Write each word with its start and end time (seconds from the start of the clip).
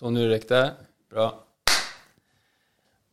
Så 0.00 0.10
nu 0.10 0.28
räckte 0.28 0.54
det. 0.54 0.72
Bra. 1.10 1.44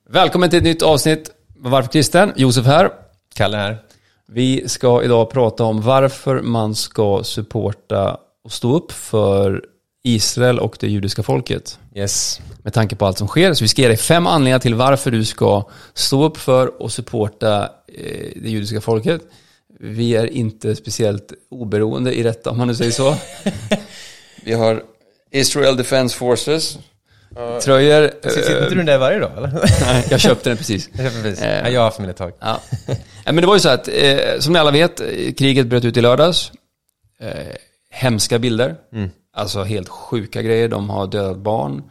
Välkommen 0.09 0.49
till 0.49 0.57
ett 0.57 0.63
nytt 0.63 0.81
avsnitt. 0.81 1.31
Varför 1.57 1.91
kristen? 1.91 2.33
Josef 2.35 2.65
här. 2.65 2.91
Kalle 3.35 3.57
här. 3.57 3.77
Vi 4.25 4.69
ska 4.69 5.03
idag 5.03 5.29
prata 5.29 5.63
om 5.63 5.81
varför 5.81 6.41
man 6.41 6.75
ska 6.75 7.23
supporta 7.23 8.17
och 8.43 8.51
stå 8.51 8.75
upp 8.75 8.91
för 8.91 9.65
Israel 10.03 10.59
och 10.59 10.77
det 10.79 10.87
judiska 10.87 11.23
folket. 11.23 11.79
Yes. 11.95 12.39
Med 12.63 12.73
tanke 12.73 12.95
på 12.95 13.05
allt 13.05 13.17
som 13.17 13.27
sker. 13.27 13.53
Så 13.53 13.63
vi 13.63 13.67
ska 13.67 13.81
ge 13.81 13.87
dig 13.87 13.97
fem 13.97 14.27
anledningar 14.27 14.59
till 14.59 14.75
varför 14.75 15.11
du 15.11 15.25
ska 15.25 15.63
stå 15.93 16.23
upp 16.23 16.37
för 16.37 16.81
och 16.81 16.91
supporta 16.91 17.63
eh, 17.87 18.31
det 18.35 18.49
judiska 18.49 18.81
folket. 18.81 19.21
Vi 19.79 20.15
är 20.15 20.25
inte 20.25 20.75
speciellt 20.75 21.33
oberoende 21.49 22.13
i 22.13 22.23
detta, 22.23 22.51
om 22.51 22.57
man 22.57 22.67
nu 22.67 22.75
säger 22.75 22.91
så. 22.91 23.15
vi 24.43 24.53
har 24.53 24.83
Israel 25.39 25.77
Defense 25.77 26.17
Forces. 26.17 26.77
Tröjor. 27.63 28.29
Sitter 28.29 28.57
eh, 28.57 28.63
inte 28.63 28.75
du 28.75 28.83
där 28.83 28.97
varje 28.97 29.19
dag 29.19 29.31
eller? 29.37 29.51
Nej, 29.81 30.07
jag 30.09 30.19
köpte 30.19 30.49
den 30.49 30.57
precis. 30.57 30.89
Jag 30.93 31.05
köper 31.05 31.21
precis. 31.21 31.43
Eh. 31.43 31.59
Ja, 31.59 31.69
jag 31.69 31.79
har 31.79 31.85
haft 31.85 31.99
min 31.99 32.09
ett 32.09 32.17
tag. 32.17 32.31
Ja. 32.39 32.61
Men 33.25 33.35
det 33.35 33.47
var 33.47 33.55
ju 33.55 33.59
så 33.59 33.69
att, 33.69 33.87
eh, 33.87 34.39
som 34.39 34.53
ni 34.53 34.59
alla 34.59 34.71
vet, 34.71 34.99
eh, 34.99 35.33
kriget 35.37 35.67
bröt 35.67 35.85
ut 35.85 35.97
i 35.97 36.01
lördags. 36.01 36.51
Eh, 37.19 37.31
hemska 37.89 38.39
bilder. 38.39 38.75
Mm. 38.93 39.09
Alltså 39.33 39.63
helt 39.63 39.89
sjuka 39.89 40.41
grejer. 40.41 40.67
De 40.67 40.89
har 40.89 41.07
dödat 41.07 41.37
barn. 41.37 41.83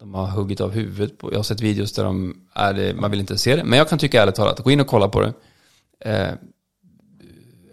De 0.00 0.14
har 0.14 0.26
huggit 0.26 0.60
av 0.60 0.70
huvudet. 0.70 1.18
På, 1.18 1.32
jag 1.32 1.38
har 1.38 1.42
sett 1.42 1.60
videos 1.60 1.92
där 1.92 2.04
de, 2.04 2.36
är 2.54 2.72
det, 2.72 2.94
man 2.94 3.10
vill 3.10 3.20
inte 3.20 3.38
se 3.38 3.56
det. 3.56 3.64
Men 3.64 3.78
jag 3.78 3.88
kan 3.88 3.98
tycka 3.98 4.22
ärligt 4.22 4.34
talat, 4.34 4.58
gå 4.58 4.70
in 4.70 4.80
och 4.80 4.86
kolla 4.86 5.08
på 5.08 5.20
det. 5.20 5.32
Eh, 6.00 6.32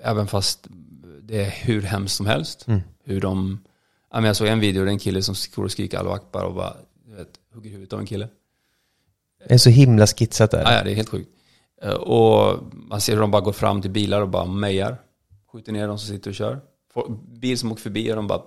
även 0.03 0.27
fast 0.27 0.67
det 1.21 1.41
är 1.41 1.49
hur 1.49 1.81
hemskt 1.81 2.15
som 2.15 2.25
helst. 2.25 2.67
Mm. 2.67 2.81
Hur 3.05 3.21
de, 3.21 3.63
men 4.21 4.27
jag 4.27 4.35
såg 4.35 4.47
en 4.47 4.59
video, 4.59 4.83
där 4.85 4.91
en 4.91 4.99
kille 4.99 5.21
som 5.21 5.35
står 5.35 5.63
och 5.63 5.71
skriker 5.71 5.97
Allahu 5.99 6.15
Akbar 6.15 6.43
och 6.43 6.53
bara, 6.53 6.73
vet, 7.05 7.27
hugger 7.53 7.69
huvudet 7.69 7.93
av 7.93 7.99
en 7.99 8.05
kille. 8.05 8.29
Det 9.47 9.53
är 9.53 9.57
så 9.57 9.69
himla 9.69 10.07
skitsat 10.07 10.51
där. 10.51 10.61
Ja, 10.77 10.83
det 10.83 10.91
är 10.91 10.95
helt 10.95 11.09
sjukt. 11.09 11.29
Eh, 11.81 11.93
Och 11.93 12.59
man 12.71 13.01
ser 13.01 13.13
hur 13.13 13.21
de 13.21 13.31
bara 13.31 13.41
går 13.41 13.53
fram 13.53 13.81
till 13.81 13.91
bilar 13.91 14.21
och 14.21 14.29
bara 14.29 14.45
mejar. 14.45 14.97
Skjuter 15.51 15.71
ner 15.71 15.87
de 15.87 15.99
som 15.99 16.07
sitter 16.15 16.29
och 16.29 16.35
kör. 16.35 16.61
Bil 17.39 17.59
som 17.59 17.71
åker 17.71 17.81
förbi 17.81 18.11
och 18.11 18.15
de 18.15 18.27
bara, 18.27 18.41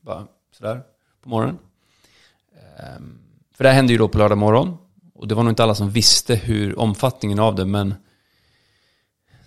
bara 0.00 0.26
sådär 0.58 0.82
på 1.22 1.28
morgonen. 1.28 1.58
Ehm, 2.78 3.18
För 3.54 3.64
det 3.64 3.70
här 3.70 3.76
hände 3.76 3.92
ju 3.92 3.98
då 3.98 4.08
på 4.08 4.18
lördag 4.18 4.38
morgon. 4.38 4.76
Och 5.14 5.28
det 5.28 5.34
var 5.34 5.42
nog 5.42 5.50
inte 5.50 5.62
alla 5.62 5.74
som 5.74 5.90
visste 5.90 6.34
hur 6.34 6.78
omfattningen 6.78 7.38
av 7.38 7.54
det, 7.54 7.64
men 7.64 7.94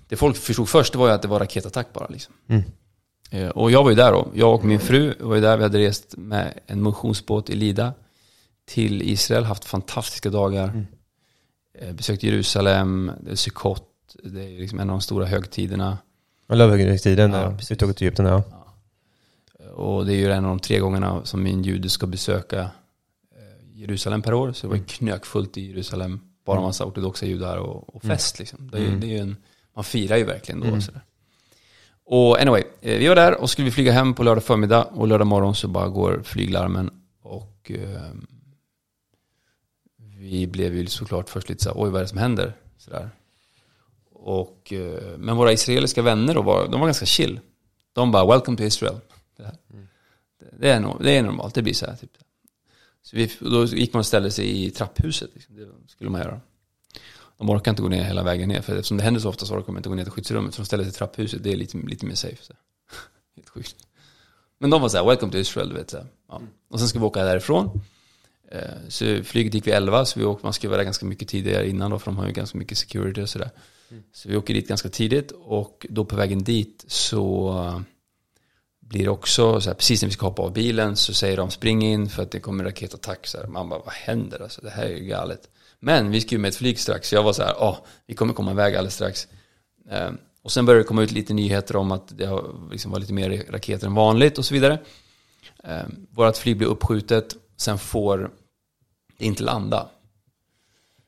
det 0.07 0.15
folk 0.15 0.37
förstod 0.37 0.69
först 0.69 0.91
det 0.93 0.99
var 0.99 1.07
ju 1.07 1.13
att 1.13 1.21
det 1.21 1.27
var 1.27 1.39
raketattack 1.39 1.93
bara. 1.93 2.07
Liksom. 2.07 2.33
Mm. 2.47 2.63
Eh, 3.33 3.49
Och 3.49 3.71
jag 3.71 3.83
var 3.83 3.89
ju 3.89 3.95
där 3.95 4.11
då. 4.11 4.27
Jag 4.33 4.53
och 4.55 4.65
min 4.65 4.79
fru 4.79 5.13
var 5.19 5.35
ju 5.35 5.41
där. 5.41 5.57
Vi 5.57 5.63
hade 5.63 5.79
rest 5.79 6.17
med 6.17 6.59
en 6.67 6.81
motionsbåt 6.81 7.49
i 7.49 7.55
Lida 7.55 7.93
till 8.65 9.01
Israel. 9.01 9.43
Haft 9.43 9.65
fantastiska 9.65 10.29
dagar. 10.29 10.85
Eh, 11.79 11.93
Besökt 11.93 12.23
Jerusalem, 12.23 13.11
är 13.29 13.35
Sukkot. 13.35 13.83
Det 14.23 14.43
är 14.43 14.59
liksom 14.59 14.79
en 14.79 14.89
av 14.89 14.93
de 14.93 15.01
stora 15.01 15.25
högtiderna. 15.25 15.97
Och 16.47 16.57
Lövhuggarhögtiden, 16.57 17.31
Ja, 17.31 17.55
ja, 17.69 17.75
till 17.93 18.05
Egypten, 18.05 18.25
ja. 18.25 18.43
Och 19.73 20.05
det 20.05 20.13
är 20.13 20.17
ju 20.17 20.31
en 20.31 20.45
av 20.45 20.49
de 20.49 20.59
tre 20.59 20.79
gångerna 20.79 21.25
som 21.25 21.43
min 21.43 21.63
jude 21.63 21.89
ska 21.89 22.07
besöka 22.07 22.59
eh, 22.61 22.69
Jerusalem 23.79 24.21
per 24.21 24.33
år. 24.33 24.53
Så 24.53 24.67
det 24.67 24.69
var 24.69 24.75
ju 24.77 24.83
knökfullt 24.83 25.57
i 25.57 25.67
Jerusalem. 25.67 26.19
Bara 26.45 26.57
en 26.57 26.63
massa 26.63 26.85
ortodoxa 26.85 27.25
judar 27.25 27.57
och, 27.57 27.95
och 27.95 28.03
fest 28.03 28.39
liksom. 28.39 28.71
Det 28.71 28.77
är, 28.77 28.91
det 28.91 29.17
är 29.17 29.21
en, 29.21 29.35
man 29.75 29.83
firar 29.83 30.17
ju 30.17 30.23
verkligen 30.23 30.59
då. 30.59 30.67
Och, 30.75 30.83
sådär. 30.83 31.01
Och 32.05 32.41
anyway, 32.41 32.63
eh, 32.81 32.97
vi 32.97 33.07
var 33.07 33.15
där 33.15 33.41
och 33.41 33.49
skulle 33.49 33.65
vi 33.65 33.71
flyga 33.71 33.91
hem 33.91 34.13
på 34.13 34.23
lördag 34.23 34.43
förmiddag. 34.43 34.83
Och 34.83 35.07
lördag 35.07 35.27
morgon 35.27 35.55
så 35.55 35.67
bara 35.67 35.87
går 35.87 36.21
flyglarmen. 36.23 36.89
Och 37.21 37.71
eh, 37.71 38.11
vi 40.17 40.47
blev 40.47 40.75
ju 40.75 40.87
såklart 40.87 41.29
först 41.29 41.49
lite 41.49 41.63
så 41.63 41.69
här, 41.69 41.83
oj 41.83 41.89
vad 41.89 41.99
är 41.99 42.03
det 42.03 42.09
som 42.09 42.17
händer? 42.17 42.53
Sådär. 42.77 43.09
Och, 44.11 44.73
eh, 44.73 45.17
men 45.17 45.37
våra 45.37 45.51
israeliska 45.51 46.01
vänner 46.01 46.33
då 46.33 46.41
var, 46.41 46.67
de 46.67 46.79
var 46.79 46.87
ganska 46.87 47.05
chill. 47.05 47.39
De 47.93 48.11
bara, 48.11 48.25
welcome 48.25 48.57
to 48.57 48.63
Israel. 48.63 48.95
Det, 49.37 49.43
här. 49.43 49.55
det, 50.59 50.69
är, 50.69 50.79
no, 50.79 50.97
det 51.03 51.17
är 51.17 51.23
normalt, 51.23 51.55
det 51.55 51.61
blir 51.61 51.73
så 51.73 51.85
här. 51.85 51.95
Typ. 51.95 52.17
Så 53.01 53.15
vi, 53.15 53.31
då 53.39 53.65
gick 53.65 53.93
man 53.93 53.99
och 53.99 54.05
ställde 54.05 54.31
sig 54.31 54.65
i 54.65 54.71
trapphuset. 54.71 55.29
Liksom. 55.33 55.55
Det 55.55 55.67
skulle 55.87 56.09
man 56.09 56.21
göra. 56.21 56.41
De 57.41 57.49
orkar 57.49 57.71
inte 57.71 57.81
gå 57.81 57.89
ner 57.89 58.03
hela 58.03 58.23
vägen 58.23 58.49
ner. 58.49 58.61
För 58.61 58.75
eftersom 58.75 58.97
det 58.97 59.03
händer 59.03 59.21
så 59.21 59.29
ofta 59.29 59.45
så 59.45 59.53
orkar 59.53 59.65
de 59.67 59.77
inte 59.77 59.89
gå 59.89 59.95
ner 59.95 60.03
till 60.03 60.11
skyddsrummet. 60.11 60.53
Så 60.53 60.61
de 60.61 60.65
ställer 60.65 60.83
sig 60.83 60.91
i 60.91 60.93
trapphuset. 60.95 61.43
Det 61.43 61.51
är 61.51 61.55
lite, 61.55 61.77
lite 61.77 62.05
mer 62.05 62.15
safe. 62.15 62.43
Så. 62.43 62.53
Helt 63.35 63.49
sjukt. 63.49 63.75
Men 64.59 64.69
de 64.69 64.81
var 64.81 64.89
så 64.89 64.97
här, 64.97 65.05
welcome 65.05 65.31
to 65.31 65.37
Israel, 65.37 65.69
du 65.69 65.75
vet. 65.75 65.89
Så. 65.89 66.05
Ja. 66.29 66.41
Och 66.69 66.79
sen 66.79 66.87
ska 66.87 66.99
vi 66.99 67.05
åka 67.05 67.23
därifrån. 67.23 67.81
Eh, 68.51 68.61
Så 68.89 69.23
flyget 69.23 69.53
gick 69.53 69.67
vid 69.67 69.73
11, 69.73 70.05
så 70.05 70.19
vi 70.19 70.25
åkte, 70.25 70.45
man 70.45 70.53
skulle 70.53 70.69
vara 70.69 70.77
där 70.77 70.83
ganska 70.85 71.05
mycket 71.05 71.27
tidigare 71.27 71.69
innan 71.69 71.91
då, 71.91 71.99
för 71.99 72.11
de 72.11 72.17
har 72.17 72.27
ju 72.27 72.31
ganska 72.33 72.57
mycket 72.57 72.77
security 72.77 73.21
och 73.21 73.29
sådär. 73.29 73.49
Så 74.13 74.29
vi 74.29 74.37
åker 74.37 74.53
dit 74.53 74.67
ganska 74.67 74.89
tidigt 74.89 75.31
och 75.31 75.85
då 75.89 76.05
på 76.05 76.15
vägen 76.15 76.43
dit 76.43 76.85
så 76.87 77.83
blir 78.79 79.03
det 79.03 79.09
också 79.09 79.61
så 79.61 79.69
här, 79.69 79.75
precis 79.75 80.01
när 80.01 80.07
vi 80.09 80.13
ska 80.13 80.25
hoppa 80.25 80.41
av 80.41 80.53
bilen 80.53 80.95
så 80.95 81.13
säger 81.13 81.37
de 81.37 81.51
spring 81.51 81.81
in 81.83 82.09
för 82.09 82.23
att 82.23 82.31
det 82.31 82.39
kommer 82.39 82.63
raketattack. 82.63 83.27
Så 83.27 83.37
här. 83.37 83.47
Man 83.47 83.69
bara, 83.69 83.79
vad 83.79 83.93
händer 83.93 84.41
alltså? 84.43 84.61
Det 84.61 84.69
här 84.69 84.85
är 84.85 84.97
ju 84.97 85.05
galet. 85.05 85.49
Men 85.83 86.11
vi 86.11 86.21
ju 86.35 86.37
med 86.37 86.49
ett 86.49 86.55
flyg 86.55 86.79
strax, 86.79 87.09
så 87.09 87.15
jag 87.15 87.23
var 87.23 87.33
så 87.33 87.43
här, 87.43 87.55
ja, 87.59 87.85
vi 88.05 88.15
kommer 88.15 88.33
komma 88.33 88.51
iväg 88.51 88.75
alldeles 88.75 88.95
strax. 88.95 89.27
Eh, 89.89 90.11
och 90.41 90.51
sen 90.51 90.65
började 90.65 90.83
det 90.83 90.87
komma 90.87 91.03
ut 91.03 91.11
lite 91.11 91.33
nyheter 91.33 91.75
om 91.75 91.91
att 91.91 92.17
det 92.17 92.25
har, 92.25 92.69
liksom 92.71 92.91
var 92.91 92.99
lite 92.99 93.13
mer 93.13 93.45
raketer 93.49 93.87
än 93.87 93.93
vanligt 93.93 94.37
och 94.37 94.45
så 94.45 94.53
vidare. 94.53 94.79
Eh, 95.63 95.83
vårat 96.11 96.37
flyg 96.37 96.57
blir 96.57 96.67
uppskjutet, 96.67 97.35
sen 97.57 97.77
får 97.77 98.31
det 99.17 99.25
inte 99.25 99.43
landa. 99.43 99.89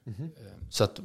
Eh, 0.08 0.14
Så 0.70 0.84
att 0.84 1.00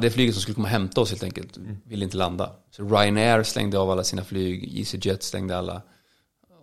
det, 0.00 0.10
flyget 0.10 0.34
som 0.34 0.42
skulle 0.42 0.54
komma 0.54 0.66
och 0.66 0.72
hämta 0.72 1.00
oss 1.00 1.10
helt 1.10 1.22
enkelt 1.22 1.58
ville 1.84 2.04
inte 2.04 2.16
landa. 2.16 2.52
Så 2.70 2.88
Ryanair 2.88 3.42
slängde 3.42 3.78
av 3.78 3.90
alla 3.90 4.04
sina 4.04 4.24
flyg, 4.24 4.78
EasyJet 4.78 5.22
stängde 5.22 5.58
alla 5.58 5.82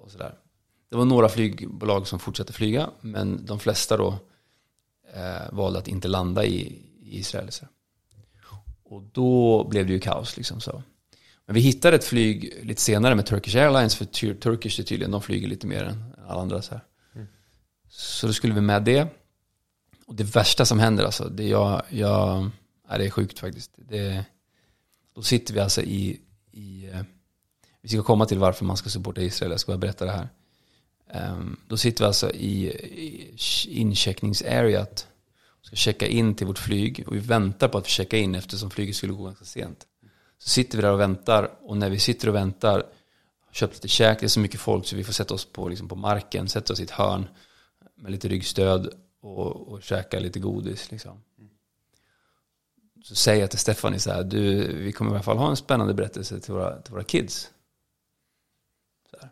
och 0.03 0.11
sådär. 0.11 0.33
Det 0.89 0.97
var 0.97 1.05
några 1.05 1.29
flygbolag 1.29 2.07
som 2.07 2.19
fortsatte 2.19 2.53
flyga, 2.53 2.89
men 3.01 3.45
de 3.45 3.59
flesta 3.59 3.97
då 3.97 4.17
eh, 5.17 5.53
valde 5.53 5.79
att 5.79 5.87
inte 5.87 6.07
landa 6.07 6.45
i, 6.45 6.59
i 7.01 7.19
Israel. 7.19 7.51
Så. 7.51 7.65
Och 8.83 9.03
då 9.03 9.63
blev 9.69 9.87
det 9.87 9.93
ju 9.93 9.99
kaos 9.99 10.37
liksom 10.37 10.61
så. 10.61 10.83
Men 11.45 11.53
vi 11.53 11.59
hittade 11.61 11.95
ett 11.95 12.03
flyg 12.03 12.59
lite 12.63 12.81
senare 12.81 13.15
med 13.15 13.25
Turkish 13.25 13.55
Airlines, 13.55 13.95
för 13.95 14.05
Tur- 14.05 14.39
Turkish 14.39 14.79
är 14.79 14.83
tydligen, 14.83 15.11
de 15.11 15.21
flyger 15.21 15.47
lite 15.47 15.67
mer 15.67 15.83
än 15.83 16.15
alla 16.27 16.41
andra 16.41 16.61
så 16.61 16.73
här. 16.73 16.83
Så 17.89 18.27
då 18.27 18.33
skulle 18.33 18.53
vi 18.53 18.61
med 18.61 18.83
det. 18.83 19.07
Och 20.05 20.15
det 20.15 20.23
värsta 20.23 20.65
som 20.65 20.79
händer 20.79 21.05
alltså, 21.05 21.29
det 21.29 21.47
jag, 21.47 21.81
jag 21.89 22.49
ja, 22.89 22.97
det 22.97 23.05
är 23.05 23.09
sjukt 23.09 23.39
faktiskt. 23.39 23.71
Det, 23.75 24.25
då 25.15 25.21
sitter 25.21 25.53
vi 25.53 25.59
alltså 25.59 25.81
i, 25.81 26.21
i 26.51 26.89
eh, 26.93 27.01
vi 27.81 27.89
ska 27.89 28.03
komma 28.03 28.25
till 28.25 28.39
varför 28.39 28.65
man 28.65 28.77
ska 28.77 28.89
supporta 28.89 29.21
Israel, 29.21 29.51
jag 29.51 29.59
ska 29.59 29.71
bara 29.71 29.77
berätta 29.77 30.05
det 30.05 30.11
här. 30.11 30.29
Ehm, 31.09 31.59
då 31.67 31.77
sitter 31.77 32.03
vi 32.03 32.07
alltså 32.07 32.31
i, 32.31 32.67
i 32.67 33.79
incheckningsareat 33.79 35.07
och 35.59 35.65
ska 35.65 35.75
checka 35.75 36.07
in 36.07 36.35
till 36.35 36.47
vårt 36.47 36.59
flyg 36.59 37.03
och 37.07 37.15
vi 37.15 37.19
väntar 37.19 37.67
på 37.67 37.77
att 37.77 37.85
vi 37.85 37.89
checka 37.89 38.17
in 38.17 38.35
eftersom 38.35 38.69
flyget 38.69 38.95
skulle 38.95 39.13
gå 39.13 39.23
ganska 39.23 39.45
sent. 39.45 39.87
Så 40.37 40.49
sitter 40.49 40.77
vi 40.77 40.81
där 40.81 40.91
och 40.91 40.99
väntar 40.99 41.51
och 41.61 41.77
när 41.77 41.89
vi 41.89 41.99
sitter 41.99 42.29
och 42.29 42.35
väntar 42.35 42.83
köpt 43.51 43.73
lite 43.73 43.87
käk, 43.87 44.19
det 44.19 44.25
är 44.25 44.27
så 44.27 44.39
mycket 44.39 44.59
folk 44.59 44.85
så 44.85 44.95
vi 44.95 45.03
får 45.03 45.13
sätta 45.13 45.33
oss 45.33 45.45
på, 45.45 45.69
liksom 45.69 45.87
på 45.87 45.95
marken, 45.95 46.49
sätta 46.49 46.73
oss 46.73 46.79
i 46.79 46.83
ett 46.83 46.91
hörn 46.91 47.27
med 47.95 48.11
lite 48.11 48.27
ryggstöd 48.27 48.93
och, 49.21 49.67
och 49.67 49.83
käka 49.83 50.19
lite 50.19 50.39
godis 50.39 50.91
liksom. 50.91 51.23
Så 53.03 53.15
säger 53.15 53.41
jag 53.41 53.49
till 53.49 53.59
Stephanie 53.59 53.99
så 53.99 54.11
här, 54.11 54.23
du, 54.23 54.73
vi 54.73 54.91
kommer 54.91 55.11
i 55.11 55.13
alla 55.13 55.23
fall 55.23 55.37
ha 55.37 55.49
en 55.49 55.57
spännande 55.57 55.93
berättelse 55.93 56.39
till 56.39 56.53
våra, 56.53 56.81
till 56.81 56.93
våra 56.93 57.03
kids. 57.03 57.51
Så 59.11 59.17
här. 59.21 59.31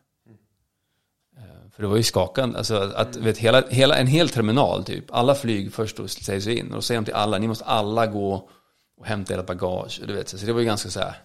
Eh, 1.37 1.64
för 1.75 1.83
det 1.83 1.89
var 1.89 1.97
ju 1.97 2.03
skakande, 2.03 2.57
alltså 2.57 2.75
att 2.95 3.15
vet, 3.15 3.37
hela, 3.37 3.63
hela, 3.69 3.97
en 3.97 4.07
hel 4.07 4.29
terminal 4.29 4.83
typ, 4.83 5.05
alla 5.09 5.35
flyg 5.35 5.73
först 5.73 5.97
då 5.97 6.07
sägs 6.07 6.47
in 6.47 6.67
och 6.67 6.75
då 6.75 6.81
säger 6.81 7.01
de 7.01 7.05
till 7.05 7.13
alla, 7.13 7.37
ni 7.37 7.47
måste 7.47 7.65
alla 7.65 8.07
gå 8.07 8.49
och 8.97 9.05
hämta 9.05 9.39
ert 9.39 9.45
bagage. 9.45 10.01
Du 10.07 10.13
vet, 10.13 10.29
så 10.29 10.45
det 10.45 10.53
var 10.53 10.59
ju 10.59 10.65
ganska 10.65 10.89
så 10.89 10.99
här 10.99 11.15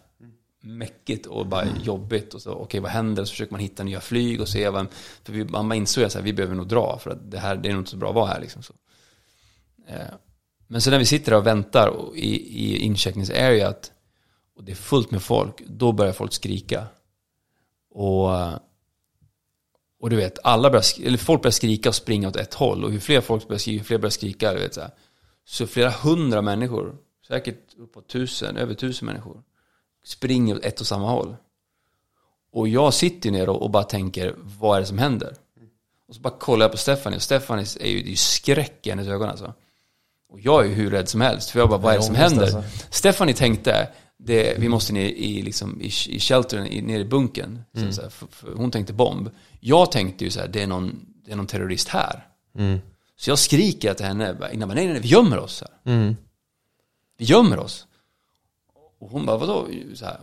mäckigt 0.63 1.27
och 1.27 1.47
bara 1.47 1.67
jobbigt 1.83 2.35
och 2.35 2.43
så, 2.43 2.53
okej 2.53 2.81
vad 2.81 2.91
händer? 2.91 3.25
Så 3.25 3.31
försöker 3.31 3.53
man 3.53 3.61
hitta 3.61 3.83
nya 3.83 4.01
flyg 4.01 4.41
och 4.41 4.49
se 4.49 4.69
vad, 4.69 4.87
för 5.25 5.33
vi, 5.33 5.45
man 5.45 5.73
insåg 5.73 6.05
att 6.05 6.17
vi 6.17 6.33
behöver 6.33 6.55
nog 6.55 6.69
dra 6.69 6.99
för 6.99 7.11
att 7.11 7.31
det 7.31 7.39
här, 7.39 7.57
det 7.57 7.69
är 7.69 7.73
nog 7.73 7.81
inte 7.81 7.91
så 7.91 7.97
bra 7.97 8.09
att 8.09 8.15
vara 8.15 8.27
här 8.27 8.41
liksom. 8.41 8.63
Så. 8.63 8.73
Eh, 9.89 10.15
Men 10.67 10.81
så 10.81 10.91
när 10.91 10.99
vi 10.99 11.07
sitter 11.07 11.31
där 11.31 11.39
och 11.39 11.47
väntar 11.47 11.89
och 11.89 12.17
i, 12.17 12.65
i 12.65 12.79
incheckningsareat 12.79 13.93
och 14.57 14.65
det 14.65 14.73
är 14.73 14.77
fullt 14.77 15.11
med 15.11 15.23
folk, 15.23 15.63
då 15.67 15.93
börjar 15.93 16.13
folk 16.13 16.33
skrika. 16.33 16.87
Och, 17.91 18.31
och 20.01 20.11
du 20.11 20.17
vet, 20.17 20.39
alla 20.45 20.71
börjar, 20.71 21.07
eller 21.07 21.19
folk 21.19 21.43
börjar 21.43 21.53
skrika 21.53 21.89
och 21.89 21.95
springa 21.95 22.29
åt 22.29 22.37
ett 22.37 22.55
håll. 22.55 22.85
Och 22.85 22.91
hur 22.91 23.01
fler 23.01 23.21
folk 23.21 23.49
börjar 23.49 23.59
skrika, 23.59 23.79
hur 23.79 23.85
fler 23.85 23.99
börjar 23.99 24.11
skrika, 24.11 24.53
du 24.53 24.61
vet 24.61 24.75
så 24.75 24.81
här. 24.81 24.91
Så 25.45 25.67
flera 25.67 25.91
hundra 25.91 26.43
människor, 26.43 26.97
säkert 27.29 27.75
uppåt 27.79 28.09
tusen, 28.09 28.57
över 28.57 28.75
tusen 28.75 29.07
människor, 29.07 29.43
springer 30.05 30.57
åt 30.57 30.65
ett 30.65 30.81
och 30.81 30.87
samma 30.87 31.11
håll. 31.11 31.37
Och 32.53 32.69
jag 32.69 32.95
sitter 32.95 33.31
ner 33.31 33.49
och 33.49 33.71
bara 33.71 33.85
tänker, 33.85 34.35
vad 34.37 34.77
är 34.77 34.81
det 34.81 34.87
som 34.87 34.99
händer? 34.99 35.35
Och 36.09 36.15
så 36.15 36.21
bara 36.21 36.39
kollar 36.39 36.65
jag 36.65 36.73
på 36.73 36.79
Stephanie 36.79 37.17
och 37.17 37.23
Stephanie 37.23 37.67
är 37.81 37.89
ju, 37.89 38.03
det 38.03 38.09
är 38.09 38.11
ju 38.11 38.17
skräck 38.17 38.87
i 38.87 38.91
hennes 38.91 39.09
ögon 39.09 39.29
alltså. 39.29 39.55
Och 40.29 40.41
jag 40.41 40.65
är 40.65 40.69
ju 40.69 40.75
hur 40.75 40.91
rädd 40.91 41.09
som 41.09 41.21
helst, 41.21 41.51
för 41.51 41.59
jag 41.61 41.69
bara, 41.69 41.79
vad 41.79 41.93
är 41.93 41.97
det 41.97 42.05
som 42.05 42.15
händer? 42.15 42.43
alltså. 42.43 42.63
Stephanie 42.91 43.35
tänkte, 43.35 43.89
det, 44.25 44.59
vi 44.59 44.69
måste 44.69 44.93
ner 44.93 45.07
i, 45.07 45.43
liksom, 45.43 45.81
i, 45.81 45.87
i 45.87 46.21
sheltern, 46.21 46.67
i, 46.67 46.83
ner 46.83 47.01
i 47.01 47.05
bunkern. 47.05 47.59
Så, 47.75 47.93
så 47.93 48.03
här, 48.03 48.09
för, 48.09 48.27
för, 48.27 48.55
hon 48.55 48.71
tänkte 48.71 48.93
bomb. 48.93 49.31
Jag 49.61 49.93
tänkte 49.93 50.25
ju 50.25 50.31
så 50.31 50.41
här, 50.41 50.49
det 50.49 50.63
är 50.63 50.67
någon, 50.67 51.07
det 51.25 51.33
är 51.33 51.37
någon 51.37 51.47
terrorist 51.47 51.89
här. 51.89 52.27
Mm. 52.59 52.79
Så 53.17 53.31
jag 53.31 53.39
skriker 53.39 53.95
till 53.95 54.07
henne, 54.07 54.37
innan, 54.53 54.69
nej, 54.69 54.77
nej, 54.77 54.89
nej, 54.89 55.01
vi 55.01 55.09
gömmer 55.09 55.39
oss. 55.39 55.63
Här. 55.63 55.93
Mm. 55.93 56.17
Vi 57.19 57.25
gömmer 57.25 57.59
oss. 57.59 57.87
Och 59.01 59.11
hon 59.11 59.27
bara, 59.27 59.37
vadå? 59.37 59.67
Så 59.95 60.05
här. 60.05 60.21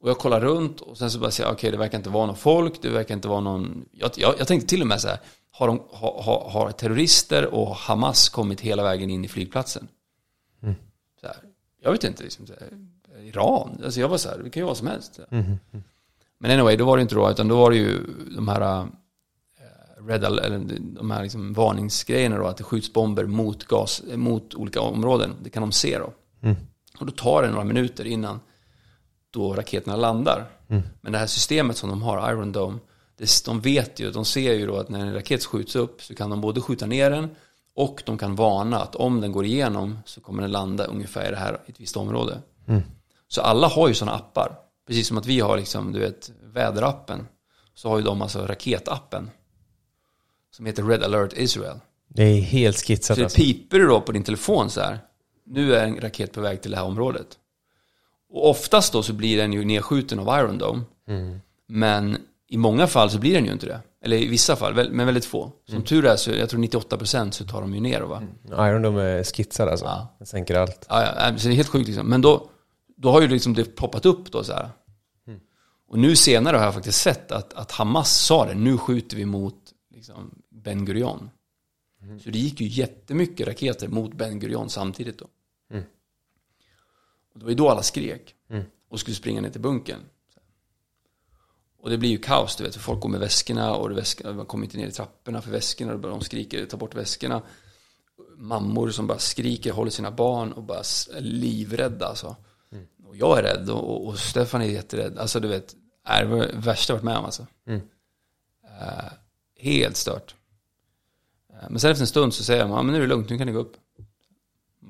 Och 0.00 0.10
jag 0.10 0.18
kollar 0.18 0.40
runt 0.40 0.80
och 0.80 0.98
sen 0.98 1.10
så 1.10 1.18
bara 1.18 1.30
säger 1.30 1.52
okej 1.52 1.70
det 1.70 1.76
verkar 1.76 1.98
inte 1.98 2.10
vara 2.10 2.26
någon 2.26 2.36
folk, 2.36 2.82
det 2.82 2.88
verkar 2.88 3.14
inte 3.14 3.28
vara 3.28 3.40
någon... 3.40 3.84
Jag, 3.92 4.10
jag, 4.16 4.34
jag 4.38 4.48
tänkte 4.48 4.68
till 4.68 4.80
och 4.80 4.86
med 4.86 5.00
så 5.00 5.08
här, 5.08 5.18
har, 5.50 5.66
de, 5.66 5.82
har, 5.90 6.22
har, 6.22 6.50
har 6.50 6.72
terrorister 6.72 7.54
och 7.54 7.76
Hamas 7.76 8.28
kommit 8.28 8.60
hela 8.60 8.82
vägen 8.82 9.10
in 9.10 9.24
i 9.24 9.28
flygplatsen? 9.28 9.88
Så 11.20 11.26
här, 11.26 11.36
jag 11.82 11.92
vet 11.92 12.04
inte, 12.04 12.22
liksom, 12.22 12.46
så 12.46 12.52
här, 12.52 12.68
Iran? 13.28 13.80
Alltså 13.84 14.00
jag 14.00 14.08
var 14.08 14.18
så 14.18 14.28
här, 14.28 14.38
det 14.38 14.50
kan 14.50 14.60
ju 14.60 14.64
vara 14.64 14.74
som 14.74 14.86
helst. 14.86 15.20
Men 16.38 16.50
anyway, 16.50 16.76
då 16.76 16.84
var 16.84 16.96
det 16.96 17.02
inte 17.02 17.14
då, 17.14 17.30
utan 17.30 17.48
då 17.48 17.56
var 17.56 17.70
det 17.70 17.76
ju 17.76 18.00
de 18.36 18.48
här 18.48 18.80
eh, 18.80 20.06
red, 20.06 20.24
eller 20.24 20.60
de 20.80 21.10
här 21.10 21.22
liksom 21.22 21.52
varningsgrejerna 21.52 22.38
då, 22.38 22.46
att 22.46 22.56
det 22.56 22.64
skjuts 22.64 22.92
bomber 22.92 23.26
mot 23.26 23.64
gas, 23.64 24.02
mot 24.14 24.54
olika 24.54 24.80
områden. 24.80 25.34
Det 25.42 25.50
kan 25.50 25.60
de 25.60 25.72
se 25.72 25.98
då. 25.98 26.12
Och 27.00 27.06
då 27.06 27.12
tar 27.12 27.42
det 27.42 27.50
några 27.50 27.64
minuter 27.64 28.04
innan 28.04 28.40
då 29.30 29.54
raketerna 29.54 29.96
landar. 29.96 30.46
Men 31.00 31.12
det 31.12 31.18
här 31.18 31.26
systemet 31.26 31.76
som 31.76 31.88
de 31.90 32.02
har, 32.02 32.32
Iron 32.32 32.52
Dome, 32.52 32.78
det, 33.18 33.44
de 33.44 33.60
vet 33.60 34.00
ju, 34.00 34.10
de 34.10 34.24
ser 34.24 34.54
ju 34.54 34.66
då 34.66 34.76
att 34.76 34.88
när 34.88 35.00
en 35.00 35.14
raket 35.14 35.44
skjuts 35.44 35.76
upp 35.76 36.02
så 36.02 36.14
kan 36.14 36.30
de 36.30 36.40
både 36.40 36.60
skjuta 36.60 36.86
ner 36.86 37.10
den 37.10 37.28
och 37.74 38.02
de 38.06 38.18
kan 38.18 38.34
varna 38.36 38.78
att 38.80 38.94
om 38.94 39.20
den 39.20 39.32
går 39.32 39.44
igenom 39.44 39.98
så 40.04 40.20
kommer 40.20 40.42
den 40.42 40.50
landa 40.50 40.84
ungefär 40.84 41.28
i 41.28 41.30
det 41.30 41.36
här 41.36 41.60
i 41.66 41.70
ett 41.70 41.80
visst 41.80 41.96
område. 41.96 42.42
Så 43.28 43.40
alla 43.40 43.68
har 43.68 43.88
ju 43.88 43.94
sådana 43.94 44.16
appar. 44.16 44.58
Precis 44.86 45.08
som 45.08 45.18
att 45.18 45.26
vi 45.26 45.40
har 45.40 45.56
liksom, 45.56 45.92
du 45.92 45.98
vet, 45.98 46.30
väderappen. 46.42 47.28
Så 47.74 47.88
har 47.88 47.98
ju 47.98 48.04
de 48.04 48.22
alltså 48.22 48.46
raketappen. 48.46 49.30
Som 50.50 50.66
heter 50.66 50.82
Red 50.82 51.02
alert 51.02 51.32
Israel. 51.36 51.80
Det 52.08 52.22
är 52.22 52.40
helt 52.40 52.76
skitsat 52.86 53.16
Så 53.16 53.20
det 53.20 53.24
alltså. 53.24 53.36
piper 53.40 53.80
då 53.80 54.00
på 54.00 54.12
din 54.12 54.22
telefon 54.22 54.70
så 54.70 54.80
här. 54.80 54.98
Nu 55.46 55.74
är 55.74 55.84
en 55.84 56.00
raket 56.00 56.32
på 56.32 56.40
väg 56.40 56.62
till 56.62 56.70
det 56.70 56.76
här 56.76 56.84
området. 56.84 57.26
Och 58.30 58.50
oftast 58.50 58.92
då 58.92 59.02
så 59.02 59.12
blir 59.12 59.36
den 59.36 59.52
ju 59.52 59.64
nedskjuten 59.64 60.18
av 60.18 60.40
Iron 60.40 60.58
Dome. 60.58 60.82
Men 61.68 62.16
i 62.48 62.56
många 62.56 62.86
fall 62.86 63.10
så 63.10 63.18
blir 63.18 63.34
den 63.34 63.44
ju 63.44 63.52
inte 63.52 63.66
det. 63.66 63.80
Eller 64.04 64.16
i 64.16 64.26
vissa 64.26 64.56
fall, 64.56 64.90
men 64.90 65.06
väldigt 65.06 65.24
få. 65.24 65.52
Som 65.68 65.82
tur 65.82 66.06
är 66.06 66.16
så, 66.16 66.30
jag 66.30 66.48
tror 66.48 66.60
98% 66.60 67.30
så 67.30 67.44
tar 67.44 67.60
de 67.60 67.74
ju 67.74 67.80
ner 67.80 68.00
va. 68.00 68.22
Iron 68.50 68.82
de 68.82 68.96
är 68.96 69.24
skitsade 69.24 69.70
alltså. 69.70 69.86
Ja. 69.86 70.14
Den 70.18 70.26
sänker 70.26 70.54
allt. 70.54 70.86
Ja, 70.88 71.02
ja, 71.02 71.38
så 71.38 71.48
det 71.48 71.54
är 71.54 71.56
helt 71.56 71.68
sjukt 71.68 71.86
liksom. 71.86 72.06
Men 72.06 72.20
då, 72.22 72.50
då 73.00 73.10
har 73.10 73.20
ju 73.22 73.28
liksom 73.28 73.54
det 73.54 73.76
poppat 73.76 74.06
upp 74.06 74.32
då 74.32 74.44
så 74.44 74.52
här. 74.52 74.70
Och 75.88 75.98
nu 75.98 76.16
senare 76.16 76.56
har 76.56 76.64
jag 76.64 76.74
faktiskt 76.74 77.00
sett 77.00 77.32
att, 77.32 77.54
att 77.54 77.72
Hamas 77.72 78.24
sa 78.24 78.46
det, 78.46 78.54
nu 78.54 78.78
skjuter 78.78 79.16
vi 79.16 79.24
mot 79.24 79.74
liksom, 79.94 80.42
Ben 80.50 80.84
Gurion. 80.84 81.30
Så 82.24 82.30
det 82.30 82.38
gick 82.38 82.60
ju 82.60 82.66
jättemycket 82.66 83.46
raketer 83.46 83.88
mot 83.88 84.14
Ben 84.14 84.40
Gurion 84.40 84.70
samtidigt 84.70 85.18
då. 85.18 85.26
Och 87.32 87.38
det 87.38 87.44
var 87.44 87.50
ju 87.50 87.56
då 87.56 87.68
alla 87.70 87.82
skrek 87.82 88.34
och 88.88 89.00
skulle 89.00 89.16
springa 89.16 89.40
ner 89.40 89.50
till 89.50 89.60
bunkern. 89.60 90.00
Och 91.80 91.90
det 91.90 91.98
blir 91.98 92.10
ju 92.10 92.18
kaos, 92.18 92.56
du 92.56 92.64
vet, 92.64 92.74
för 92.74 92.80
folk 92.80 93.00
går 93.00 93.08
med 93.08 93.20
väskorna 93.20 93.74
och 93.74 93.98
väskorna, 93.98 94.32
man 94.32 94.46
kommer 94.46 94.64
inte 94.64 94.76
ner 94.76 94.86
i 94.86 94.92
trapporna 94.92 95.42
för 95.42 95.50
väskorna, 95.50 95.92
och 95.92 96.00
de 96.00 96.20
skriker, 96.20 96.66
ta 96.66 96.76
bort 96.76 96.94
väskorna. 96.94 97.42
Mammor 98.36 98.90
som 98.90 99.06
bara 99.06 99.18
skriker, 99.18 99.72
håller 99.72 99.90
sina 99.90 100.10
barn 100.10 100.52
och 100.52 100.62
bara 100.62 100.78
är 100.78 101.20
livrädda 101.20 102.06
alltså. 102.06 102.36
Och 103.08 103.16
jag 103.16 103.38
är 103.38 103.42
rädd 103.42 103.70
och, 103.70 104.06
och, 104.06 104.18
Stefan 104.18 104.62
är 104.62 104.66
jätterädd. 104.66 105.18
Alltså 105.18 105.40
du 105.40 105.48
vet, 105.48 105.76
är 106.04 106.24
det 106.24 106.30
var 106.30 106.38
det 106.38 106.52
värsta 106.54 106.92
jag 106.92 106.96
varit 106.96 107.04
med 107.04 107.16
om 107.16 107.24
alltså. 107.24 107.46
Eh, 108.80 109.12
helt 109.56 109.96
stört. 109.96 110.34
Eh, 111.52 111.70
men 111.70 111.80
sen 111.80 111.90
efter 111.90 112.02
en 112.02 112.06
stund 112.06 112.34
så 112.34 112.44
säger 112.44 112.62
de, 112.62 112.70
ja 112.70 112.82
men 112.82 112.92
nu 112.92 112.96
är 112.96 113.00
det 113.00 113.06
lugnt, 113.06 113.30
nu 113.30 113.38
kan 113.38 113.46
ni 113.46 113.52
gå 113.52 113.58
upp. 113.58 113.76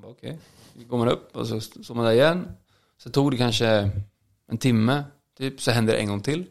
Okej, 0.05 0.38
okay. 0.75 0.85
går 0.85 0.99
man 0.99 1.09
upp 1.09 1.37
och 1.37 1.47
så 1.47 1.61
står 1.61 1.94
man 1.94 2.05
där 2.05 2.12
igen. 2.12 2.56
Så 2.97 3.11
tog 3.11 3.31
det 3.31 3.37
kanske 3.37 3.91
en 4.47 4.59
timme, 4.59 5.05
typ, 5.37 5.61
så 5.61 5.71
händer 5.71 5.93
det 5.93 5.99
en 5.99 6.09
gång 6.09 6.21
till. 6.21 6.47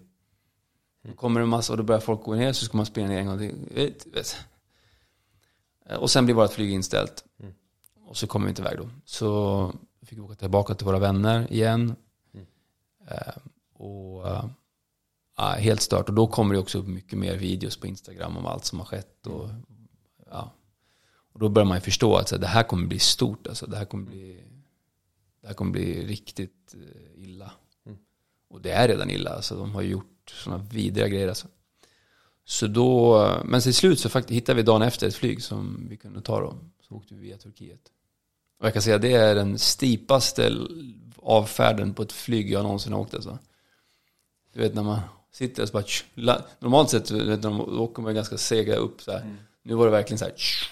Då 1.04 1.14
kommer 1.14 1.40
det 1.40 1.44
en 1.44 1.50
massa 1.50 1.74
och 1.74 1.78
då 1.78 1.84
börjar 1.84 2.02
folk 2.02 2.24
gå 2.24 2.36
ner 2.36 2.54
så 2.54 2.66
ska 2.66 2.78
man 2.78 2.86
springa 2.86 3.08
ner 3.08 3.20
en 3.20 3.28
gång 3.28 3.38
till. 3.38 3.56
Eh, 5.86 5.98
Och 5.98 6.12
sen 6.12 6.26
blir 6.26 6.36
vårt 6.36 6.54
flyg 6.54 6.72
inställt. 6.72 7.24
Och 8.06 8.18
så 8.18 8.28
kommer 8.28 8.46
vi 8.46 8.50
inte 8.50 8.62
iväg 8.62 8.78
då. 8.78 8.90
Så 9.06 9.74
fick 10.08 10.18
vi 10.18 10.22
åka 10.22 10.36
tillbaka 10.36 10.76
till 10.76 10.86
våra 10.86 11.00
vänner 11.00 11.54
igen. 11.54 11.96
Eh, 13.08 13.38
och 13.74 14.28
eh, 14.28 14.46
ja, 15.38 15.44
helt 15.44 15.82
stört. 15.82 16.10
Och 16.10 16.16
då 16.16 16.28
kommer 16.28 16.54
det 16.54 16.60
också 16.60 16.80
upp 16.80 16.88
mycket 16.88 17.20
mer 17.20 17.38
videos 17.38 17.78
på 17.78 17.88
Instagram 17.88 18.38
om 18.38 18.46
allt 18.46 18.66
som 18.66 18.80
har 18.80 18.86
skett. 18.86 19.28
Och, 19.28 19.50
ja. 20.30 20.54
och 21.34 21.40
då 21.40 21.50
börjar 21.50 21.66
man 21.66 21.78
ju 21.78 21.82
förstå 21.82 22.16
att 22.16 22.30
så 22.30 22.36
här, 22.36 22.42
det 22.42 22.48
här 22.48 22.64
kommer 22.64 22.88
bli 22.88 23.00
stort. 23.00 23.48
Alltså, 23.48 23.66
det, 23.66 23.78
här 23.78 23.86
kommer 23.86 24.06
bli, 24.06 24.44
det 25.42 25.48
här 25.48 25.54
kommer 25.54 25.72
bli 25.72 26.08
riktigt 26.08 26.76
eh, 26.76 27.24
illa. 27.24 27.52
Och 28.50 28.62
det 28.62 28.72
är 28.72 28.88
redan 28.88 29.10
illa. 29.10 29.30
Alltså, 29.30 29.56
de 29.56 29.76
har 29.76 29.82
gjort 29.82 30.34
sådana 30.44 30.64
vidriga 30.64 31.08
grejer. 31.08 31.28
Alltså. 31.28 31.48
Så 32.46 32.68
då, 32.68 33.42
men 33.46 33.62
till 33.62 33.74
slut 33.74 34.00
så 34.00 34.10
faktiskt 34.10 34.38
hittade 34.38 34.56
vi 34.56 34.64
dagen 34.64 34.82
efter 34.82 35.08
ett 35.08 35.16
flyg 35.16 35.44
som 35.44 35.88
vi 35.90 35.98
kunde 35.98 36.22
ta 36.22 36.40
då. 36.40 36.58
Så 36.82 36.96
åkte 36.96 37.14
vi 37.14 37.22
via 37.22 37.38
Turkiet. 37.38 37.92
Och 38.60 38.66
jag 38.66 38.74
kan 38.74 38.82
säga 38.82 38.96
att 38.96 39.02
det 39.02 39.14
är 39.14 39.36
den 39.36 39.60
stipaste 39.60 40.54
avfärden 41.22 41.94
på 41.94 42.02
ett 42.04 42.12
flyg 42.12 42.52
jag 42.52 42.64
någonsin 42.64 42.94
har 42.94 43.00
åkt 43.00 43.14
alltså. 43.14 43.38
Du 44.54 44.60
vet 44.60 44.74
när 44.76 44.84
man 44.84 45.00
sitter 45.32 45.62
och 45.64 45.68
så 45.70 45.74
bara 45.74 45.84
tsch, 45.84 46.06
la- 46.14 46.42
Normalt 46.60 46.90
sett 46.90 47.06
du 47.08 47.16
vet, 47.30 47.44
när 47.44 47.50
de 47.50 47.80
åker 47.80 48.02
man 48.02 48.16
ganska 48.16 48.38
sega 48.38 48.76
upp 48.76 49.02
så 49.02 49.12
här. 49.12 49.36
Nu 49.64 49.74
var 49.74 49.86
det 49.86 49.92
verkligen 49.92 50.18
så 50.20 50.26
här 50.26 50.32
tsch, 50.32 50.72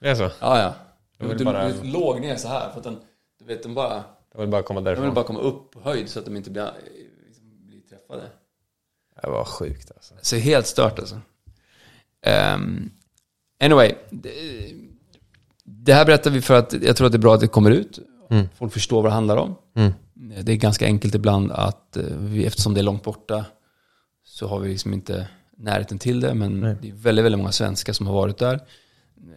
Det 0.00 0.08
är 0.08 0.14
så? 0.14 0.22
Ja 0.40 0.58
ja. 0.60 0.74
Vill 1.28 1.38
Du, 1.38 1.44
bara- 1.44 1.68
du 1.68 1.82
låg 1.90 2.20
ner 2.20 2.36
så 2.36 2.48
här 2.48 2.70
för 2.70 2.78
att 2.78 2.84
den, 2.84 2.98
du 3.38 3.44
vet 3.44 3.62
de 3.62 3.74
bara 3.74 4.04
Jag 4.32 4.40
vill 4.40 4.48
bara 4.48 4.62
komma 4.62 4.80
De 4.80 4.84
därifrån. 4.84 5.04
vill 5.04 5.14
bara 5.14 5.24
komma 5.24 5.40
upp 5.40 5.70
på 5.70 5.80
höjd 5.80 6.08
så 6.08 6.18
att 6.18 6.24
de 6.24 6.36
inte 6.36 6.50
blir, 6.50 6.70
liksom, 7.26 7.66
blir 7.66 7.80
träffade. 7.80 8.22
Det 9.22 9.28
var 9.30 9.44
sjukt 9.44 9.90
alltså. 9.96 10.14
Så 10.22 10.36
helt 10.36 10.66
stört 10.66 10.98
alltså. 10.98 11.20
Um, 12.54 12.90
anyway. 13.60 13.94
Det, 14.10 14.30
det 15.64 15.94
här 15.94 16.04
berättar 16.04 16.30
vi 16.30 16.40
för 16.40 16.54
att 16.54 16.72
jag 16.82 16.96
tror 16.96 17.06
att 17.06 17.12
det 17.12 17.16
är 17.16 17.20
bra 17.20 17.34
att 17.34 17.40
det 17.40 17.48
kommer 17.48 17.70
ut. 17.70 17.98
Mm. 18.30 18.48
Folk 18.54 18.72
förstår 18.72 19.02
vad 19.02 19.10
det 19.10 19.14
handlar 19.14 19.36
om. 19.36 19.54
Mm. 19.76 19.92
Det 20.42 20.52
är 20.52 20.56
ganska 20.56 20.84
enkelt 20.86 21.14
ibland 21.14 21.52
att 21.52 21.96
eh, 21.96 22.04
vi, 22.18 22.44
eftersom 22.46 22.74
det 22.74 22.80
är 22.80 22.84
långt 22.84 23.02
borta 23.02 23.44
så 24.24 24.46
har 24.46 24.58
vi 24.60 24.68
liksom 24.68 24.92
inte 24.92 25.28
närheten 25.56 25.98
till 25.98 26.20
det. 26.20 26.34
Men 26.34 26.60
Nej. 26.60 26.76
det 26.82 26.88
är 26.88 26.92
väldigt, 26.92 27.24
väldigt 27.24 27.38
många 27.38 27.52
svenskar 27.52 27.92
som 27.92 28.06
har 28.06 28.14
varit 28.14 28.38
där 28.38 28.60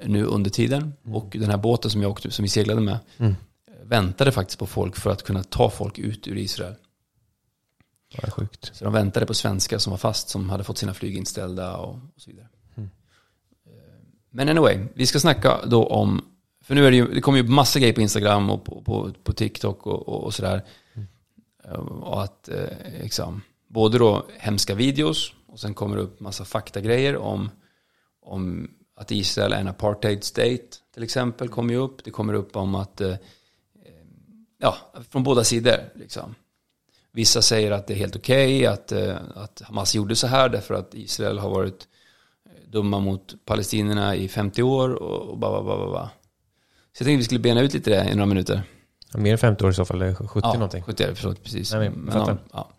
nu 0.06 0.26
under 0.26 0.50
tiden. 0.50 0.94
Och 1.06 1.36
den 1.40 1.50
här 1.50 1.58
båten 1.58 1.92
som 1.92 2.02
jag 2.02 2.12
åkte, 2.12 2.32
som 2.32 2.44
vi 2.44 2.50
seglade 2.50 2.82
med, 2.82 2.98
Mm. 3.18 3.36
väntade 3.84 4.32
faktiskt 4.32 4.60
på 4.60 4.66
folk 4.68 4.96
för 4.96 5.10
att 5.10 5.24
kunna 5.24 5.44
ta 5.44 5.70
folk 5.70 6.00
ut 6.00 6.28
ur 6.28 6.38
Israel. 6.38 6.74
Så 8.74 8.84
de 8.84 8.94
väntade 8.94 9.26
på 9.26 9.34
svenskar 9.34 9.78
som 9.78 9.92
var 9.92 9.98
fast, 9.98 10.30
som 10.30 10.50
hade 10.50 10.64
fått 10.64 10.78
sina 10.78 10.94
flyg 10.94 11.18
inställda 11.18 11.78
och, 11.78 11.94
och 11.96 12.22
så 12.22 12.30
vidare. 12.30 12.48
Men 14.36 14.50
anyway, 14.50 14.80
vi 14.94 15.08
ska 15.08 15.20
snacka 15.20 15.66
då 15.66 15.86
om, 15.86 16.22
för 16.64 16.76
nu 16.76 16.86
är 16.88 16.92
det 16.92 16.98
ju, 16.98 17.14
det 17.14 17.22
kommer 17.22 17.38
ju 17.38 17.44
massa 17.44 17.80
grejer 17.80 17.94
på 17.94 18.02
Instagram 18.02 18.50
och 18.50 18.66
på, 18.66 18.82
på, 18.82 19.12
på 19.24 19.34
TikTok 19.34 19.88
och, 19.88 20.08
och, 20.08 20.24
och 20.24 20.34
sådär. 20.34 20.66
Mm. 20.94 21.08
Och 21.88 22.24
att, 22.24 22.50
eh, 22.50 22.68
liksom, 23.02 23.42
både 23.68 23.98
då 23.98 24.26
hemska 24.38 24.76
videos 24.76 25.34
och 25.48 25.60
sen 25.60 25.74
kommer 25.74 25.96
det 25.96 26.02
upp 26.02 26.20
massa 26.20 26.46
faktagrejer 26.46 27.18
om, 27.18 27.50
om 28.22 28.72
att 28.96 29.12
Israel 29.12 29.54
är 29.54 29.60
en 29.60 29.68
apartheid 29.68 30.24
state 30.24 30.68
till 30.94 31.04
exempel, 31.04 31.50
kommer 31.50 31.74
ju 31.74 31.80
upp. 31.80 32.04
Det 32.04 32.12
kommer 32.12 32.34
upp 32.34 32.56
om 32.56 32.76
att, 32.76 33.02
eh, 33.02 33.10
eh 33.10 33.18
ja, 34.58 34.78
från 35.10 35.24
båda 35.24 35.44
sidor 35.44 35.80
liksom. 35.96 36.36
Vissa 37.12 37.42
säger 37.42 37.72
att 37.72 37.88
det 37.88 37.94
är 37.94 37.98
helt 37.98 38.16
okej 38.16 38.66
att, 38.66 38.92
eh, 38.92 39.18
att 39.36 39.62
Hamas 39.62 39.96
gjorde 39.96 40.16
så 40.16 40.28
här 40.28 40.50
därför 40.50 40.74
att 40.74 40.94
Israel 40.94 41.40
har 41.40 41.50
varit 41.50 41.82
eh, 41.82 41.88
dumma 42.72 43.00
mot 43.00 43.46
palestinierna 43.46 44.16
i 44.16 44.28
50 44.28 44.64
år 44.64 44.90
och, 44.90 45.30
och 45.30 45.38
ba, 45.38 45.52
ba, 45.52 45.64
ba, 45.64 45.78
ba, 45.78 45.92
ba. 45.92 46.10
Så 46.94 47.02
jag 47.02 47.06
tänkte 47.06 47.18
vi 47.18 47.24
skulle 47.24 47.40
bena 47.40 47.62
ut 47.62 47.74
lite 47.74 47.90
det 47.90 48.10
i 48.12 48.16
några 48.16 48.26
minuter. 48.26 48.64
Ja, 49.14 49.20
mer 49.20 49.32
än 49.32 49.38
50 49.38 49.64
år 49.64 49.72
i 49.72 49.74
så 49.74 49.86
fall, 49.86 50.02
eller 50.02 50.14
70 50.14 50.48
ja, 50.48 50.54
någonting. 50.54 50.84
70 50.84 51.04
är 51.04 51.08
det, 51.08 51.16
förlåt, 51.16 51.44
precis. 51.44 51.74
Nej, 51.74 51.90
men, 51.90 52.14
fattar. 52.14 52.38
ja. 52.54 52.70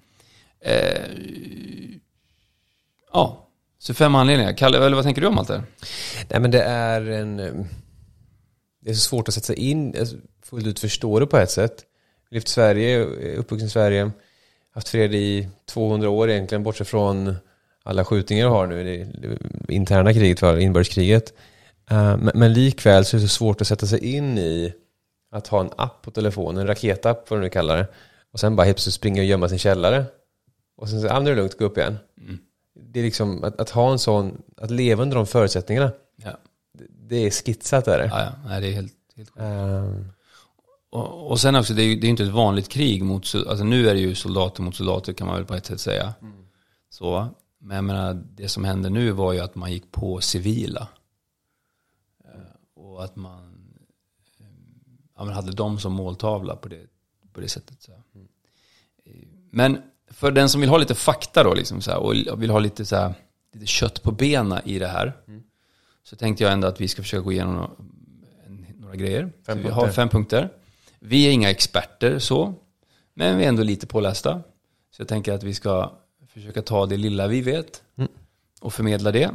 Eh, 0.61 1.07
ja, 3.13 3.49
så 3.79 3.95
fem 3.95 4.15
anledningar. 4.15 4.53
Kalle, 4.53 4.79
eller 4.79 4.97
vad 4.97 5.05
tänker 5.05 5.21
du 5.21 5.27
om 5.27 5.39
allt 5.39 5.49
det 5.49 5.55
här? 5.55 5.65
Nej 6.31 6.41
men 6.41 6.51
det 6.51 6.63
är 6.63 7.11
en... 7.11 7.37
Det 8.81 8.91
är 8.91 8.95
så 8.95 9.01
svårt 9.01 9.29
att 9.29 9.35
sätta 9.35 9.47
sig 9.47 9.57
in, 9.57 9.95
alltså, 9.99 10.17
fullt 10.43 10.67
ut 10.67 10.79
förstå 10.79 11.21
det 11.21 11.27
på 11.27 11.37
ett 11.37 11.51
sätt. 11.51 11.85
I 12.31 12.41
Sverige, 12.41 13.05
uppvuxen 13.37 13.67
i 13.67 13.71
Sverige, 13.71 14.11
haft 14.75 14.89
fred 14.89 15.15
i 15.15 15.49
200 15.69 16.11
år 16.11 16.31
egentligen, 16.31 16.63
bortsett 16.63 16.89
från 16.89 17.37
alla 17.87 18.05
skjutningar 18.05 18.49
har 18.49 18.67
nu, 18.67 18.85
det, 19.21 19.75
interna 19.75 20.13
kriget, 20.13 20.41
för 20.41 20.59
inbördeskriget. 20.59 21.33
Uh, 21.93 22.17
men, 22.35 22.53
likväl 22.53 23.05
så 23.05 23.17
är 23.17 23.21
det 23.21 23.29
så 23.29 23.35
svårt 23.35 23.61
att 23.61 23.67
sätta 23.67 23.87
sig 23.87 24.15
in 24.15 24.39
i 24.39 24.73
att 25.31 25.47
ha 25.47 25.61
en 25.61 25.71
app 25.77 26.03
på 26.03 26.11
telefonen, 26.11 26.61
en 26.61 26.67
raketapp 26.67 27.31
vad 27.31 27.39
du 27.39 27.43
nu 27.43 27.49
kallar 27.49 27.77
det. 27.77 27.87
Och 28.33 28.41
sen 28.41 28.57
bara 28.57 28.65
helt 28.65 28.77
plötsligt 28.77 28.95
springa 28.95 29.23
och 29.23 29.27
gömma 29.27 29.49
sin 29.49 29.59
källare. 29.59 30.05
Och 30.77 30.89
sen 30.89 31.01
säga, 31.01 31.13
ah, 31.13 31.21
nu 31.21 31.31
är 31.31 31.35
det 31.35 31.41
lugnt, 31.41 31.59
gå 31.59 31.65
upp 31.65 31.79
igen. 31.79 31.99
Mm. 32.21 32.39
Det 32.75 33.01
är 33.01 33.05
liksom 33.05 33.45
att, 33.45 33.61
att, 33.61 33.71
ha 33.71 33.93
en 33.93 33.99
sån, 33.99 34.43
att 34.57 34.71
leva 34.71 35.03
under 35.03 35.17
de 35.17 35.27
förutsättningarna. 35.27 35.91
Ja. 36.17 36.31
Det, 36.73 36.85
det 37.09 37.17
är 37.17 37.31
skitsat 37.31 37.89
är 37.89 37.99
det. 37.99 38.07
Ja, 38.07 38.21
ja. 38.21 38.33
Nej, 38.49 38.61
det 38.61 38.67
är 38.69 38.73
helt, 38.73 38.93
helt 39.17 39.31
sjukt. 39.31 39.41
Uh, 39.41 40.17
och, 40.91 41.31
och 41.31 41.41
sen 41.41 41.57
också, 41.57 41.75
det 41.75 41.83
är 41.83 41.87
ju 41.87 41.97
det 41.97 42.07
är 42.07 42.09
inte 42.09 42.23
ett 42.23 42.29
vanligt 42.29 42.69
krig 42.69 43.03
mot, 43.05 43.35
alltså 43.35 43.65
nu 43.65 43.89
är 43.89 43.95
det 43.95 44.01
ju 44.01 44.15
soldater 44.15 44.63
mot 44.63 44.77
soldater 44.77 45.13
kan 45.13 45.27
man 45.27 45.37
väl 45.37 45.45
på 45.45 45.55
ett 45.55 45.67
sätt 45.67 45.81
säga. 45.81 46.15
Så, 46.91 47.29
men 47.59 47.75
jag 47.75 47.85
menar, 47.85 48.15
det 48.15 48.49
som 48.49 48.65
hände 48.65 48.91
nu 48.91 49.11
var 49.11 49.33
ju 49.33 49.41
att 49.41 49.55
man 49.55 49.73
gick 49.73 49.93
på 49.93 50.21
civila. 50.21 50.89
Eh, 52.25 52.31
Och 52.75 53.05
att 53.05 53.17
man 53.17 53.75
eh, 54.41 54.47
ja, 55.17 55.25
men 55.25 55.35
hade 55.35 55.53
dem 55.53 55.79
som 55.79 55.93
måltavla 55.93 56.57
på 56.57 56.69
det, 56.69 56.87
på 57.33 57.41
det 57.41 57.49
sättet. 57.49 57.83
Så. 57.83 57.93
Eh, 57.93 59.13
Men 59.51 59.83
för 60.09 60.31
den 60.31 60.49
som 60.49 60.61
vill 60.61 60.71
ha 60.71 60.79
lite 60.79 60.95
fakta 60.95 61.45
då, 61.45 61.55
liksom, 61.55 61.81
så 61.81 61.91
här, 61.91 61.99
och 62.33 62.43
vill 62.43 62.51
ha 62.51 62.59
lite, 62.59 62.85
så 62.85 62.97
här, 62.97 63.15
lite 63.53 63.67
kött 63.67 64.03
på 64.03 64.13
benen 64.13 64.61
i 64.65 64.79
det 64.79 64.89
här. 64.89 65.13
Så 66.03 66.17
tänkte 66.17 66.45
jag 66.45 66.53
ändå 66.53 66.69
att 66.69 66.81
vi 66.81 66.89
ska 66.89 67.03
försöka 67.03 67.23
gå 67.23 67.33
igenom 67.33 67.71
några, 68.77 68.97
grejer. 68.97 69.33
Fem 69.47 69.63
vi 69.63 69.69
har 69.69 69.89
fem 69.89 70.09
punkter. 70.09 70.49
Vi 70.99 71.27
är 71.27 71.31
inga 71.31 71.51
experter 71.51 72.19
så, 72.19 72.55
men 73.15 73.39
vi 73.39 73.45
är 73.45 73.49
ändå 73.49 73.63
lite 73.63 73.87
pålästa. 73.87 74.43
Så 74.91 75.01
jag 75.01 75.09
tänker 75.09 75.33
att 75.33 75.43
vi 75.43 75.55
ska 75.55 75.93
försöka 76.37 76.63
ta 76.63 76.87
det 76.87 76.97
lilla 76.97 77.27
vi 77.29 77.41
vet 77.41 77.83
och 78.61 78.73
förmedla 78.73 79.13
det. 79.13 79.31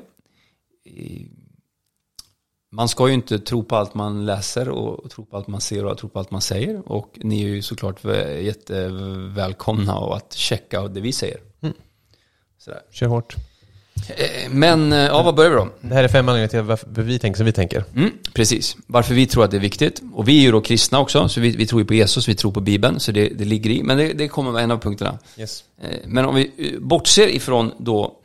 Man 2.71 2.89
ska 2.89 3.07
ju 3.07 3.13
inte 3.13 3.39
tro 3.39 3.63
på 3.63 3.75
allt 3.75 3.93
man 3.93 4.25
läser 4.25 4.69
och 4.69 5.09
tro 5.11 5.25
på 5.25 5.37
allt 5.37 5.47
man 5.47 5.61
ser 5.61 5.85
och 5.85 5.97
tro 5.97 6.09
på 6.09 6.19
allt 6.19 6.31
man 6.31 6.41
säger. 6.41 6.91
Och 6.91 7.19
ni 7.23 7.43
är 7.43 7.47
ju 7.47 7.61
såklart 7.61 8.03
vä- 8.03 8.37
jättevälkomna 8.39 9.93
att 9.93 10.33
checka 10.33 10.87
det 10.87 11.01
vi 11.01 11.11
säger. 11.11 11.39
Sådär. 12.57 12.81
kör 12.91 13.07
hårt. 13.07 13.35
Eh, 14.07 14.49
Men, 14.51 14.93
eh, 14.93 14.99
ja 14.99 15.23
vad 15.23 15.35
börjar 15.35 15.51
vi 15.51 15.55
då? 15.57 15.69
Det 15.81 15.93
här 15.95 16.03
är 16.03 16.07
fem 16.07 16.29
anledningar 16.29 16.47
till 16.49 16.61
varför 16.61 17.01
vi 17.01 17.19
tänker 17.19 17.37
som 17.37 17.45
vi 17.45 17.51
tänker. 17.51 17.85
Mm, 17.95 18.11
precis. 18.33 18.75
Varför 18.87 19.13
vi 19.13 19.27
tror 19.27 19.43
att 19.43 19.51
det 19.51 19.57
är 19.57 19.61
viktigt. 19.61 20.01
Och 20.13 20.27
vi 20.27 20.37
är 20.37 20.41
ju 20.41 20.51
då 20.51 20.61
kristna 20.61 20.99
också, 20.99 21.29
så 21.29 21.41
vi, 21.41 21.49
vi 21.49 21.67
tror 21.67 21.81
ju 21.81 21.87
på 21.87 21.93
Jesus, 21.93 22.27
vi 22.27 22.35
tror 22.35 22.51
på 22.51 22.61
Bibeln, 22.61 22.99
så 22.99 23.11
det, 23.11 23.29
det 23.29 23.45
ligger 23.45 23.69
i. 23.69 23.83
Men 23.83 23.97
det, 23.97 24.13
det 24.13 24.27
kommer 24.27 24.51
vara 24.51 24.61
en 24.61 24.71
av 24.71 24.77
punkterna. 24.79 25.19
Yes. 25.37 25.63
Eh, 25.81 25.89
Men 26.05 26.25
om 26.25 26.35
vi 26.35 26.77
bortser 26.81 27.27
ifrån 27.27 27.71
då 27.79 28.17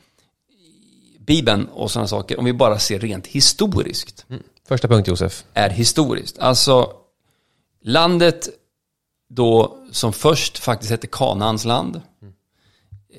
Bibeln 1.19 1.67
och 1.67 1.91
sådana 1.91 2.09
saker, 2.09 2.39
om 2.39 2.45
vi 2.45 2.53
bara 2.53 2.79
ser 2.79 2.99
rent 2.99 3.27
historiskt, 3.27 4.27
Första 4.69 4.89
punkt 4.89 5.09
Josef. 5.09 5.45
är 5.55 5.71
historiskt. 5.71 6.39
Alltså, 6.39 6.93
landet 7.85 8.49
då 9.29 9.79
som 9.93 10.13
först 10.13 10.59
faktiskt 10.59 10.91
hette 10.91 11.07
Kanaans 11.07 11.65
land, 11.65 12.01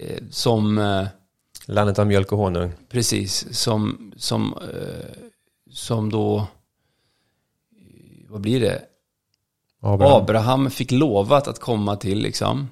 eh, 0.02 0.24
som 0.32 0.78
Landet 1.68 2.00
av 2.00 2.08
mjölk 2.08 2.32
och 2.32 2.38
honung. 2.38 2.72
Precis, 2.90 3.54
som, 3.58 4.12
som, 4.18 4.54
eh, 4.62 5.24
som 5.72 6.10
då, 6.10 6.48
vad 8.30 8.42
blir 8.42 8.60
det? 8.60 8.82
Abraham. 9.82 10.22
Abraham 10.22 10.70
fick 10.70 10.92
lovat 10.92 11.48
att 11.48 11.60
komma 11.60 11.96
till 11.96 12.20
liksom. 12.20 12.68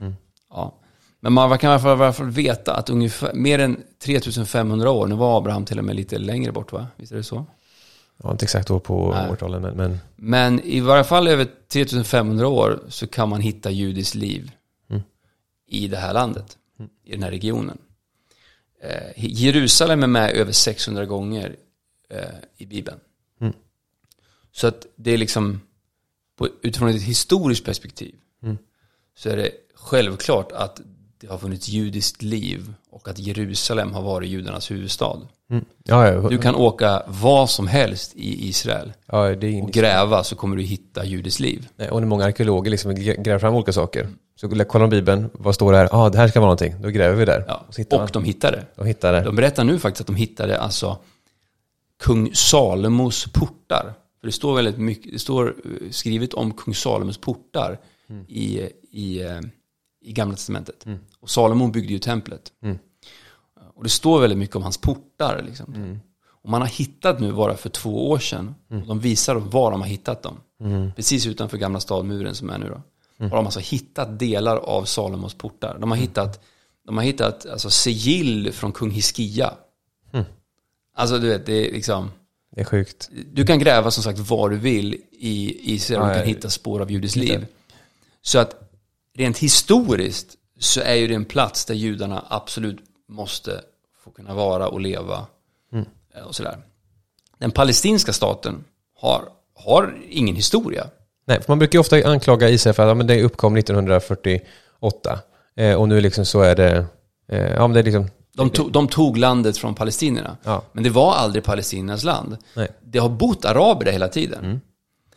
Ja. 0.49 0.75
Men 1.19 1.33
man 1.33 1.57
kan 1.57 1.69
i 1.69 1.73
alla 1.73 1.81
fall, 1.81 1.99
i 1.99 2.03
alla 2.03 2.13
fall 2.13 2.29
veta 2.29 2.73
att 2.73 2.89
ungefär, 2.89 3.33
mer 3.33 3.59
än 3.59 3.83
3500 4.03 4.91
år, 4.91 5.07
nu 5.07 5.15
var 5.15 5.37
Abraham 5.37 5.65
till 5.65 5.79
och 5.79 5.85
med 5.85 5.95
lite 5.95 6.17
längre 6.17 6.51
bort 6.51 6.71
va? 6.71 6.87
Visst 6.95 7.11
är 7.11 7.15
det 7.15 7.23
så? 7.23 7.45
Har 8.23 8.31
inte 8.31 8.45
exakt 8.45 8.71
år 8.71 8.79
på 8.79 9.11
Nej. 9.11 9.29
årtalen, 9.31 9.61
men, 9.61 9.75
men 9.75 9.99
Men 10.15 10.59
i 10.59 10.79
varje 10.79 11.03
fall 11.03 11.27
över 11.27 11.47
3500 11.67 12.47
år 12.47 12.79
så 12.89 13.07
kan 13.07 13.29
man 13.29 13.41
hitta 13.41 13.71
judiskt 13.71 14.15
liv 14.15 14.51
i 15.67 15.87
det 15.87 15.97
här 15.97 16.13
landet, 16.13 16.57
i 17.03 17.11
den 17.11 17.23
här 17.23 17.31
regionen. 17.31 17.77
Eh, 18.81 19.11
Jerusalem 19.15 20.03
är 20.03 20.07
med 20.07 20.31
över 20.31 20.51
600 20.51 21.05
gånger 21.05 21.55
eh, 22.09 22.19
i 22.57 22.65
Bibeln. 22.65 22.99
Så 24.51 24.67
att 24.67 24.85
det 24.95 25.11
är 25.13 25.17
liksom, 25.17 25.61
på, 26.37 26.47
utifrån 26.61 26.89
ett 26.89 27.01
historiskt 27.01 27.65
perspektiv, 27.65 28.15
så 29.15 29.29
är 29.29 29.37
det 29.37 29.51
självklart 29.75 30.51
att 30.51 30.81
det 31.17 31.27
har 31.27 31.37
funnits 31.37 31.67
judiskt 31.69 32.21
liv 32.21 32.73
och 32.89 33.07
att 33.07 33.19
Jerusalem 33.19 33.93
har 33.93 34.01
varit 34.01 34.29
judarnas 34.29 34.71
huvudstad. 34.71 35.21
mm. 35.49 35.65
ja, 35.83 36.07
ja, 36.11 36.29
Du 36.29 36.37
kan 36.37 36.55
åka 36.55 37.03
vad 37.07 37.49
som 37.49 37.67
helst 37.67 38.15
i 38.15 38.47
Israel 38.49 38.93
ja, 39.05 39.35
det 39.35 39.47
är 39.47 39.63
och 39.63 39.71
gräva 39.71 40.23
så 40.23 40.35
kommer 40.35 40.57
du 40.57 40.63
hitta 40.63 41.05
judiskt 41.05 41.39
liv. 41.39 41.67
Nej, 41.75 41.89
och 41.89 42.01
när 42.01 42.07
många 42.07 42.25
arkeologer 42.25 42.71
liksom 42.71 42.91
gr- 42.91 43.21
gräver 43.21 43.39
fram 43.39 43.55
olika 43.55 43.73
saker. 43.73 44.09
Så 44.35 44.49
kollar 44.49 44.87
de 44.87 44.89
Bibeln, 44.89 45.29
vad 45.33 45.55
står 45.55 45.71
det 45.71 45.77
här? 45.77 45.89
Ja, 45.91 45.97
ah, 45.97 46.09
det 46.09 46.17
här 46.17 46.27
ska 46.27 46.39
vara 46.39 46.47
någonting. 46.47 46.75
Då 46.81 46.89
gräver 46.89 47.15
vi 47.15 47.25
där. 47.25 47.45
Ja. 47.47 47.65
Och 47.67 47.73
Och 48.03 48.09
de 48.13 48.23
hittade. 48.23 48.65
De 48.75 48.85
hittar 48.85 49.13
det. 49.13 49.21
De 49.21 49.35
berättar 49.35 49.63
nu 49.63 49.79
faktiskt 49.79 50.01
att 50.01 50.07
de 50.07 50.15
hittade 50.15 50.59
alltså 50.59 50.97
kung 52.03 52.31
Salomos 52.33 53.25
portar. 53.33 53.93
För 54.19 54.27
det 54.27 54.31
står 54.31 54.55
väldigt 54.55 54.77
mycket, 54.77 55.11
det 55.11 55.19
står 55.19 55.55
eh, 55.65 55.89
skrivet 55.91 56.33
om 56.33 56.51
kung 56.53 56.75
Salomos 56.75 57.17
portar 57.17 57.79
i, 58.27 58.61
i, 58.91 59.21
eh, 59.21 59.39
i 60.01 60.11
gamla 60.11 60.35
testamentet. 60.35 60.85
Och 61.19 61.29
Salomo 61.29 61.67
byggde 61.67 61.93
ju 61.93 61.99
templet. 61.99 62.51
Och 63.75 63.83
det 63.83 63.89
står 63.89 64.19
väldigt 64.21 64.39
mycket 64.39 64.55
om 64.55 64.63
hans 64.63 64.77
portar. 64.77 65.43
Liksom. 65.45 65.99
Och 66.27 66.49
man 66.49 66.61
har 66.61 66.67
hittat 66.67 67.19
nu 67.19 67.33
bara 67.33 67.57
för 67.57 67.69
två 67.69 68.09
år 68.09 68.19
sedan. 68.19 68.55
Och 68.69 68.87
de 68.87 68.99
visar 68.99 69.35
var 69.35 69.71
de 69.71 69.81
har 69.81 69.87
hittat 69.87 70.23
dem. 70.23 70.37
Precis 70.95 71.27
utanför 71.27 71.57
gamla 71.57 71.79
stadmuren 71.79 72.35
som 72.35 72.49
är 72.49 72.57
nu 72.57 72.69
då. 72.69 72.81
Har 73.17 73.29
de 73.29 73.45
alltså 73.45 73.59
hittat 73.59 74.19
delar 74.19 74.57
av 74.57 74.85
Salomos 74.85 75.33
portar. 75.33 75.77
De 75.79 75.91
har 75.91 75.97
hittat, 75.97 76.43
de 76.85 76.97
har 76.97 77.03
hittat 77.03 77.45
alltså, 77.45 77.69
sigill 77.69 78.51
från 78.53 78.71
kung 78.71 78.91
Hiskia. 78.91 79.53
Alltså 80.97 81.19
du 81.19 81.27
vet, 81.27 81.45
det 81.45 81.67
är 81.67 81.71
liksom... 81.71 82.11
Det 82.51 82.61
är 82.61 82.65
sjukt. 82.65 83.09
Du 83.33 83.45
kan 83.45 83.59
gräva 83.59 83.91
som 83.91 84.03
sagt 84.03 84.19
var 84.19 84.49
du 84.49 84.57
vill 84.57 84.93
i 85.11 85.59
Israel 85.73 86.01
och 86.01 86.07
du 86.07 86.13
kan 86.13 86.25
hitta 86.27 86.49
spår 86.49 86.81
av 86.81 86.91
judiskt 86.91 87.15
liv. 87.15 87.45
Så 88.21 88.39
att 88.39 88.71
rent 89.17 89.37
historiskt 89.37 90.35
så 90.59 90.81
är 90.81 90.93
ju 90.93 91.07
det 91.07 91.15
en 91.15 91.25
plats 91.25 91.65
där 91.65 91.73
judarna 91.73 92.25
absolut 92.29 92.79
måste 93.07 93.61
få 94.03 94.11
kunna 94.11 94.33
vara 94.33 94.67
och 94.67 94.81
leva 94.81 95.27
Mm. 95.71 95.85
eh, 96.13 96.21
och 96.23 96.35
sådär. 96.35 96.57
Den 97.37 97.51
palestinska 97.51 98.13
staten 98.13 98.63
har, 98.99 99.29
har 99.53 99.97
ingen 100.09 100.35
historia. 100.35 100.89
Nej, 101.25 101.41
för 101.41 101.51
man 101.51 101.59
brukar 101.59 101.77
ju 101.77 101.79
ofta 101.79 102.09
anklaga 102.09 102.49
Israel 102.49 102.73
för 102.73 102.83
att 102.83 102.89
ja, 102.89 102.93
men 102.93 103.07
det 103.07 103.23
uppkom 103.23 103.57
1948. 103.57 105.19
Eh, 105.55 105.75
och 105.75 105.89
nu 105.89 106.01
liksom 106.01 106.25
så 106.25 106.41
är 106.41 106.55
det, 106.55 106.85
eh, 107.29 107.53
ja 107.53 107.67
men 107.67 107.73
det 107.73 107.79
är 107.79 107.83
liksom, 107.83 108.09
De, 108.33 108.49
to, 108.49 108.69
de 108.69 108.87
tog 108.87 109.17
landet 109.17 109.57
från 109.57 109.75
palestinierna. 109.75 110.37
Ja. 110.43 110.61
Men 110.71 110.83
det 110.83 110.89
var 110.89 111.13
aldrig 111.13 111.43
palestiniernas 111.43 112.03
land. 112.03 112.37
Nej. 112.53 112.67
Det 112.81 112.99
har 112.99 113.09
bott 113.09 113.45
araber 113.45 113.85
där 113.85 113.91
hela 113.91 114.07
tiden. 114.07 114.61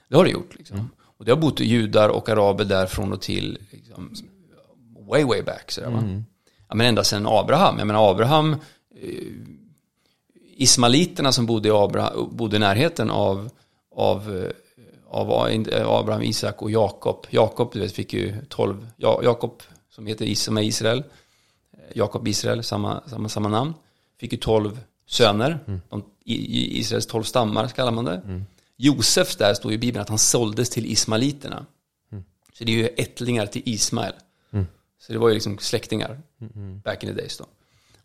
Det 0.09 0.17
har 0.17 0.25
det 0.25 0.31
gjort. 0.31 0.55
Liksom. 0.59 0.91
Och 1.19 1.25
det 1.25 1.31
har 1.31 1.38
bott 1.38 1.61
judar 1.61 2.09
och 2.09 2.29
araber 2.29 2.65
där 2.65 2.87
från 2.87 3.12
och 3.12 3.21
till 3.21 3.59
liksom, 3.71 4.15
way, 5.11 5.25
way 5.25 5.43
back. 5.43 5.71
Sådär, 5.71 5.91
va? 5.91 6.05
Ja, 6.69 6.75
men 6.75 6.87
ända 6.87 7.05
sedan 7.05 7.27
Abraham. 7.27 7.79
Jag 7.79 7.87
menar 7.87 8.11
Abraham, 8.11 8.53
eh, 9.03 9.09
ismaeliterna 10.57 11.33
som 11.33 11.47
bodde 11.47 11.69
i, 11.69 11.73
Abraham, 11.73 12.37
bodde 12.37 12.57
i 12.57 12.59
närheten 12.59 13.11
av, 13.11 13.50
av, 13.97 14.37
eh, 14.37 14.50
av 15.11 15.33
Abraham, 15.87 16.23
Isak 16.23 16.62
och 16.62 16.71
Jakob. 16.71 17.27
Jakob, 17.31 17.71
du 17.73 17.81
vet, 17.81 17.93
fick 17.93 18.12
ju 18.12 18.45
tolv, 18.49 18.91
ja, 18.97 19.21
Jakob 19.25 19.62
som 19.91 20.07
heter 20.07 20.35
som 20.35 20.57
är 20.57 20.62
Israel. 20.62 21.05
Jakob 21.95 22.29
Israel, 22.29 22.65
samma, 22.65 23.03
samma, 23.09 23.29
samma 23.29 23.49
namn. 23.49 23.75
Fick 24.21 24.33
ju 24.33 24.38
tolv 24.38 24.81
söner. 25.07 25.59
De, 25.88 26.05
i, 26.25 26.35
i 26.35 26.79
Israels 26.79 27.07
tolv 27.07 27.23
stammar 27.23 27.69
kallar 27.69 27.93
man 27.93 28.05
det. 28.05 28.45
Josef 28.77 29.37
där 29.37 29.55
står 29.55 29.73
i 29.73 29.79
Bibeln 29.79 30.03
att 30.03 30.09
han 30.09 30.19
såldes 30.19 30.71
till 30.71 30.87
ismaeliterna. 30.87 31.67
Så 32.53 32.65
det 32.65 32.73
är 32.73 32.77
ju 32.77 32.87
ättlingar 32.87 33.47
till 33.47 33.62
Ismael. 33.65 34.12
Så 35.00 35.12
det 35.12 35.19
var 35.19 35.29
ju 35.29 35.35
liksom 35.35 35.59
släktingar 35.59 36.21
back 36.85 37.03
in 37.03 37.09
the 37.09 37.15
days 37.15 37.38
då. 37.38 37.47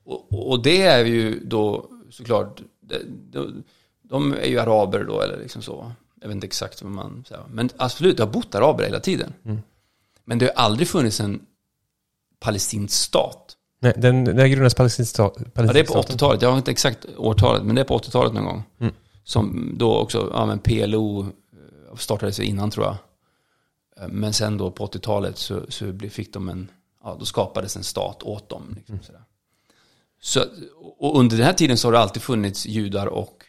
Och, 0.03 0.51
och 0.51 0.63
det 0.63 0.81
är 0.81 1.05
ju 1.05 1.39
då 1.45 1.89
såklart, 2.09 2.61
de, 2.79 2.97
de, 3.29 3.63
de 4.01 4.33
är 4.33 4.47
ju 4.47 4.59
araber 4.59 5.03
då 5.03 5.21
eller 5.21 5.37
liksom 5.37 5.61
så. 5.61 5.91
Jag 6.23 6.27
vet 6.27 6.35
inte 6.35 6.47
exakt 6.47 6.81
vad 6.81 6.91
man 6.91 7.23
säger. 7.27 7.43
Men 7.49 7.69
absolut, 7.77 8.17
det 8.17 8.23
har 8.23 8.31
bott 8.31 8.55
araber 8.55 8.83
hela 8.83 8.99
tiden. 8.99 9.33
Men 10.25 10.39
det 10.39 10.45
har 10.45 10.63
aldrig 10.63 10.87
funnits 10.87 11.19
en 11.19 11.41
palestinsk 12.39 12.95
stat. 12.95 13.57
nej, 13.79 13.93
den, 13.97 14.23
den 14.25 14.51
grundades 14.51 14.75
palestinsk 14.75 15.09
stat. 15.11 15.35
Ja, 15.37 15.43
det 15.43 15.47
är 15.49 15.53
på 15.53 15.63
palestinsk 15.63 15.89
staten. 15.91 16.15
80-talet. 16.17 16.41
Jag 16.41 16.49
har 16.49 16.57
inte 16.57 16.71
exakt 16.71 17.05
årtalet, 17.17 17.63
men 17.63 17.75
det 17.75 17.81
är 17.81 17.85
på 17.85 17.97
80-talet 17.97 18.33
någon 18.33 18.45
gång. 18.45 18.63
Som 19.23 19.73
då 19.77 19.97
också, 19.97 20.29
ja 20.33 20.45
men 20.45 20.59
PLO 20.59 21.21
eh, 21.21 21.95
startade 21.97 22.33
sig 22.33 22.45
innan 22.45 22.71
tror 22.71 22.85
jag. 22.85 22.95
Eh, 24.03 24.07
Men 24.09 24.33
sen 24.33 24.57
då 24.57 24.71
på 24.71 24.87
80-talet 24.87 25.37
så, 25.37 25.61
så 25.69 25.93
fick 26.11 26.33
de 26.33 26.49
en, 26.49 26.71
ja 27.03 27.15
då 27.19 27.25
skapades 27.25 27.75
en 27.77 27.83
stat 27.83 28.23
åt 28.23 28.49
dem. 28.49 28.73
Liksom, 28.77 28.99
sådär. 29.01 29.23
Så, 30.21 30.43
och 30.97 31.19
under 31.19 31.37
den 31.37 31.45
här 31.45 31.53
tiden 31.53 31.77
så 31.77 31.87
har 31.87 31.93
det 31.93 31.99
alltid 31.99 32.21
funnits 32.21 32.65
judar 32.65 33.07
och, 33.07 33.43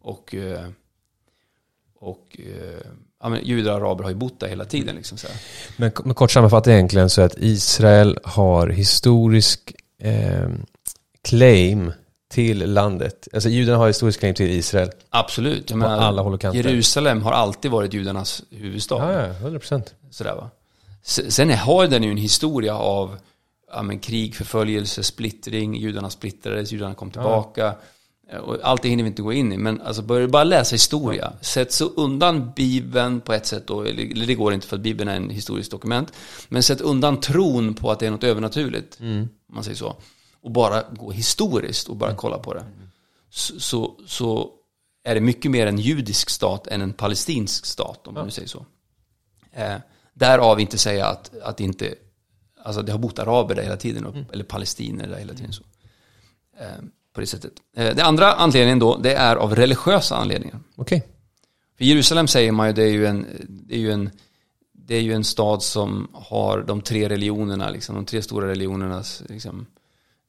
och, 0.00 0.34
eh, 0.34 0.68
och 2.04 2.36
eh, 2.38 2.90
ja, 3.22 3.28
men 3.28 3.44
judar 3.44 3.80
och 3.80 3.86
araber 3.86 4.02
har 4.04 4.10
ju 4.10 4.16
bott 4.16 4.40
där 4.40 4.48
hela 4.48 4.64
tiden. 4.64 4.96
Liksom, 4.96 5.18
så 5.18 5.26
här. 5.26 5.36
Men, 5.76 5.92
men 6.04 6.14
kort 6.14 6.30
sammanfattat 6.30 6.68
egentligen 6.68 7.10
så 7.10 7.22
att 7.22 7.34
Israel 7.38 8.18
har 8.24 8.68
historisk 8.68 9.72
eh, 10.02 10.48
claim 11.22 11.92
till 12.30 12.72
landet. 12.72 13.28
Alltså 13.32 13.48
judarna 13.48 13.78
har 13.78 13.86
historisk 13.86 14.20
claim 14.20 14.34
till 14.34 14.50
Israel. 14.50 14.90
Absolut. 15.10 15.60
Jag 15.60 15.68
På 15.68 15.76
menar, 15.76 15.98
alla 15.98 16.22
håll 16.22 16.34
och 16.34 16.40
kanter. 16.40 16.58
Jerusalem 16.70 17.22
har 17.22 17.32
alltid 17.32 17.70
varit 17.70 17.94
judarnas 17.94 18.42
huvudstad. 18.50 19.12
Ja, 19.12 19.12
ja, 19.12 19.26
100 19.26 19.58
procent. 19.58 19.94
Sådär, 20.10 20.34
va? 20.34 20.50
S- 21.04 21.34
Sen 21.34 21.50
är- 21.50 21.56
har 21.56 21.86
den 21.86 22.02
ju 22.02 22.10
en 22.10 22.16
historia 22.16 22.76
av 22.78 23.16
ja, 23.72 23.82
men, 23.82 23.98
krig, 23.98 24.34
förföljelse, 24.36 25.02
splittring, 25.02 25.76
judarna 25.76 26.10
splittrades, 26.10 26.72
judarna 26.72 26.94
kom 26.94 27.10
tillbaka. 27.10 27.66
Eh, 27.66 27.72
Och 28.32 28.58
allt 28.62 28.82
det 28.82 28.88
hinner 28.88 29.02
vi 29.02 29.08
inte 29.08 29.22
gå 29.22 29.32
in 29.32 29.52
i, 29.52 29.56
men 29.56 29.80
alltså 29.80 30.02
börjar 30.02 30.22
du 30.22 30.28
bara 30.28 30.44
läsa 30.44 30.74
historia, 30.74 31.32
sätt 31.40 31.72
så 31.72 31.84
undan 31.84 32.52
Bibeln 32.56 33.20
på 33.20 33.32
ett 33.32 33.46
sätt 33.46 33.66
då, 33.66 33.82
eller 33.82 34.26
det 34.26 34.34
går 34.34 34.54
inte 34.54 34.66
för 34.66 34.76
att 34.76 34.82
Bibeln 34.82 35.10
är 35.10 35.16
en 35.16 35.30
historiskt 35.30 35.70
dokument, 35.70 36.12
men 36.48 36.62
sätt 36.62 36.80
undan 36.80 37.20
tron 37.20 37.74
på 37.74 37.90
att 37.90 37.98
det 37.98 38.06
är 38.06 38.10
något 38.10 38.24
övernaturligt, 38.24 39.00
om 39.00 39.28
man 39.54 39.64
säger 39.64 39.76
så, 39.76 39.96
och 40.40 40.50
bara 40.50 40.82
gå 40.90 41.10
historiskt 41.10 41.88
och 41.88 41.96
bara 41.96 42.14
kolla 42.14 42.38
på 42.38 42.54
det. 42.54 42.64
Så, 43.30 43.60
så, 43.60 43.94
så 44.06 44.50
är 45.04 45.14
det 45.14 45.20
mycket 45.20 45.50
mer 45.50 45.66
en 45.66 45.78
judisk 45.78 46.30
stat 46.30 46.66
än 46.66 46.82
en 46.82 46.92
palestinsk 46.92 47.66
stat, 47.66 48.06
om 48.06 48.14
man 48.14 48.24
nu 48.24 48.30
säger 48.30 48.48
så. 48.48 48.66
Eh, 49.52 49.76
därav 50.14 50.60
inte 50.60 50.78
säga 50.78 51.06
att, 51.06 51.38
att 51.42 51.56
det 51.56 51.64
inte, 51.64 51.94
alltså 52.62 52.82
det 52.82 52.92
har 52.92 52.98
bott 52.98 53.18
araber 53.18 53.54
där 53.54 53.62
hela 53.62 53.76
tiden, 53.76 54.06
och, 54.06 54.14
eller 54.32 54.44
palestiner 54.44 55.06
där 55.06 55.18
hela 55.18 55.34
tiden. 55.34 55.52
Så. 55.52 55.62
Eh, 56.58 56.84
på 57.14 57.20
det 57.20 57.26
sättet. 57.26 57.52
Eh, 57.76 57.94
det 57.94 58.04
andra 58.04 58.32
anledningen 58.32 58.78
då, 58.78 58.96
det 58.96 59.14
är 59.14 59.36
av 59.36 59.54
religiösa 59.56 60.16
anledningar. 60.16 60.60
Okej. 60.76 61.06
För 61.78 61.84
Jerusalem 61.84 62.28
säger 62.28 62.52
man 62.52 62.66
ju, 62.66 62.72
det 62.72 62.82
är 62.82 62.92
ju 62.92 63.06
en, 63.06 63.26
det 63.48 63.74
är 63.74 63.78
ju 63.78 63.92
en, 63.92 64.10
det 64.72 64.94
är 64.94 65.00
ju 65.00 65.12
en 65.12 65.24
stad 65.24 65.62
som 65.62 66.08
har 66.12 66.62
de 66.62 66.80
tre 66.80 67.08
religionerna, 67.08 67.70
liksom, 67.70 67.94
de 67.94 68.04
tre 68.04 68.22
stora 68.22 68.48
religionernas, 68.48 69.22
liksom, 69.28 69.66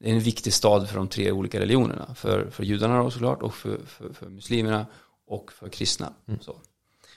det 0.00 0.10
är 0.10 0.12
en 0.12 0.20
viktig 0.20 0.52
stad 0.52 0.88
för 0.88 0.96
de 0.96 1.08
tre 1.08 1.32
olika 1.32 1.60
religionerna. 1.60 2.14
För, 2.14 2.50
för 2.50 2.64
judarna 2.64 3.02
då 3.02 3.10
såklart, 3.10 3.42
och 3.42 3.54
för, 3.54 3.80
för, 3.86 4.12
för 4.12 4.28
muslimerna 4.28 4.86
och 5.26 5.52
för 5.52 5.68
kristna. 5.68 6.12
Så. 6.40 6.56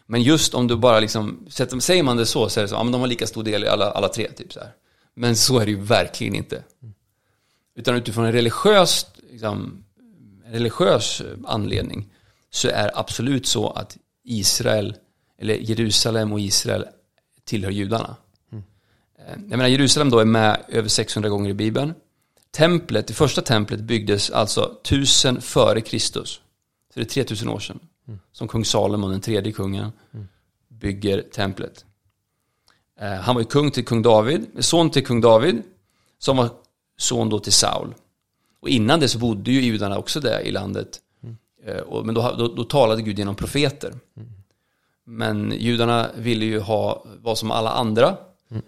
Men 0.05 0.21
just 0.21 0.53
om 0.53 0.67
du 0.67 0.75
bara 0.75 0.99
liksom, 0.99 1.47
säger 1.49 2.03
man 2.03 2.17
det 2.17 2.25
så, 2.25 2.49
så 2.49 2.59
är 2.59 2.61
det 2.61 2.67
så, 2.67 2.75
ja 2.75 2.83
men 2.83 2.91
de 2.91 3.01
har 3.01 3.07
lika 3.07 3.27
stor 3.27 3.43
del 3.43 3.63
i 3.63 3.67
alla, 3.67 3.91
alla 3.91 4.07
tre, 4.07 4.31
typ 4.31 4.53
så 4.53 4.59
här. 4.59 4.73
Men 5.15 5.35
så 5.35 5.59
är 5.59 5.65
det 5.65 5.71
ju 5.71 5.81
verkligen 5.81 6.35
inte. 6.35 6.63
Utan 7.75 7.95
utifrån 7.95 8.25
en 8.25 8.31
religiös, 8.31 9.05
liksom, 9.31 9.83
religiös 10.45 11.21
eh, 11.21 11.37
anledning 11.45 12.13
så 12.49 12.67
är 12.67 12.99
absolut 12.99 13.47
så 13.47 13.69
att 13.69 13.97
Israel, 14.23 14.95
eller 15.37 15.55
Jerusalem 15.55 16.33
och 16.33 16.39
Israel 16.39 16.85
tillhör 17.43 17.71
judarna. 17.71 18.15
Eh, 18.51 19.29
Jag 19.29 19.49
menar, 19.49 19.67
Jerusalem 19.67 20.09
då 20.09 20.19
är 20.19 20.25
med 20.25 20.63
över 20.67 20.89
600 20.89 21.29
gånger 21.29 21.49
i 21.49 21.53
Bibeln. 21.53 21.93
Templet, 22.51 23.07
det 23.07 23.13
första 23.13 23.41
templet 23.41 23.79
byggdes 23.79 24.29
alltså 24.29 24.77
1000 24.83 25.41
före 25.41 25.81
Kristus. 25.81 26.41
Så 26.93 26.99
det 26.99 27.01
är 27.01 27.05
3000 27.05 27.49
år 27.49 27.59
sedan. 27.59 27.79
Som 28.31 28.47
kung 28.47 28.65
Salomon, 28.65 29.11
den 29.11 29.21
tredje 29.21 29.51
kungen, 29.51 29.91
bygger 30.67 31.21
templet. 31.21 31.85
Eh, 32.99 33.13
Han 33.13 33.35
var 33.35 33.41
ju 33.41 33.47
kung 33.47 33.71
till 33.71 33.85
kung 33.85 34.01
David, 34.01 34.45
son 34.59 34.89
till 34.89 35.05
kung 35.05 35.21
David, 35.21 35.61
som 36.19 36.37
var 36.37 36.49
son 36.97 37.29
då 37.29 37.39
till 37.39 37.53
Saul. 37.53 37.93
Och 38.61 38.69
innan 38.69 38.99
det 38.99 39.07
så 39.07 39.19
bodde 39.19 39.51
ju 39.51 39.61
judarna 39.61 39.97
också 39.97 40.19
där 40.19 40.39
i 40.39 40.51
landet. 40.51 40.99
Eh, 41.65 41.77
och- 41.77 42.05
Men 42.05 42.15
då, 42.15 42.35
då, 42.37 42.47
då 42.47 42.63
talade 42.63 43.01
Gud 43.01 43.19
genom 43.19 43.35
profeter. 43.35 43.93
Men 45.05 45.53
judarna 45.57 46.09
ville 46.17 46.45
ju 46.45 46.59
ha, 46.59 47.05
vara 47.21 47.35
som 47.35 47.51
alla 47.51 47.71
andra. 47.71 48.17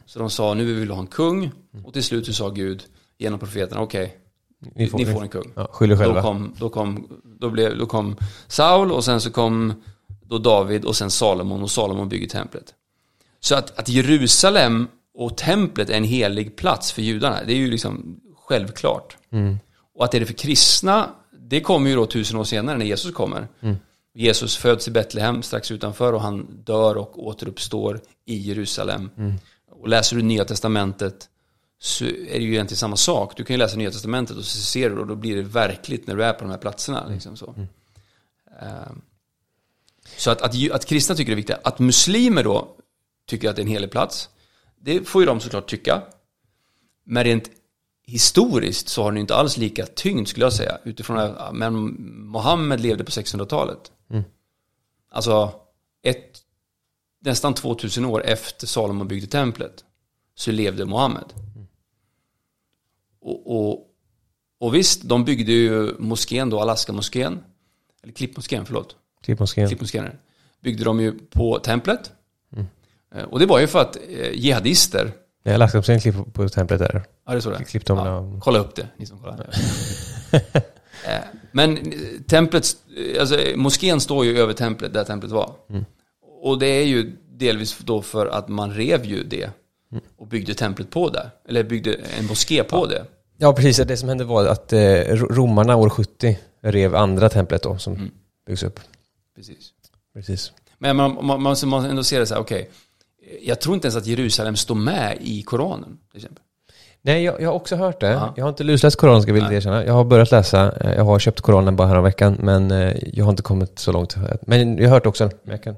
Så 0.05 0.19
de 0.19 0.29
sa, 0.29 0.53
nu 0.53 0.65
vill 0.65 0.75
vi 0.87 0.93
ha 0.93 0.99
en 0.99 1.07
kung. 1.07 1.51
Och 1.85 1.93
till 1.93 2.03
slut 2.03 2.25
så 2.25 2.33
sa 2.33 2.49
Gud 2.49 2.83
genom 3.17 3.39
profeterna, 3.39 3.81
okej, 3.81 4.17
Ni 4.75 4.87
får, 4.87 4.97
ni 4.97 5.05
får 5.05 5.21
en 5.21 5.29
kung. 5.29 5.51
Ja, 5.55 5.67
skyll 5.71 5.91
er 5.91 5.95
själva. 5.97 6.13
Då 6.15 6.21
kom, 6.27 6.53
då, 6.59 6.69
kom, 6.69 7.07
då, 7.39 7.49
blev, 7.49 7.77
då 7.77 7.85
kom 7.85 8.15
Saul 8.47 8.91
och 8.91 9.03
sen 9.03 9.21
så 9.21 9.31
kom 9.31 9.73
då 10.25 10.37
David 10.37 10.85
och 10.85 10.95
sen 10.95 11.11
Salomon 11.11 11.61
och 11.63 11.71
Salomon 11.71 12.09
bygger 12.09 12.27
templet. 12.27 12.73
Så 13.39 13.55
att, 13.55 13.79
att 13.79 13.89
Jerusalem 13.89 14.87
och 15.13 15.37
templet 15.37 15.89
är 15.89 15.93
en 15.97 16.03
helig 16.03 16.55
plats 16.55 16.91
för 16.91 17.01
judarna, 17.01 17.43
det 17.47 17.53
är 17.53 17.57
ju 17.57 17.71
liksom 17.71 18.19
självklart. 18.47 19.17
Och 19.95 20.05
att 20.05 20.11
det 20.11 20.17
är 20.17 20.19
det 20.19 20.25
för 20.25 20.33
kristna, 20.33 21.09
det 21.31 21.61
kommer 21.61 21.89
ju 21.89 21.95
då 21.95 22.05
tusen 22.05 22.39
år 22.39 22.43
senare 22.43 22.77
när 22.77 22.85
Jesus 22.85 23.13
kommer. 23.13 23.47
Jesus 24.13 24.57
föds 24.57 24.87
i 24.87 24.91
Betlehem 24.91 25.43
strax 25.43 25.71
utanför 25.71 26.13
och 26.13 26.21
han 26.21 26.63
dör 26.63 26.97
och 26.97 27.27
återuppstår 27.27 28.01
i 28.25 28.37
Jerusalem. 28.37 29.09
Och 29.71 29.89
läser 29.89 30.15
du 30.15 30.21
Nya 30.21 30.45
Testamentet 30.45 31.29
så 31.79 32.05
är 32.05 32.09
det 32.09 32.43
ju 32.43 32.53
egentligen 32.53 32.77
samma 32.77 32.95
sak. 32.95 33.37
Du 33.37 33.43
kan 33.43 33.53
ju 33.53 33.57
läsa 33.57 33.77
Nya 33.77 33.91
Testamentet 33.91 34.37
och 34.37 34.45
så 34.45 34.57
ser 34.57 34.89
du 34.89 34.99
och 34.99 35.07
då 35.07 35.15
blir 35.15 35.35
det 35.35 35.41
verkligt 35.41 36.07
när 36.07 36.15
du 36.15 36.23
är 36.23 36.33
på 36.33 36.43
de 36.43 36.49
här 36.49 36.57
platserna. 36.57 37.07
Liksom 37.07 37.37
så 37.37 37.55
Ehm, 38.61 39.01
så 40.17 40.31
att, 40.31 40.41
att, 40.41 40.71
att 40.71 40.85
kristna 40.85 41.15
tycker 41.15 41.31
det 41.31 41.33
är 41.33 41.35
viktigt. 41.35 41.57
Att 41.63 41.79
muslimer 41.79 42.43
då 42.43 42.75
tycker 43.27 43.49
att 43.49 43.55
det 43.55 43.61
är 43.61 43.63
en 43.63 43.71
helig 43.71 43.91
plats, 43.91 44.29
det 44.79 45.07
får 45.07 45.21
ju 45.21 45.25
de 45.25 45.39
såklart 45.39 45.69
tycka. 45.69 46.01
Men 47.03 47.23
rent 47.23 47.51
historiskt 48.11 48.87
så 48.89 49.03
har 49.03 49.11
den 49.11 49.17
inte 49.21 49.35
alls 49.35 49.57
lika 49.57 49.85
tyngd 49.85 50.27
skulle 50.27 50.45
jag 50.45 50.53
säga. 50.53 50.77
Utifrån 50.83 51.17
att 51.17 51.55
men 51.55 51.73
Mohammed 52.27 52.79
levde 52.79 53.03
på 53.03 53.11
600-talet. 53.11 53.91
Alltså 55.11 55.53
ett, 56.03 56.39
nästan 57.21 57.53
2000 57.53 58.05
år 58.05 58.23
efter 58.25 58.67
Salomon 58.67 59.07
byggde 59.07 59.27
templet 59.27 59.85
så 60.35 60.51
levde 60.51 60.85
Mohammed. 60.85 61.33
Och, 63.21 63.69
och, 63.71 63.87
och 64.59 64.75
visst, 64.75 65.01
de 65.03 65.25
byggde 65.25 65.51
ju 65.51 65.95
moskén 65.99 66.49
då, 66.49 66.59
Alaska-moskén. 66.59 67.43
Eller 68.03 68.13
Klippmoskén, 68.13 68.65
förlåt. 68.65 68.95
Klippmoskén. 69.21 69.67
Klippmoskén. 69.67 70.09
Byggde 70.61 70.83
de 70.83 70.99
ju 70.99 71.19
på 71.29 71.59
templet. 71.59 72.11
Eh, 73.15 73.23
Och 73.23 73.39
det 73.39 73.45
var 73.45 73.59
ju 73.59 73.67
för 73.67 73.79
att 73.79 73.95
eh, 74.09 74.31
jihadister, 74.31 75.11
Jag 75.43 75.59
lagt 75.59 75.75
upp 75.75 75.89
en 75.89 75.99
klipp 75.99 76.15
på, 76.33 76.49
templet 76.49 76.79
där. 76.79 77.03
ja 77.27 77.33
det 77.33 77.41
så 77.41 77.49
det 77.49 77.63
Klippt 77.63 77.87
dem 77.87 77.97
ja, 77.97 78.05
ja. 78.05 78.39
Kolla 78.41 78.59
upp 78.59 78.75
det, 78.75 78.87
ni 78.97 79.05
som 79.05 79.19
kollar. 79.19 79.49
Eh, 81.05 81.19
Men 81.51 81.77
eh, 81.77 81.83
templet, 82.27 82.65
eh, 82.97 83.21
alltså 83.21 83.37
moskén 83.55 83.99
står 84.01 84.25
ju 84.25 84.37
över 84.39 84.53
templet, 84.53 84.93
där 84.93 85.03
templet 85.03 85.31
var. 85.31 85.51
Och 86.43 86.59
det 86.59 86.67
är 86.67 86.83
ju 86.85 87.11
delvis 87.31 87.77
då 87.77 88.01
för 88.01 88.27
att 88.27 88.47
man 88.47 88.73
rev 88.73 89.05
ju 89.05 89.23
det 89.23 89.49
och 90.17 90.27
byggde 90.27 90.53
templet 90.53 90.89
på 90.89 91.09
där. 91.09 91.29
Eller 91.49 91.63
byggde 91.63 91.93
en 92.19 92.25
moské 92.25 92.63
på 92.63 92.85
det. 92.85 93.05
Ja, 93.37 93.53
precis. 93.53 93.77
Det 93.87 93.97
som 93.97 94.09
hände 94.09 94.23
var 94.23 94.45
att 94.45 94.73
ro- 94.73 95.27
romarna 95.33 95.75
år 95.75 95.89
70 95.89 96.39
rev 96.61 96.95
andra 96.95 97.29
templet 97.29 97.63
då 97.63 97.77
som 97.77 97.93
Mm. 97.93 98.09
byggs 98.47 98.63
upp. 98.63 98.79
Precis. 99.35 99.69
Precis. 100.13 100.51
Men 100.77 100.95
man, 100.95 101.25
man, 101.25 101.41
man 101.41 101.55
man 101.65 101.85
ändå 101.85 102.03
se 102.03 102.19
det 102.19 102.25
så 102.25 102.33
här, 102.33 102.41
okej. 102.41 102.69
Jag 103.41 103.61
tror 103.61 103.75
inte 103.75 103.87
ens 103.87 103.95
att 103.95 104.07
Jerusalem 104.07 104.55
står 104.55 104.75
med 104.75 105.17
i 105.21 105.41
Koranen, 105.41 105.97
till 106.11 106.17
exempel. 106.17 106.43
Nej, 107.01 107.23
jag, 107.23 107.41
jag 107.41 107.49
har 107.49 107.55
också 107.55 107.75
hört 107.75 107.99
det. 107.99 108.07
Ja. 108.09 108.33
Jag 108.37 108.43
har 108.45 108.49
inte 108.49 108.63
lusläst 108.63 108.97
Koranen, 108.97 109.21
ska 109.21 109.29
jag 109.29 109.33
vilja 109.33 109.51
erkänna. 109.53 109.85
Jag 109.85 109.93
har 109.93 110.03
börjat 110.03 110.31
läsa. 110.31 110.71
Eh, 110.81 110.93
Jag 110.95 111.03
har 111.03 111.19
köpt 111.19 111.41
Koranen 111.41 111.75
bara 111.75 111.87
här 111.87 112.01
veckan, 112.01 112.37
men 112.39 112.71
eh, 112.71 112.95
jag 113.13 113.25
har 113.25 113.31
inte 113.31 113.43
kommit 113.43 113.79
så 113.79 113.91
långt. 113.91 114.15
Men 114.41 114.77
jag 114.77 114.83
har 114.83 114.93
hört 114.93 115.05
också. 115.05 115.29
Jag 115.43 115.63
kan... 115.63 115.75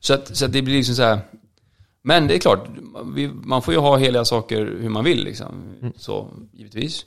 Så 0.00 0.14
att, 0.14 0.36
så 0.36 0.44
att 0.44 0.52
det 0.52 0.62
blir 0.62 0.76
liksom 0.76 0.94
så 0.94 1.02
här. 1.02 1.18
Men 2.02 2.26
det 2.26 2.34
är 2.34 2.38
klart, 2.38 2.68
man 3.44 3.62
får 3.62 3.74
ju 3.74 3.80
ha 3.80 3.96
heliga 3.96 4.24
saker 4.24 4.76
hur 4.80 4.88
man 4.88 5.04
vill 5.04 5.24
liksom. 5.24 5.46
Så, 5.96 6.28
givetvis. 6.52 7.04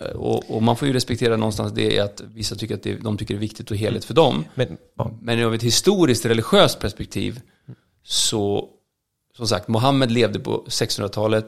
Eh, 0.00 0.06
Och, 0.16 0.56
och 0.56 0.62
man 0.62 0.76
får 0.76 0.88
ju 0.88 0.94
respektera 0.94 1.36
någonstans 1.36 1.72
det 1.72 1.98
att 2.00 2.22
vissa 2.34 2.54
tycker 2.54 2.74
att 2.74 2.82
det, 2.82 2.94
de 2.94 3.16
tycker 3.16 3.34
det 3.34 3.38
är 3.38 3.40
viktigt 3.40 3.70
och 3.70 3.76
heligt 3.76 4.04
för 4.04 4.14
dem. 4.14 4.44
Men, 4.54 4.76
ja. 4.98 5.10
Men 5.20 5.38
ur 5.38 5.54
ett 5.54 5.62
historiskt 5.62 6.26
religiöst 6.26 6.80
perspektiv 6.80 7.40
så, 8.04 8.68
som 9.36 9.46
sagt, 9.46 9.68
Mohammed 9.68 10.10
levde 10.10 10.38
på 10.38 10.64
600-talet. 10.68 11.44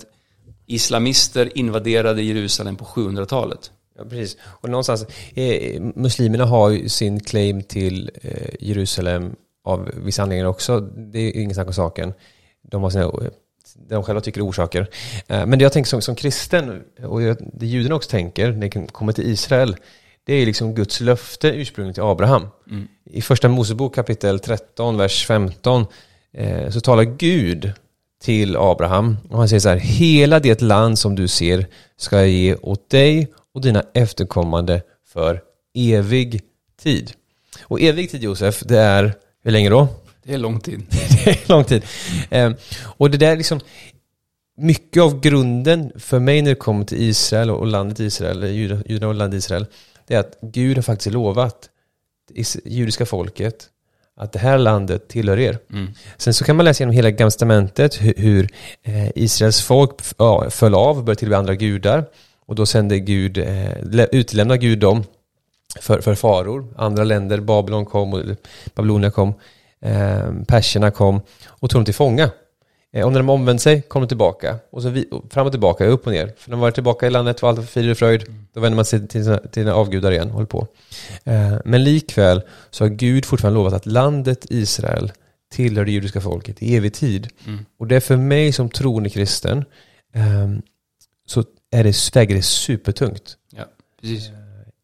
Islamister 0.67 1.59
invaderade 1.59 2.23
Jerusalem 2.23 2.77
på 2.77 2.85
700-talet. 2.85 3.71
Ja, 3.99 4.05
precis. 4.05 4.37
Och 4.45 4.71
någonstans, 4.71 5.07
eh, 5.35 5.83
muslimerna 5.95 6.45
har 6.45 6.71
ju 6.71 6.89
sin 6.89 7.21
claim 7.21 7.63
till 7.63 8.11
eh, 8.23 8.55
Jerusalem 8.61 9.37
av 9.65 9.91
vissa 9.95 10.23
anledningar 10.23 10.47
också. 10.47 10.81
Det 10.81 11.19
är 11.19 11.41
inget 11.41 11.55
snack 11.55 11.67
om 11.67 11.75
saken. 11.75 12.13
De 12.63 12.83
har 12.83 12.91
sina, 12.91 13.13
de 13.89 14.03
själva 14.03 14.21
tycker 14.21 14.41
är 14.41 14.49
orsaker. 14.49 14.89
Eh, 15.27 15.47
men 15.47 15.59
det 15.59 15.63
jag 15.63 15.73
tänker 15.73 15.89
som, 15.89 16.03
som 16.03 16.15
kristen, 16.15 16.83
och 17.03 17.21
det 17.53 17.67
judarna 17.67 17.95
också 17.95 18.11
tänker 18.11 18.53
när 18.53 18.69
det 18.69 18.93
kommer 18.93 19.13
till 19.13 19.31
Israel, 19.31 19.77
det 20.25 20.35
är 20.35 20.47
liksom 20.47 20.75
Guds 20.75 21.01
löfte 21.01 21.49
ursprungligen 21.49 21.95
till 21.95 22.03
Abraham. 22.03 22.49
I 23.11 23.23
första 23.23 23.49
Mosebok 23.49 23.95
kapitel 23.95 24.39
13, 24.39 24.97
vers 24.97 25.27
15, 25.27 25.81
eh, 25.81 25.87
så 26.71 26.81
talar 26.81 27.05
Gud 27.05 27.73
till 28.23 28.57
Abraham 28.57 29.17
och 29.31 29.39
han 29.39 29.49
säger 29.49 29.61
så 29.61 29.69
här, 29.69 29.77
hela 29.77 30.41
det 30.41 30.61
land 30.61 30.99
som 30.99 31.15
du 31.15 31.29
ser 31.29 31.67
ska 31.97 32.17
jag 32.17 32.29
ge 32.29 32.55
åt 32.55 32.91
dig 32.91 33.33
och 33.55 33.61
dina 33.61 33.85
efterkommande 33.95 34.83
för 35.07 35.43
evig 35.75 36.43
tid. 36.83 37.13
Och 37.63 37.81
evig 37.81 38.11
tid 38.11 38.23
Josef, 38.23 38.61
det 38.61 38.79
är, 38.79 39.15
hur 39.43 39.51
länge 39.51 39.71
då? 39.71 39.89
Det 40.23 40.35
är 40.35 40.39
lång 40.39 40.61
tid. 40.61 40.83
det 41.25 41.31
är 41.31 41.49
lång 41.49 41.65
tid. 41.65 41.85
Eh, 42.31 42.53
och 42.83 43.11
det 43.11 43.19
där 43.19 43.37
liksom, 43.37 43.61
mycket 44.57 45.03
av 45.03 45.21
grunden 45.21 45.93
för 45.97 46.19
mig 46.19 46.43
när 46.43 46.51
det 46.51 46.55
kommer 46.55 46.85
till 46.85 47.03
Israel 47.03 47.51
och 47.51 47.67
landet 47.67 48.01
Israel, 48.01 48.45
judarna 48.87 49.09
och 49.09 49.15
landet 49.15 49.39
Israel, 49.39 49.67
det 50.07 50.15
är 50.15 50.21
att 50.21 50.39
Gud 50.43 50.77
har 50.77 50.83
faktiskt 50.83 51.13
lovat 51.13 51.69
det 52.29 52.57
judiska 52.65 53.07
folket 53.07 53.69
att 54.17 54.33
det 54.33 54.39
här 54.39 54.59
landet 54.59 55.09
tillhör 55.09 55.39
er. 55.39 55.59
Mm. 55.73 55.89
Sen 56.17 56.35
så 56.35 56.45
kan 56.45 56.57
man 56.57 56.65
läsa 56.65 56.83
genom 56.83 56.95
hela 56.95 57.11
Gamla 57.11 57.31
testamentet 57.31 58.03
hur, 58.03 58.15
hur 58.17 58.49
eh, 58.83 59.09
Israels 59.15 59.63
folk 59.63 59.91
ja, 60.19 60.51
föll 60.51 60.75
av 60.75 60.99
och 60.99 61.05
började 61.05 61.19
tillbe 61.19 61.37
andra 61.37 61.55
gudar. 61.55 62.05
Och 62.47 62.55
då 62.55 62.67
sände 62.67 62.99
Gud, 62.99 63.39
eh, 63.39 64.05
utlämnade 64.13 64.59
Gud 64.59 64.79
dem 64.79 65.05
för, 65.81 66.01
för 66.01 66.15
faror. 66.15 66.75
Andra 66.77 67.05
länder, 67.05 67.41
Babylon 67.41 67.87
kom, 67.87 68.13
och 68.13 68.21
Babylonia 68.75 69.11
kom, 69.11 69.35
eh, 69.81 70.33
perserna 70.49 70.91
kom 70.91 71.21
och 71.47 71.71
tog 71.71 71.79
dem 71.79 71.85
till 71.85 71.95
fånga. 71.95 72.31
Eh, 72.95 73.07
och 73.07 73.13
när 73.13 73.19
de 73.19 73.31
omvände 73.31 73.63
sig 73.63 73.83
kom 73.83 74.03
de 74.03 74.09
tillbaka. 74.09 74.59
Och 74.71 74.83
så 74.83 74.89
vi, 74.89 75.09
fram 75.31 75.47
och 75.47 75.53
tillbaka, 75.53 75.87
upp 75.87 76.07
och 76.07 76.13
ner. 76.13 76.33
För 76.37 76.51
när 76.51 76.57
de 76.57 76.61
var 76.61 76.71
tillbaka 76.71 77.07
i 77.07 77.11
landet 77.11 77.43
var 77.43 77.49
allt 77.49 77.71
frid 77.71 77.91
och 77.91 77.99
fröjd. 77.99 78.25
Då 78.53 78.61
vänder 78.61 78.77
man 78.77 78.85
sig 78.85 79.09
till 79.09 79.25
sina, 79.25 79.39
till 79.39 79.63
sina 79.63 79.75
avgudar 79.75 80.13
igen 80.13 80.29
och 80.29 80.35
håller 80.35 80.47
på. 80.47 80.67
Eh, 81.25 81.55
men 81.65 81.85
likväl 81.85 82.43
så 82.71 82.85
har 82.85 82.89
Gud 82.89 83.25
fortfarande 83.25 83.59
lovat 83.59 83.73
att 83.73 83.87
landet 83.87 84.47
Israel 84.51 85.13
tillhör 85.53 85.85
det 85.85 85.93
judiska 85.93 86.21
folket 86.21 86.63
i 86.63 86.77
evig 86.77 86.95
tid. 86.95 87.29
Mm. 87.47 87.67
Och 87.79 87.87
det 87.87 87.97
är 87.97 88.01
för 88.01 88.17
mig 88.17 88.53
som 88.53 88.69
troende 88.69 89.11
kristen 89.11 89.65
eh, 90.15 90.49
så 91.27 91.45
är 91.71 91.85
det, 91.85 92.17
väger 92.17 92.35
det 92.35 92.43
supertungt. 92.43 93.37
Ja, 93.57 93.65
precis. 94.01 94.31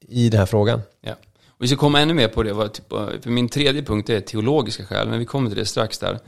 I 0.08 0.28
den 0.28 0.38
här 0.38 0.46
frågan. 0.46 0.80
Ja. 1.00 1.12
Och 1.48 1.64
vi 1.64 1.68
ska 1.68 1.76
komma 1.76 2.00
ännu 2.00 2.14
mer 2.14 2.28
på 2.28 2.42
det. 2.42 2.68
Typ, 2.68 2.88
för 3.22 3.30
min 3.30 3.48
tredje 3.48 3.82
punkt 3.82 4.10
är 4.10 4.20
teologiska 4.20 4.84
skäl, 4.84 5.08
men 5.08 5.18
vi 5.18 5.24
kommer 5.24 5.50
till 5.50 5.58
det 5.58 5.66
strax 5.66 5.98
där. 5.98 6.18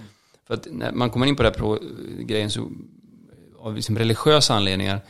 För 0.53 0.57
att 0.57 0.67
när 0.71 0.93
man 0.93 1.11
kommer 1.11 1.27
in 1.27 1.37
på 1.37 1.43
den 1.43 1.55
här 1.55 1.79
grejen 2.23 2.51
så 2.51 2.71
av 3.59 3.75
liksom 3.75 3.99
religiösa 3.99 4.55
anledningar 4.55 5.01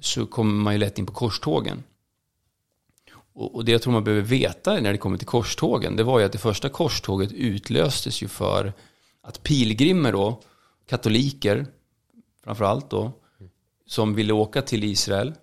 så 0.00 0.26
kommer 0.26 0.52
man 0.52 0.74
ju 0.74 0.78
lätt 0.78 0.98
in 0.98 1.06
på 1.06 1.12
korstågen. 1.12 1.82
Och, 3.32 3.54
och 3.54 3.64
det 3.64 3.72
jag 3.72 3.82
tror 3.82 3.92
man 3.92 4.04
behöver 4.04 4.22
veta 4.22 4.80
när 4.80 4.92
det 4.92 4.98
kommer 4.98 5.18
till 5.18 5.26
korstågen 5.26 5.96
det 5.96 6.02
var 6.02 6.18
ju 6.18 6.24
att 6.24 6.32
det 6.32 6.38
första 6.38 6.68
korståget 6.68 7.32
utlöstes 7.32 8.22
ju 8.22 8.28
för 8.28 8.72
att 9.22 9.42
pilgrimer 9.42 10.12
då, 10.12 10.40
katoliker 10.86 11.66
framförallt 12.44 12.90
då, 12.90 13.12
som 13.86 14.14
ville 14.14 14.32
åka 14.32 14.62
till 14.62 14.84
Israel 14.84 15.34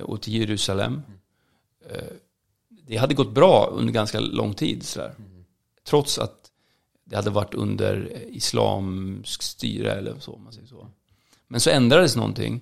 och 0.00 0.22
till 0.22 0.34
Jerusalem. 0.34 1.02
Eh, 1.90 2.04
det 2.68 2.96
hade 2.96 3.14
gått 3.14 3.34
bra 3.34 3.70
under 3.72 3.92
ganska 3.92 4.20
lång 4.20 4.54
tid. 4.54 4.82
Sådär. 4.82 5.14
Trots 5.84 6.18
att 6.18 6.39
det 7.10 7.16
hade 7.16 7.30
varit 7.30 7.54
under 7.54 8.12
islamsk 8.28 9.42
styre 9.42 9.92
eller 9.92 10.18
så, 10.18 10.36
man 10.36 10.52
säger 10.52 10.66
så. 10.66 10.88
Men 11.48 11.60
så 11.60 11.70
ändrades 11.70 12.16
någonting. 12.16 12.60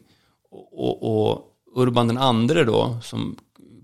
Och, 0.51 0.73
och, 0.73 1.33
och 1.33 1.57
Urban 1.75 2.09
den 2.09 2.19
andre 2.19 2.65
då, 2.65 2.99
som 3.03 3.37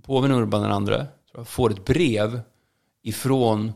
påven 0.03 0.33
Urban 0.33 0.63
den 0.63 0.73
andre, 0.73 1.07
får 1.45 1.71
ett 1.71 1.85
brev 1.85 2.41
ifrån 3.03 3.73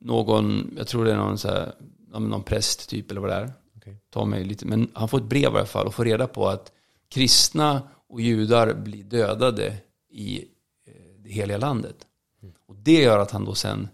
någon, 0.00 0.74
jag 0.76 0.86
tror 0.86 1.04
det 1.04 1.12
är 1.12 1.16
någon, 1.16 1.38
så 1.38 1.48
här, 1.48 1.74
någon 2.08 2.42
präst 2.42 2.88
typ 2.90 3.10
eller 3.10 3.20
vad 3.20 3.30
det 3.30 3.36
är. 3.36 3.52
Okay. 3.76 3.96
Ta 4.10 4.24
mig 4.24 4.44
lite, 4.44 4.66
men 4.66 4.90
han 4.94 5.08
får 5.08 5.18
ett 5.18 5.24
brev 5.24 5.54
i 5.54 5.56
alla 5.56 5.66
fall 5.66 5.86
och 5.86 5.94
får 5.94 6.04
reda 6.04 6.26
på 6.26 6.48
att 6.48 6.72
kristna 7.08 7.82
och 8.08 8.20
judar 8.20 8.74
blir 8.74 9.04
dödade 9.04 9.76
i 10.10 10.38
eh, 10.86 10.92
det 11.18 11.30
heliga 11.30 11.58
landet. 11.58 11.96
Mm. 12.42 12.54
Och 12.66 12.76
det 12.76 13.02
gör 13.02 13.18
att 13.18 13.30
han 13.30 13.44
då 13.44 13.54
sen 13.54 13.88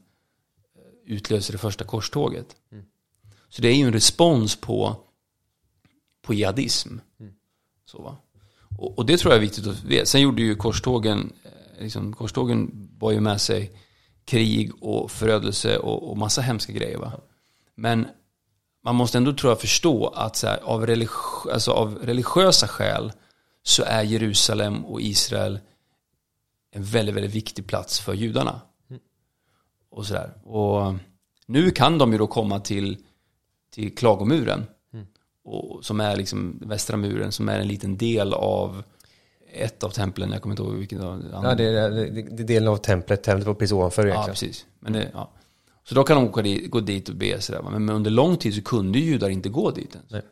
utlöser 1.06 1.52
det 1.52 1.58
första 1.58 1.84
korståget. 1.84 2.56
Mm. 2.72 2.84
Så 3.48 3.62
det 3.62 3.68
är 3.68 3.74
ju 3.74 3.86
en 3.86 3.92
respons 3.92 4.56
på, 4.56 4.96
på 6.22 6.34
jihadism. 6.34 6.98
Mm. 7.20 7.32
Så, 7.84 8.02
va? 8.02 8.16
Och, 8.78 8.98
och, 8.98 9.06
det 9.06 9.16
tror 9.16 9.32
jag 9.32 9.38
är 9.38 9.46
viktigt 9.46 9.66
att 9.66 9.84
veta. 9.84 10.06
Sen 10.06 10.20
gjorde 10.20 10.42
ju 10.42 10.54
korstågen, 10.54 11.32
eh, 11.44 11.82
liksom, 11.82 12.12
korstågen 12.12 12.70
bar 12.98 13.10
ju 13.10 13.20
med 13.20 13.40
sig 13.40 13.72
krig 14.24 14.72
och 14.80 15.10
förödelse 15.10 15.78
och, 15.78 16.10
och 16.10 16.18
massa 16.18 16.40
hemska 16.40 16.72
grejer. 16.72 16.98
Va? 16.98 17.12
Men 17.74 18.06
man 18.84 18.94
måste 18.94 19.18
ändå 19.18 19.32
tror 19.32 19.50
jag 19.50 19.60
förstå 19.60 20.08
att 20.08 20.36
så 20.36 20.46
här, 20.46 20.58
av, 20.62 20.86
religi 20.86 21.10
alltså, 21.52 21.70
av 21.70 21.98
religiösa 21.98 22.68
skäl 22.68 23.12
så 23.62 23.82
är 23.82 24.02
Jerusalem 24.02 24.84
och 24.84 25.00
Israel 25.00 25.60
en 26.70 26.84
väldigt, 26.84 27.14
väldigt 27.14 27.34
viktig 27.34 27.66
plats 27.66 28.00
för 28.00 28.14
judarna 28.14 28.60
och 29.96 30.06
sådär. 30.06 30.32
Och 30.42 30.94
nu 31.46 31.70
kan 31.70 31.98
de 31.98 32.12
ju 32.12 32.18
då 32.18 32.26
komma 32.26 32.60
till, 32.60 32.96
till 33.70 33.94
klagomuren. 33.94 34.66
Mm. 34.92 35.06
Och, 35.44 35.84
som 35.84 36.00
är 36.00 36.16
liksom 36.16 36.58
västra 36.66 36.96
muren, 36.96 37.32
som 37.32 37.48
är 37.48 37.60
en 37.60 37.68
liten 37.68 37.96
del 37.96 38.34
av 38.34 38.82
ett 39.52 39.84
av 39.84 39.90
templen, 39.90 40.32
jag 40.32 40.42
kommer 40.42 40.52
inte 40.52 40.62
ihåg 40.62 40.74
vilken 40.74 40.98
Ja, 41.32 41.54
det 41.54 41.64
är, 41.64 41.90
det, 41.90 42.10
det 42.10 42.42
är 42.42 42.46
delen 42.46 42.68
av 42.68 42.76
templet, 42.76 43.22
templet 43.22 43.46
var 43.46 43.54
precis 43.54 43.72
ovanför 43.72 44.02
egentligen. 44.02 44.22
Ja, 44.22 44.32
precis. 44.32 44.66
Men 44.80 44.92
det, 44.92 45.10
ja. 45.14 45.30
Så 45.84 45.94
då 45.94 46.04
kan 46.04 46.16
de 46.16 46.28
åka 46.28 46.42
dit, 46.42 46.70
gå 46.70 46.80
dit 46.80 47.08
och 47.08 47.16
be 47.16 47.40
sådär. 47.40 47.62
Men 47.62 47.88
under 47.88 48.10
lång 48.10 48.36
tid 48.36 48.54
så 48.54 48.62
kunde 48.62 48.98
judar 48.98 49.28
inte 49.28 49.48
gå 49.48 49.70
dit 49.70 49.94
ens. 49.94 50.10
Nej. 50.10 50.22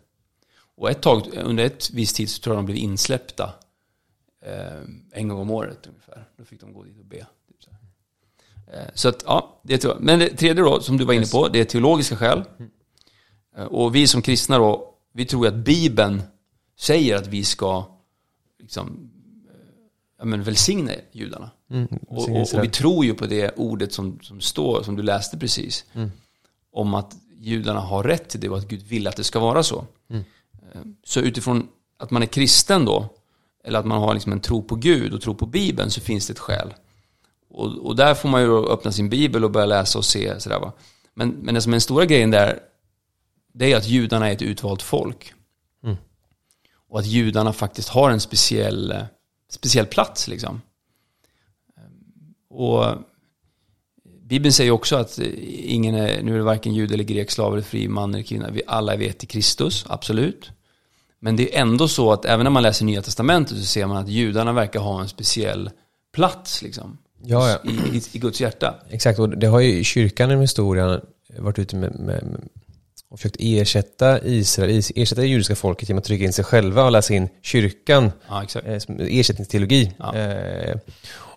Och 0.76 0.90
ett 0.90 1.02
tag, 1.02 1.22
under 1.44 1.64
ett 1.64 1.90
visst 1.90 2.16
tid 2.16 2.30
så 2.30 2.42
tror 2.42 2.56
jag 2.56 2.64
de 2.64 2.66
blev 2.66 2.78
insläppta 2.78 3.54
eh, 4.46 4.82
en 5.12 5.28
gång 5.28 5.38
om 5.38 5.50
året 5.50 5.86
ungefär. 5.86 6.28
Då 6.36 6.44
fick 6.44 6.60
de 6.60 6.72
gå 6.72 6.82
dit 6.82 6.98
och 6.98 7.04
be. 7.04 7.26
Eh, 8.72 8.88
så 8.94 9.08
att, 9.08 9.22
ja, 9.26 9.60
det 9.62 9.84
är, 9.84 9.96
men 10.00 10.18
det 10.18 10.28
tredje 10.28 10.62
då, 10.62 10.80
som 10.80 10.96
du 10.96 11.04
var 11.04 11.14
inne 11.14 11.26
på, 11.26 11.48
det 11.48 11.60
är 11.60 11.64
teologiska 11.64 12.16
skäl. 12.16 12.42
Eh, 13.56 13.64
och 13.64 13.94
vi 13.94 14.06
som 14.06 14.22
kristna 14.22 14.58
då, 14.58 14.94
vi 15.12 15.24
tror 15.24 15.46
att 15.46 15.54
Bibeln 15.54 16.22
säger 16.78 17.16
att 17.16 17.26
vi 17.26 17.44
ska 17.44 17.84
liksom, 18.58 19.10
eh, 19.48 19.56
ja, 20.18 20.24
men 20.24 20.42
välsigna 20.42 20.92
judarna. 21.12 21.50
Mm, 21.70 21.88
och, 22.08 22.28
och, 22.28 22.54
och, 22.54 22.64
vi 22.64 22.68
tror 22.68 23.04
ju 23.04 23.14
på 23.14 23.26
det 23.26 23.50
ordet 23.56 23.92
som, 23.92 24.18
som 24.22 24.40
står, 24.40 24.82
som 24.82 24.96
du 24.96 25.02
läste 25.02 25.38
precis. 25.38 25.84
Mm. 25.92 26.10
Om 26.72 26.94
att 26.94 27.16
judarna 27.38 27.80
har 27.80 28.02
rätt 28.02 28.28
till 28.28 28.40
det 28.40 28.48
och 28.48 28.58
att 28.58 28.68
Gud 28.68 28.82
vill 28.82 29.06
att 29.06 29.16
det 29.16 29.24
ska 29.24 29.38
vara 29.38 29.62
så. 29.62 29.86
Mm. 30.10 30.24
Så 31.04 31.20
utifrån 31.20 31.68
att 31.96 32.10
man 32.10 32.22
är 32.22 32.26
kristen 32.26 32.84
då, 32.84 33.08
eller 33.64 33.78
att 33.78 33.86
man 33.86 33.98
har 33.98 34.14
liksom 34.14 34.32
en 34.32 34.40
tro 34.40 34.62
på 34.62 34.74
Gud 34.74 35.14
och 35.14 35.20
tro 35.20 35.34
på 35.34 35.46
Bibeln, 35.46 35.90
så 35.90 36.00
finns 36.00 36.26
det 36.26 36.32
ett 36.32 36.38
skäl. 36.38 36.74
Och, 37.54 37.86
och 37.86 37.96
där 37.96 38.14
får 38.14 38.28
man 38.28 38.42
ju 38.42 38.66
öppna 38.66 38.92
sin 38.92 39.08
bibel 39.08 39.44
och 39.44 39.50
börja 39.50 39.66
läsa 39.66 39.98
och 39.98 40.04
se 40.04 40.40
sådär 40.40 40.58
va. 40.58 40.72
Men, 41.14 41.28
men 41.28 41.54
det 41.54 41.60
som 41.60 41.72
är 41.72 41.74
den 41.74 41.80
stora 41.80 42.04
grejen 42.04 42.30
där, 42.30 42.58
det 43.52 43.72
är 43.72 43.76
att 43.76 43.88
judarna 43.88 44.28
är 44.28 44.32
ett 44.32 44.42
utvalt 44.42 44.82
folk. 44.82 45.32
Mm. 45.84 45.96
Och 46.88 46.98
att 46.98 47.06
judarna 47.06 47.52
faktiskt 47.52 47.88
har 47.88 48.10
en 48.10 48.20
speciell, 48.20 49.04
speciell 49.50 49.86
plats 49.86 50.28
liksom. 50.28 50.60
Och 52.50 52.84
Bibeln 54.22 54.52
säger 54.52 54.70
också 54.70 54.96
att 54.96 55.18
ingen 55.18 55.94
är, 55.94 56.22
nu 56.22 56.32
är 56.32 56.38
det 56.38 56.44
varken 56.44 56.74
jude 56.74 56.94
eller 56.94 57.04
grek, 57.04 57.30
slav 57.30 57.52
eller 57.52 57.62
fri, 57.62 57.88
man 57.88 58.14
eller 58.14 58.24
kvinna. 58.24 58.50
Vi 58.50 58.62
alla 58.66 58.96
vet 58.96 59.24
i 59.24 59.26
Kristus, 59.26 59.84
absolut. 59.88 60.50
Men 61.20 61.36
det 61.36 61.56
är 61.56 61.60
ändå 61.60 61.88
så 61.88 62.12
att 62.12 62.24
även 62.24 62.44
när 62.44 62.50
man 62.50 62.62
läser 62.62 62.84
Nya 62.84 63.02
Testamentet 63.02 63.58
så 63.58 63.64
ser 63.64 63.86
man 63.86 63.96
att 63.96 64.08
judarna 64.08 64.52
verkar 64.52 64.80
ha 64.80 65.00
en 65.00 65.08
speciell 65.08 65.70
plats 66.12 66.62
liksom 66.62 66.98
ja, 67.22 67.50
ja. 67.50 67.70
I, 67.70 68.02
i, 68.12 68.18
Guds 68.18 68.40
hjärta. 68.40 68.74
Exakt, 68.90 69.18
och 69.18 69.38
det 69.38 69.46
har 69.46 69.60
ju 69.60 69.84
kyrkan 69.84 70.30
i 70.30 70.40
historien 70.40 71.00
varit 71.38 71.58
ute 71.58 71.76
med, 71.76 71.98
med, 71.98 72.48
och 73.08 73.18
försökt 73.18 73.36
ersätta 73.38 74.24
Israel, 74.24 74.82
ersätta 74.94 75.20
det 75.20 75.26
judiska 75.26 75.56
folket 75.56 75.88
genom 75.88 75.98
att 75.98 76.04
trycka 76.04 76.24
in 76.24 76.32
sig 76.32 76.44
själva 76.44 76.84
och 76.84 76.92
läsa 76.92 77.14
in 77.14 77.28
kyrkan. 77.42 78.12
Ja. 78.28 78.44
Eh, 78.64 78.82
ersättningsteologi. 78.98 79.92
Ja. 79.98 80.16
Eh, 80.16 80.76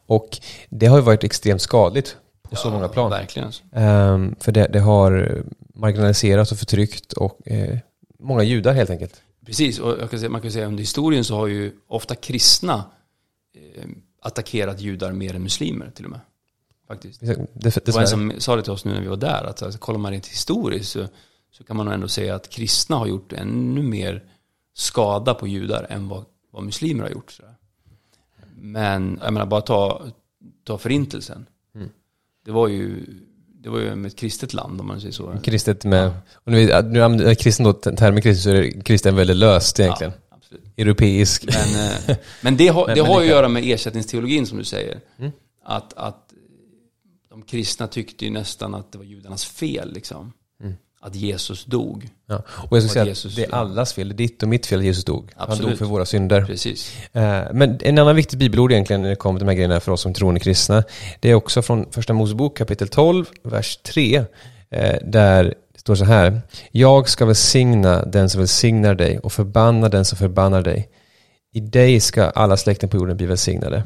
och 0.08 0.38
det 0.70 0.86
har 0.86 0.98
ju 0.98 1.04
varit 1.04 1.24
extremt 1.24 1.62
skadligt 1.62 2.18
på 2.42 2.50
ja, 2.52 2.58
så 2.58 2.70
många 2.70 2.88
plan. 2.88 3.10
Verkligen. 3.10 3.52
Um, 3.72 4.36
för 4.40 4.52
det, 4.52 4.68
det, 4.68 4.80
har 4.80 5.42
marginaliserat 5.74 6.52
och 6.52 6.58
förtryckt 6.58 7.14
och 7.14 7.48
eh, 7.48 7.78
många 8.20 8.44
judar 8.44 8.74
helt 8.74 8.90
enkelt. 8.90 9.22
Precis, 9.46 9.80
och 9.80 10.10
kan 10.10 10.20
säga, 10.20 10.30
man 10.30 10.42
kan 10.42 10.52
säga 10.52 10.66
under 10.66 10.80
historien 10.80 11.24
så 11.24 11.36
har 11.36 11.48
ju 11.48 11.72
ofta 11.88 12.16
kristna 12.16 12.84
eh, 13.56 13.84
attackerat 14.22 14.82
judar 14.82 15.12
mer 15.12 15.36
än 15.36 15.44
muslimer 15.44 15.92
till 15.96 16.06
och 16.06 16.12
med. 16.12 16.20
Faktiskt. 16.88 17.20
Det, 17.20 17.48
det, 17.54 17.86
det 17.86 17.92
var 17.92 18.02
en 18.02 18.08
som 18.08 18.34
sa 18.38 18.56
det 18.56 18.64
till 18.64 18.72
oss 18.72 18.86
nu 18.86 18.94
när 18.94 19.02
vi 19.02 19.08
var 19.08 19.18
där, 19.18 19.44
att 19.44 19.64
alltså, 19.64 19.80
kollar 19.80 20.00
man 20.00 20.12
rent 20.12 20.28
historiskt 20.28 20.92
så, 20.92 21.08
så 21.52 21.64
kan 21.64 21.78
man 21.78 21.86
nog 21.86 21.96
ändå 21.96 22.08
säga 22.08 22.36
att 22.36 22.50
kristna 22.50 22.96
har 22.96 23.08
gjort 23.08 23.34
ännu 23.34 23.84
mer 23.84 24.24
skada 24.74 25.34
på 25.34 25.48
judar 25.48 25.88
än 25.90 26.08
vad, 26.08 26.26
vad 26.52 26.64
muslimer 26.64 27.04
har 27.04 27.10
gjort. 27.10 27.32
Så. 27.32 27.44
Men 28.56 29.20
jag 29.24 29.34
menar, 29.34 29.46
bara 29.46 29.62
ta, 29.62 30.02
ta 30.64 30.78
förintelsen. 30.78 31.46
Mm. 31.76 31.90
Det 32.46 32.52
var 32.52 32.68
ju 32.68 33.06
det 33.60 33.70
var 33.70 33.80
ju 33.80 34.08
ett 34.08 34.16
kristet 34.16 34.54
land 34.54 34.82
om 34.82 34.88
man 34.88 35.02
säger 35.02 35.14
så. 35.14 35.38
Kristet 35.44 35.86
med, 35.86 36.12
och 36.34 36.52
nu, 36.52 36.66
nu 36.66 37.04
använder 37.04 37.36
kristen 37.36 37.64
då 37.64 37.74
termen 37.74 38.22
kristet 38.22 38.44
så 38.44 38.50
är 38.50 38.82
kristen 38.82 39.16
väldigt 39.16 39.38
löst 39.38 39.80
egentligen. 39.80 40.14
Ja, 40.16 40.27
absolut. 40.48 40.78
europeisk. 40.78 41.46
Men, 41.46 41.92
eh, 42.10 42.18
men 42.42 42.58
det 42.58 42.68
har, 42.68 42.88
det 42.96 43.02
har 43.02 43.22
ju 43.22 43.28
att 43.28 43.36
göra 43.36 43.48
med 43.48 43.64
ersättningsteologin 43.66 44.48
som 44.48 44.58
du 44.58 44.64
säger. 44.64 45.00
Mm. 45.20 45.32
Att, 45.66 45.94
att 45.94 46.34
de 47.30 47.42
kristna 47.42 47.88
tyckte 47.88 48.26
ju 48.26 48.32
nästan 48.32 48.76
att 48.76 48.92
det 48.92 48.98
var 48.98 49.06
judarnas 49.06 49.46
fel 49.46 49.94
liksom. 49.94 50.34
Mm. 50.64 50.76
Att 51.02 51.16
Jesus 51.16 51.66
dog. 51.66 52.10
Ja. 52.28 52.36
Och 52.38 52.78
jag 52.78 52.82
Vad 52.82 52.92
säga 52.92 53.06
Jesus 53.06 53.32
att 53.32 53.36
det 53.36 53.46
är 53.46 53.56
allas 53.56 53.94
fel. 53.94 54.08
Det 54.10 54.14
är 54.14 54.18
ditt 54.18 54.44
och 54.44 54.50
mitt 54.50 54.66
fel 54.66 54.80
att 54.80 54.86
Jesus 54.86 55.06
dog. 55.06 55.32
Han 55.36 55.50
Absolut. 55.50 55.70
dog 55.70 55.80
för 55.80 55.86
våra 55.86 56.06
synder. 56.06 56.46
Precis. 56.46 56.96
Eh, 57.14 57.44
Men 57.54 57.80
en 57.82 57.98
annan 57.98 58.16
viktig 58.16 58.40
bibelord 58.40 58.72
egentligen 58.72 59.02
när 59.02 59.10
det 59.10 59.16
kommer 59.16 59.40
till 59.40 59.46
de 59.46 59.50
här 59.52 59.56
grejerna 59.56 59.80
för 59.80 59.92
oss 59.92 60.02
som 60.02 60.14
troende 60.14 60.40
kristna. 60.40 60.84
Det 61.20 61.30
är 61.30 61.34
också 61.36 61.62
från 61.62 61.92
första 61.92 62.14
Mosebok 62.14 62.58
kapitel 62.58 62.88
12, 62.88 63.26
vers 63.44 63.78
3. 63.78 64.26
eh, 64.70 64.96
Där 65.06 65.56
det 65.78 65.82
står 65.82 65.96
så 65.96 66.06
här. 66.06 66.42
Jag 66.72 67.10
ska 67.10 67.26
välsigna 67.26 68.06
den 68.06 68.30
som 68.30 68.40
välsignar 68.42 68.96
dig 68.96 69.20
och 69.20 69.34
förbanna 69.34 69.90
den 69.90 70.06
som 70.06 70.18
förbannar 70.18 70.62
dig. 70.62 70.90
I 71.54 71.60
dig 71.60 72.00
ska 72.00 72.24
alla 72.24 72.58
släkten 72.58 72.90
på 72.90 72.98
jorden 72.98 73.18
bli 73.18 73.26
välsignade. 73.26 73.84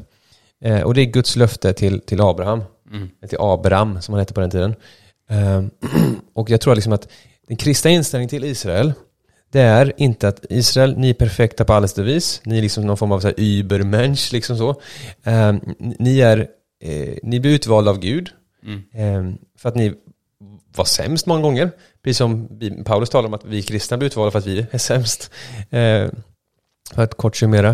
Eh, 0.64 0.82
Och 0.82 0.94
det 0.94 1.02
är 1.02 1.06
Guds 1.06 1.36
löfte 1.36 1.74
till, 1.74 2.02
till 2.02 2.22
Abraham. 2.22 2.64
Mm. 2.92 3.10
Eller 3.20 3.28
till 3.28 3.38
Abraham 3.42 4.02
som 4.02 4.14
han 4.14 4.20
hette 4.20 4.34
på 4.34 4.40
den 4.40 4.50
tiden. 4.50 4.76
Eh, 5.30 5.64
Och 6.34 6.50
jag 6.50 6.62
tror 6.62 6.76
liksom 6.76 6.94
att 6.94 7.08
den 7.48 7.58
kristna 7.58 7.92
inställningen 7.92 8.30
till 8.30 8.44
Israel 8.44 8.94
det 9.52 9.62
är 9.62 9.94
inte 9.98 10.28
att 10.28 10.46
Israel, 10.50 10.98
ni 10.98 11.10
är 11.10 11.14
perfekta 11.14 11.66
på 11.66 11.74
alla 11.74 11.88
sätt 11.88 11.98
och 11.98 12.08
vis. 12.08 12.42
Ni 12.46 12.58
är 12.58 12.62
liksom 12.62 12.86
någon 12.88 12.98
form 12.98 13.12
av 13.12 13.20
så 13.20 13.28
här 13.28 13.36
übermensch, 13.38 14.30
liksom 14.34 14.58
så. 14.58 14.70
Eh, 15.24 15.54
ni 15.80 16.20
är, 16.20 16.48
eh, 16.84 17.18
ni 17.24 17.40
blir 17.40 17.52
utvalda 17.52 17.92
av 17.92 18.00
Gud. 18.00 18.30
Mm. 18.66 18.82
Eh, 18.94 19.36
för 19.58 19.70
att 19.70 19.76
ni 19.76 19.94
var 20.76 20.86
sämst 20.86 21.26
många 21.26 21.42
gånger. 21.42 21.72
Precis 22.04 22.18
som 22.18 22.60
Paulus 22.86 23.10
talar 23.10 23.28
om 23.28 23.34
att 23.34 23.46
vi 23.46 23.64
kristna 23.64 23.98
blir 23.98 24.08
utvalda 24.08 24.32
för 24.32 24.40
att 24.40 24.46
vi 24.46 24.66
är 24.72 24.78
sämst. 24.78 25.32
Eh, 25.70 26.10
för 26.94 27.04
att 27.04 27.18
kort 27.18 27.36
summera. 27.36 27.70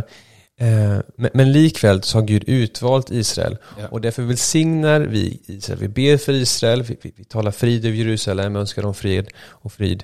Eh, 0.60 1.00
men, 1.16 1.30
men 1.34 1.52
likväl 1.52 2.04
så 2.04 2.18
har 2.18 2.24
Gud 2.24 2.44
utvalt 2.48 3.12
Israel. 3.12 3.58
Ja. 3.80 3.88
Och 3.88 4.02
därför 4.02 4.24
välsignar 4.24 5.00
vi 5.00 5.42
Israel. 5.46 5.80
Vi 5.80 5.88
ber 5.88 6.18
för 6.18 6.34
Israel, 6.34 6.84
vi, 6.84 6.98
vi, 7.02 7.14
vi 7.16 7.24
talar 7.24 7.52
frid 7.52 7.86
över 7.86 7.98
Jerusalem, 7.98 8.56
önskar 8.56 8.82
dem 8.82 8.94
fred 8.94 9.28
och 9.38 9.74
frid. 9.74 10.04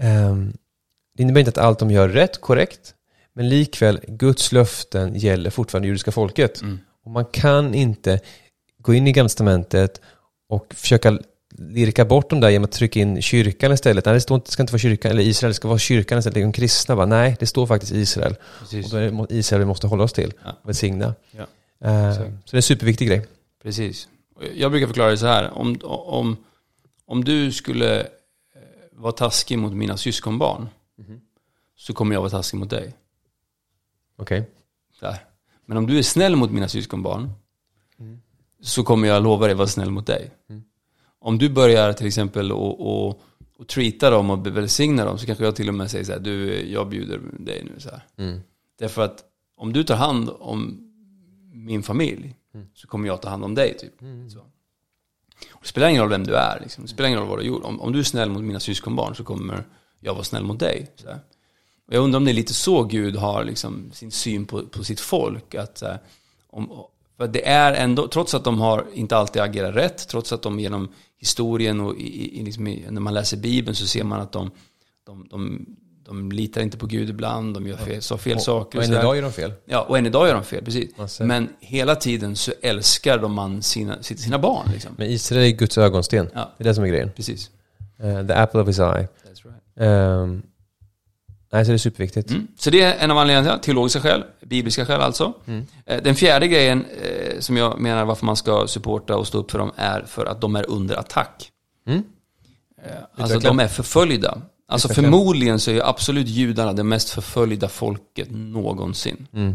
Ehm, 0.00 0.52
det 1.16 1.22
innebär 1.22 1.40
inte 1.40 1.50
att 1.50 1.58
allt 1.58 1.78
de 1.78 1.90
gör 1.90 2.08
rätt, 2.08 2.40
korrekt. 2.40 2.94
Men 3.34 3.48
likväl, 3.48 4.00
Guds 4.08 4.52
löften 4.52 5.14
gäller 5.14 5.50
fortfarande 5.50 5.88
judiska 5.88 6.12
folket. 6.12 6.62
Mm. 6.62 6.78
Och 7.04 7.10
man 7.10 7.24
kan 7.24 7.74
inte 7.74 8.20
gå 8.78 8.94
in 8.94 9.06
i 9.06 9.12
Gamla 9.12 9.28
Testamentet 9.28 10.00
och 10.48 10.74
försöka 10.74 11.18
lirka 11.58 12.04
bort 12.04 12.30
dem 12.30 12.40
där 12.40 12.50
genom 12.50 12.64
att 12.64 12.72
trycka 12.72 13.00
in 13.00 13.22
kyrkan 13.22 13.72
istället. 13.72 14.04
Nej, 14.04 14.14
det 14.14 14.20
står 14.20 14.34
inte, 14.34 14.48
det 14.48 14.52
ska 14.52 14.62
inte 14.62 14.72
vara 14.72 14.78
kyrkan, 14.78 15.10
eller 15.10 15.22
Israel, 15.22 15.50
det 15.50 15.54
ska 15.54 15.68
vara 15.68 15.78
kyrkan 15.78 16.18
istället. 16.18 16.34
De 16.34 16.52
kristna 16.52 16.96
bara, 16.96 17.06
nej, 17.06 17.36
det 17.40 17.46
står 17.46 17.66
faktiskt 17.66 17.92
Israel. 17.92 18.36
Precis. 18.60 18.84
Och 18.84 18.90
då 18.90 18.96
är 18.96 19.26
det 19.28 19.34
Israel 19.34 19.60
vi 19.60 19.66
måste 19.66 19.86
hålla 19.86 20.04
oss 20.04 20.12
till. 20.12 20.32
Ja. 20.44 20.58
Välsigna. 20.62 21.14
Ja. 21.30 21.46
Exakt. 22.10 22.30
så 22.44 22.50
det 22.50 22.54
är 22.54 22.56
en 22.56 22.62
superviktig 22.62 23.08
grej. 23.08 23.26
Precis. 23.62 24.08
Jag 24.54 24.70
brukar 24.70 24.86
förklara 24.86 25.10
det 25.10 25.18
så 25.18 25.26
här. 25.26 25.50
Om, 25.50 25.78
om, 25.82 26.36
om 27.06 27.24
du 27.24 27.52
skulle 27.52 28.00
eh, 28.00 28.06
vara 28.92 29.12
taskig 29.12 29.58
mot 29.58 29.72
mina 29.72 29.96
syskonbarn 29.96 30.68
så 31.76 31.92
kommer 31.92 32.14
jag 32.14 32.20
vara 32.20 32.30
taskig 32.30 32.58
mot 32.58 32.70
dig. 32.70 32.94
Okej. 34.16 34.44
Där. 35.00 35.18
Men 35.66 35.76
om 35.76 35.86
du 35.86 35.98
är 35.98 36.02
snäll 36.02 36.36
mot 36.36 36.50
mina 36.50 36.68
syskonbarn 36.68 37.30
så 38.62 38.84
kommer 38.84 39.08
jag 39.08 39.22
lova 39.22 39.46
dig 39.46 39.54
vara 39.54 39.68
snäll 39.68 39.90
mot 39.90 40.06
dig. 40.06 40.30
Om 41.24 41.38
du 41.38 41.48
börjar 41.48 41.92
till 41.92 42.06
exempel 42.06 42.52
och, 42.52 42.80
och, 42.80 43.22
och 43.58 43.68
treata 43.68 44.10
dem 44.10 44.30
och 44.30 44.46
välsigna 44.46 45.04
dem 45.04 45.18
så 45.18 45.26
kanske 45.26 45.44
jag 45.44 45.56
till 45.56 45.68
och 45.68 45.74
med 45.74 45.90
säger 45.90 46.04
så 46.04 46.12
här, 46.12 46.18
du, 46.18 46.66
jag 46.70 46.88
bjuder 46.88 47.20
dig 47.38 47.64
nu 47.64 47.80
så 47.80 47.90
här. 47.90 48.06
Mm. 48.16 48.40
Därför 48.78 49.02
att 49.02 49.24
om 49.56 49.72
du 49.72 49.84
tar 49.84 49.96
hand 49.96 50.30
om 50.38 50.90
min 51.52 51.82
familj 51.82 52.36
så 52.74 52.86
kommer 52.86 53.08
jag 53.08 53.22
ta 53.22 53.28
hand 53.28 53.44
om 53.44 53.54
dig 53.54 53.76
typ. 53.78 53.92
Så. 54.32 54.38
Och 55.52 55.60
det 55.62 55.68
spelar 55.68 55.88
ingen 55.88 56.02
roll 56.02 56.10
vem 56.10 56.24
du 56.24 56.36
är, 56.36 56.60
liksom. 56.60 56.84
det 56.84 56.90
spelar 56.90 57.08
ingen 57.08 57.20
roll 57.20 57.28
vad 57.28 57.38
du 57.38 57.44
gjort. 57.44 57.64
Om, 57.64 57.80
om 57.80 57.92
du 57.92 57.98
är 57.98 58.02
snäll 58.02 58.30
mot 58.30 58.42
mina 58.42 58.60
syskonbarn 58.60 59.14
så 59.14 59.24
kommer 59.24 59.64
jag 60.00 60.14
vara 60.14 60.24
snäll 60.24 60.44
mot 60.44 60.58
dig. 60.58 60.90
Så 60.96 61.08
här. 61.08 61.18
Och 61.86 61.94
jag 61.94 62.04
undrar 62.04 62.16
om 62.16 62.24
det 62.24 62.30
är 62.30 62.34
lite 62.34 62.54
så 62.54 62.84
Gud 62.84 63.16
har 63.16 63.44
liksom, 63.44 63.90
sin 63.92 64.10
syn 64.10 64.46
på, 64.46 64.62
på 64.62 64.84
sitt 64.84 65.00
folk. 65.00 65.54
Att, 65.54 65.80
här, 65.80 65.98
om, 66.46 66.84
för 67.16 67.28
det 67.28 67.48
är 67.48 67.72
ändå, 67.72 68.08
trots 68.08 68.34
att 68.34 68.44
de 68.44 68.60
har 68.60 68.86
inte 68.94 69.16
alltid 69.16 69.42
agerat 69.42 69.74
rätt, 69.74 70.08
trots 70.08 70.32
att 70.32 70.42
de 70.42 70.60
genom 70.60 70.88
historien 71.24 71.80
och 71.80 71.96
i, 71.96 72.40
i, 72.40 72.42
liksom, 72.42 72.66
i, 72.66 72.84
när 72.90 73.00
man 73.00 73.14
läser 73.14 73.36
Bibeln 73.36 73.74
så 73.74 73.86
ser 73.86 74.04
man 74.04 74.20
att 74.20 74.32
de, 74.32 74.50
de, 75.06 75.26
de, 75.30 75.66
de 76.04 76.32
litar 76.32 76.60
inte 76.60 76.78
på 76.78 76.86
Gud 76.86 77.10
ibland, 77.10 77.54
de 77.54 77.66
gör 77.66 77.76
fel, 77.76 78.02
sa 78.02 78.18
fel 78.18 78.40
saker. 78.40 78.78
Och 78.78 78.84
än 78.84 78.88
så 78.88 78.94
där. 78.94 79.00
idag 79.00 79.16
gör 79.16 79.22
de 79.22 79.32
fel. 79.32 79.52
Ja, 79.64 79.82
och 79.82 79.98
än 79.98 80.06
idag 80.06 80.26
gör 80.26 80.34
de 80.34 80.44
fel, 80.44 80.64
precis. 80.64 81.20
Men 81.20 81.48
hela 81.60 81.96
tiden 81.96 82.36
så 82.36 82.52
älskar 82.62 83.18
de 83.18 83.32
man 83.32 83.62
sina, 83.62 84.02
sina 84.02 84.38
barn. 84.38 84.68
Liksom. 84.72 84.94
Men 84.98 85.10
Israel 85.10 85.42
är 85.52 85.56
Guds 85.56 85.78
ögonsten. 85.78 86.28
Ja. 86.34 86.52
Det 86.58 86.64
är 86.64 86.68
det 86.68 86.74
som 86.74 86.84
är 86.84 86.88
grejen. 86.88 87.10
Precis. 87.16 87.50
Eh, 87.98 88.26
the 88.26 88.32
apple 88.32 88.60
of 88.60 88.68
his 88.68 88.78
eye. 88.78 88.84
That's 88.84 89.42
right. 89.44 90.22
Um, 90.22 90.42
nej, 91.54 91.64
så 91.64 91.70
det 91.70 91.76
är 91.76 91.78
superviktigt. 91.78 92.30
Mm. 92.30 92.46
Så 92.58 92.70
det 92.70 92.82
är 92.82 92.94
en 93.04 93.10
av 93.10 93.18
anledningarna, 93.18 93.58
teologiska 93.58 94.00
skäl, 94.00 94.24
bibliska 94.46 94.86
skäl 94.86 95.00
alltså. 95.00 95.32
Eh, 95.86 96.02
Den 96.02 96.14
fjärde 96.14 96.48
grejen 96.48 96.84
eh, 97.02 97.40
som 97.40 97.56
jag 97.56 97.80
menar 97.80 98.04
varför 98.04 98.26
man 98.26 98.36
ska 98.36 98.66
supporta 98.66 99.16
och 99.16 99.26
stå 99.26 99.38
upp 99.38 99.50
för 99.50 99.58
dem 99.58 99.72
är 99.76 100.02
för 100.02 100.26
att 100.26 100.40
de 100.40 100.56
är 100.56 100.70
under 100.70 100.96
attack. 100.96 101.50
Mm. 101.86 102.02
Eh, 102.82 102.92
Alltså 103.22 103.38
de 103.38 103.60
är 103.60 103.68
förföljda. 103.68 104.42
Alltså 104.68 104.88
Utveckla. 104.88 105.02
förmodligen 105.02 105.60
så 105.60 105.70
är 105.70 105.74
ju 105.74 105.82
absolut 105.82 106.28
judarna 106.28 106.72
det 106.72 106.84
mest 106.84 107.10
förföljda 107.10 107.68
folket 107.68 108.28
någonsin. 108.30 109.26
Mm. 109.32 109.54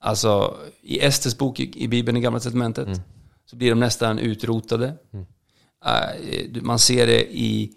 Alltså 0.00 0.56
i 0.82 1.00
Esters 1.00 1.36
bok 1.38 1.60
i, 1.60 1.84
i 1.84 1.88
Bibeln 1.88 2.16
i 2.16 2.20
Gamla 2.20 2.40
Testamentet 2.40 2.86
Mm. 2.86 3.00
så 3.46 3.56
blir 3.56 3.70
de 3.70 3.80
nästan 3.80 4.18
utrotade. 4.18 4.86
Eh, 5.86 6.50
du- 6.50 6.60
man 6.60 6.78
ser 6.78 7.06
det 7.06 7.36
i, 7.36 7.72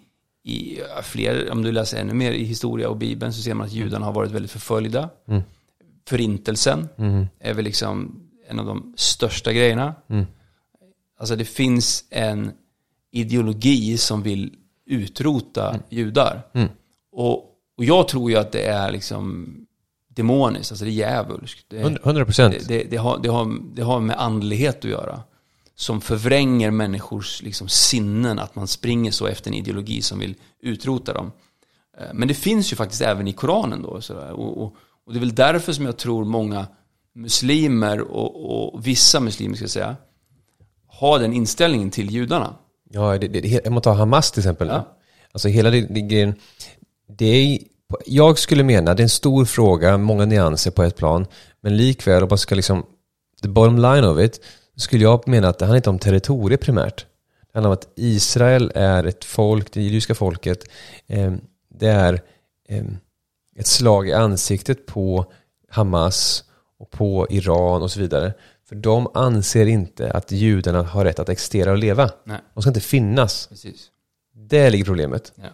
i 0.48 0.82
fler, 1.02 1.50
om 1.52 1.62
du 1.62 1.72
läser 1.72 2.00
ännu 2.00 2.14
mer 2.14 2.32
i 2.32 2.44
historia 2.44 2.88
och 2.88 2.96
Bibeln 2.96 3.32
så 3.32 3.42
ser 3.42 3.54
man 3.54 3.66
att 3.66 3.72
judarna 3.72 4.06
har 4.06 4.12
varit 4.12 4.30
väldigt 4.30 4.50
förföljda. 4.50 5.10
Mm. 5.28 5.42
Förintelsen 6.08 6.88
Mm. 6.98 7.26
är 7.40 7.54
väl 7.54 7.64
liksom 7.64 8.20
en 8.48 8.58
av 8.58 8.66
de 8.66 8.94
största 8.96 9.52
grejerna. 9.52 9.94
Mm. 10.08 10.26
Alltså 11.18 11.36
det 11.36 11.44
finns 11.44 12.04
en 12.10 12.52
ideologi 13.10 13.98
som 13.98 14.22
vill 14.22 14.54
utrota 14.86 15.76
judar. 15.88 16.42
Mm. 16.52 16.68
Och, 17.12 17.34
och 17.76 17.84
jag 17.84 18.08
tror 18.08 18.30
ju 18.30 18.36
att 18.36 18.52
det 18.52 18.66
är 18.66 18.92
liksom 18.92 19.54
demoniskt, 20.08 20.72
alltså 20.72 20.84
det 20.84 20.90
är 20.90 20.92
djävulskt. 20.92 21.64
Det, 21.68 21.80
100 21.80 22.24
procent. 22.24 22.54
det, 22.68 22.78
det, 22.78 22.90
det, 22.90 22.96
har, 22.96 23.18
det, 23.18 23.28
har, 23.28 23.54
det 23.74 23.82
har 23.82 24.00
med 24.00 24.20
andlighet 24.20 24.78
att 24.78 24.90
göra. 24.90 25.22
Som 25.78 26.00
förvränger 26.00 26.70
människors 26.70 27.42
liksom, 27.42 27.68
sinnen, 27.68 28.38
att 28.38 28.54
man 28.54 28.66
springer 28.66 29.10
så 29.10 29.26
efter 29.26 29.50
en 29.50 29.56
ideologi 29.56 30.02
som 30.02 30.18
vill 30.18 30.34
utrota 30.62 31.12
dem. 31.12 31.32
Eh, 31.98 32.06
Men 32.14 32.28
det 32.28 32.34
finns 32.34 32.72
ju 32.72 32.76
faktiskt 32.76 33.02
även 33.02 33.28
i 33.28 33.32
Koranen 33.32 33.82
då. 33.82 33.88
Och, 34.32 34.62
och, 34.62 34.74
och 35.06 35.12
det 35.12 35.18
är 35.18 35.20
väl 35.20 35.34
därför 35.34 35.72
som 35.72 35.84
jag 35.84 35.96
tror 35.96 36.24
många 36.24 36.66
muslimer 37.14 38.00
och, 38.00 38.74
och 38.74 38.86
vissa 38.86 39.20
muslimer 39.20 39.54
ska 39.54 39.62
jag 39.62 39.70
säga, 39.70 39.96
har 40.86 41.18
den 41.18 41.32
inställningen 41.32 41.90
till 41.90 42.10
judarna. 42.10 42.54
Ja, 42.90 43.18
det, 43.18 43.28
det, 43.28 43.66
om 43.66 43.72
man 43.72 43.82
tar 43.82 43.94
Hamas 43.94 44.32
till 44.32 44.40
exempel. 44.40 44.68
Ja. 44.68 44.96
Alltså 45.32 45.48
hela 45.48 45.70
det, 45.70 45.80
det 45.80 46.00
grejen. 46.00 46.34
Det 47.18 47.26
är, 47.26 47.58
jag 48.06 48.38
skulle 48.38 48.62
mena, 48.62 48.94
det 48.94 49.00
är 49.00 49.04
en 49.04 49.08
stor 49.08 49.44
fråga, 49.44 49.96
många 49.96 50.24
nyanser 50.24 50.70
på 50.70 50.82
ett 50.82 50.96
plan. 50.96 51.26
Men 51.60 51.76
likväl, 51.76 52.22
om 52.22 52.28
man 52.28 52.38
ska 52.38 52.54
liksom, 52.54 52.86
the 53.42 53.48
bottom 53.48 53.78
line 53.78 54.04
of 54.04 54.20
it, 54.20 54.40
skulle 54.78 55.02
jag 55.04 55.28
mena 55.28 55.48
att 55.48 55.58
det 55.58 55.64
handlar 55.64 55.76
inte 55.76 55.90
om 55.90 55.98
territorium 55.98 56.58
primärt. 56.58 57.06
Det 57.40 57.58
handlar 57.58 57.70
om 57.70 57.74
att 57.74 57.88
Israel 57.96 58.72
är 58.74 59.04
ett 59.04 59.24
folk, 59.24 59.72
det 59.72 59.82
judiska 59.82 60.14
folket, 60.14 60.64
eh, 61.06 61.32
det 61.68 61.88
är 61.88 62.20
eh, 62.68 62.84
ett 63.56 63.66
slag 63.66 64.08
i 64.08 64.12
ansiktet 64.12 64.86
på 64.86 65.32
Hamas 65.70 66.44
och 66.78 66.90
på 66.90 67.26
Iran 67.30 67.82
och 67.82 67.90
så 67.90 68.00
vidare. 68.00 68.32
För 68.68 68.76
de 68.76 69.08
anser 69.14 69.66
inte 69.66 70.10
att 70.10 70.32
judarna 70.32 70.82
har 70.82 71.04
rätt 71.04 71.18
att 71.18 71.28
existera 71.28 71.70
och 71.70 71.78
leva. 71.78 72.10
Nej, 72.24 72.38
De 72.54 72.62
ska 72.62 72.70
inte 72.70 72.80
finnas. 72.80 73.46
precis. 73.46 73.90
Där 74.34 74.70
ligger 74.70 74.84
problemet. 74.84 75.32
Ja. 75.34 75.44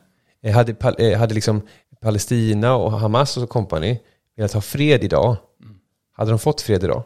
Eh, 0.43 0.55
Hade, 0.55 0.75
eh, 0.99 1.19
hade 1.19 1.35
liksom 1.35 1.63
Palestina 2.01 2.77
och 2.77 2.93
Hamas 2.93 3.37
och 3.37 3.49
company 3.49 3.99
velat 4.37 4.53
ha 4.53 4.61
fred 4.61 5.05
idag, 5.05 5.37
hade 6.13 6.31
de 6.31 6.39
fått 6.39 6.61
fred 6.61 6.85
idag? 6.85 7.03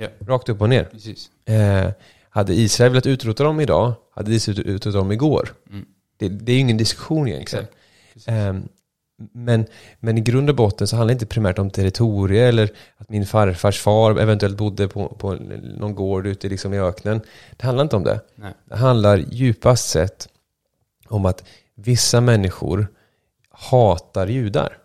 Ja, 0.00 0.08
Rakt 0.26 0.48
upp 0.48 0.60
och 0.60 0.68
ner. 0.68 0.84
precis. 0.84 1.30
Eh, 1.44 1.90
hade 2.30 2.54
Israel 2.54 2.92
velat 2.92 3.06
utrota 3.06 3.44
dem 3.44 3.60
idag, 3.60 3.92
hade 4.14 4.34
Israel 4.34 4.60
utrotat 4.60 4.92
dem 5.00 5.12
igår. 5.12 5.52
Mm. 5.70 5.86
Det, 6.16 6.28
det 6.28 6.52
är 6.52 6.54
ju 6.54 6.60
ingen 6.60 6.76
diskussion 6.76 7.28
egentligen. 7.28 7.66
Ehm, 8.26 8.68
men, 9.32 9.66
men 10.00 10.18
i 10.18 10.20
grund 10.20 10.50
och 10.50 10.56
botten 10.56 10.86
så 10.86 10.96
handlar 10.96 11.08
det 11.08 11.12
inte 11.12 11.26
primärt 11.26 11.58
om 11.58 11.70
territorier 11.70 12.48
eller 12.48 12.70
att 12.96 13.08
min 13.08 13.26
farfars 13.26 13.80
far 13.80 14.20
eventuellt 14.20 14.56
bodde 14.56 14.88
på, 14.88 15.08
på 15.08 15.34
någon 15.78 15.94
gård 15.94 16.26
ute 16.26 16.48
liksom 16.48 16.74
i 16.74 16.78
öknen. 16.78 17.20
Det 17.56 17.66
handlar 17.66 17.82
inte 17.82 17.96
om 17.96 18.04
det. 18.04 18.20
Nej. 18.34 18.52
Det 18.64 18.76
handlar 18.76 19.16
djupast 19.16 19.88
sett 19.88 20.28
om 21.08 21.26
att 21.26 21.44
vissa 21.74 22.20
människor 22.20 22.88
hatar 23.50 24.26
judar. 24.26 24.78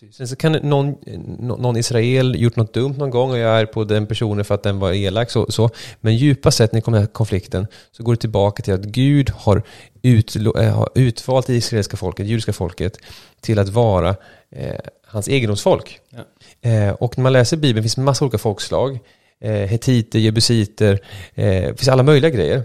Precis. 0.00 0.16
Sen 0.16 0.28
så 0.28 0.36
kan 0.36 0.52
någon, 0.52 0.94
nå- 1.38 1.56
någon 1.56 1.76
Israel 1.76 2.40
gjort 2.40 2.56
något 2.56 2.74
dumt 2.74 2.94
någon 2.98 3.10
gång 3.10 3.30
och 3.30 3.38
jag 3.38 3.60
är 3.60 3.66
på 3.66 3.84
den 3.84 4.06
personen 4.06 4.44
för 4.44 4.54
att 4.54 4.62
den 4.62 4.78
var 4.78 4.92
elak. 4.92 5.30
Så, 5.30 5.46
så. 5.52 5.70
Men 6.00 6.16
djupast 6.16 6.56
sett 6.58 6.72
när 6.72 6.78
det 6.80 6.84
kommer 6.84 6.98
till 6.98 7.08
konflikten 7.08 7.66
så 7.92 8.02
går 8.02 8.12
det 8.12 8.20
tillbaka 8.20 8.62
till 8.62 8.74
att 8.74 8.84
Gud 8.84 9.30
har, 9.30 9.62
utlo- 10.02 10.58
eh, 10.62 10.74
har 10.76 10.88
utvalt 10.94 11.46
det 11.46 11.54
israeliska 11.54 11.96
folket, 11.96 12.26
judiska 12.26 12.52
folket, 12.52 12.98
till 13.40 13.58
att 13.58 13.68
vara 13.68 14.16
eh, 14.50 14.74
hans 15.06 15.28
egendomsfolk. 15.28 16.00
Ja. 16.10 16.70
Eh, 16.70 16.90
och 16.92 17.18
när 17.18 17.22
man 17.22 17.32
läser 17.32 17.56
Bibeln 17.56 17.82
finns 17.84 17.94
det 17.94 18.00
massa 18.00 18.24
olika 18.24 18.38
folkslag. 18.38 18.98
Eh, 19.40 19.52
Hetiter, 19.52 20.18
jebusiter, 20.18 20.92
eh, 21.34 21.44
det 21.44 21.78
finns 21.78 21.88
alla 21.88 22.02
möjliga 22.02 22.30
grejer. 22.30 22.62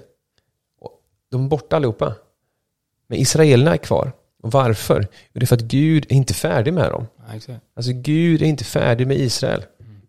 De 1.31 1.45
är 1.45 1.49
borta 1.49 1.75
allihopa. 1.75 2.15
Men 3.07 3.19
israelerna 3.19 3.73
är 3.73 3.77
kvar. 3.77 4.11
Och 4.43 4.51
varför? 4.51 5.07
Jo, 5.11 5.39
det 5.39 5.43
är 5.43 5.47
för 5.47 5.55
att 5.55 5.61
Gud 5.61 6.05
är 6.09 6.13
inte 6.15 6.33
färdig 6.33 6.73
med 6.73 6.91
dem. 6.91 7.07
Exakt. 7.33 7.63
Alltså 7.75 7.91
Gud 7.95 8.41
är 8.41 8.45
inte 8.45 8.63
färdig 8.63 9.07
med 9.07 9.17
Israel. 9.17 9.63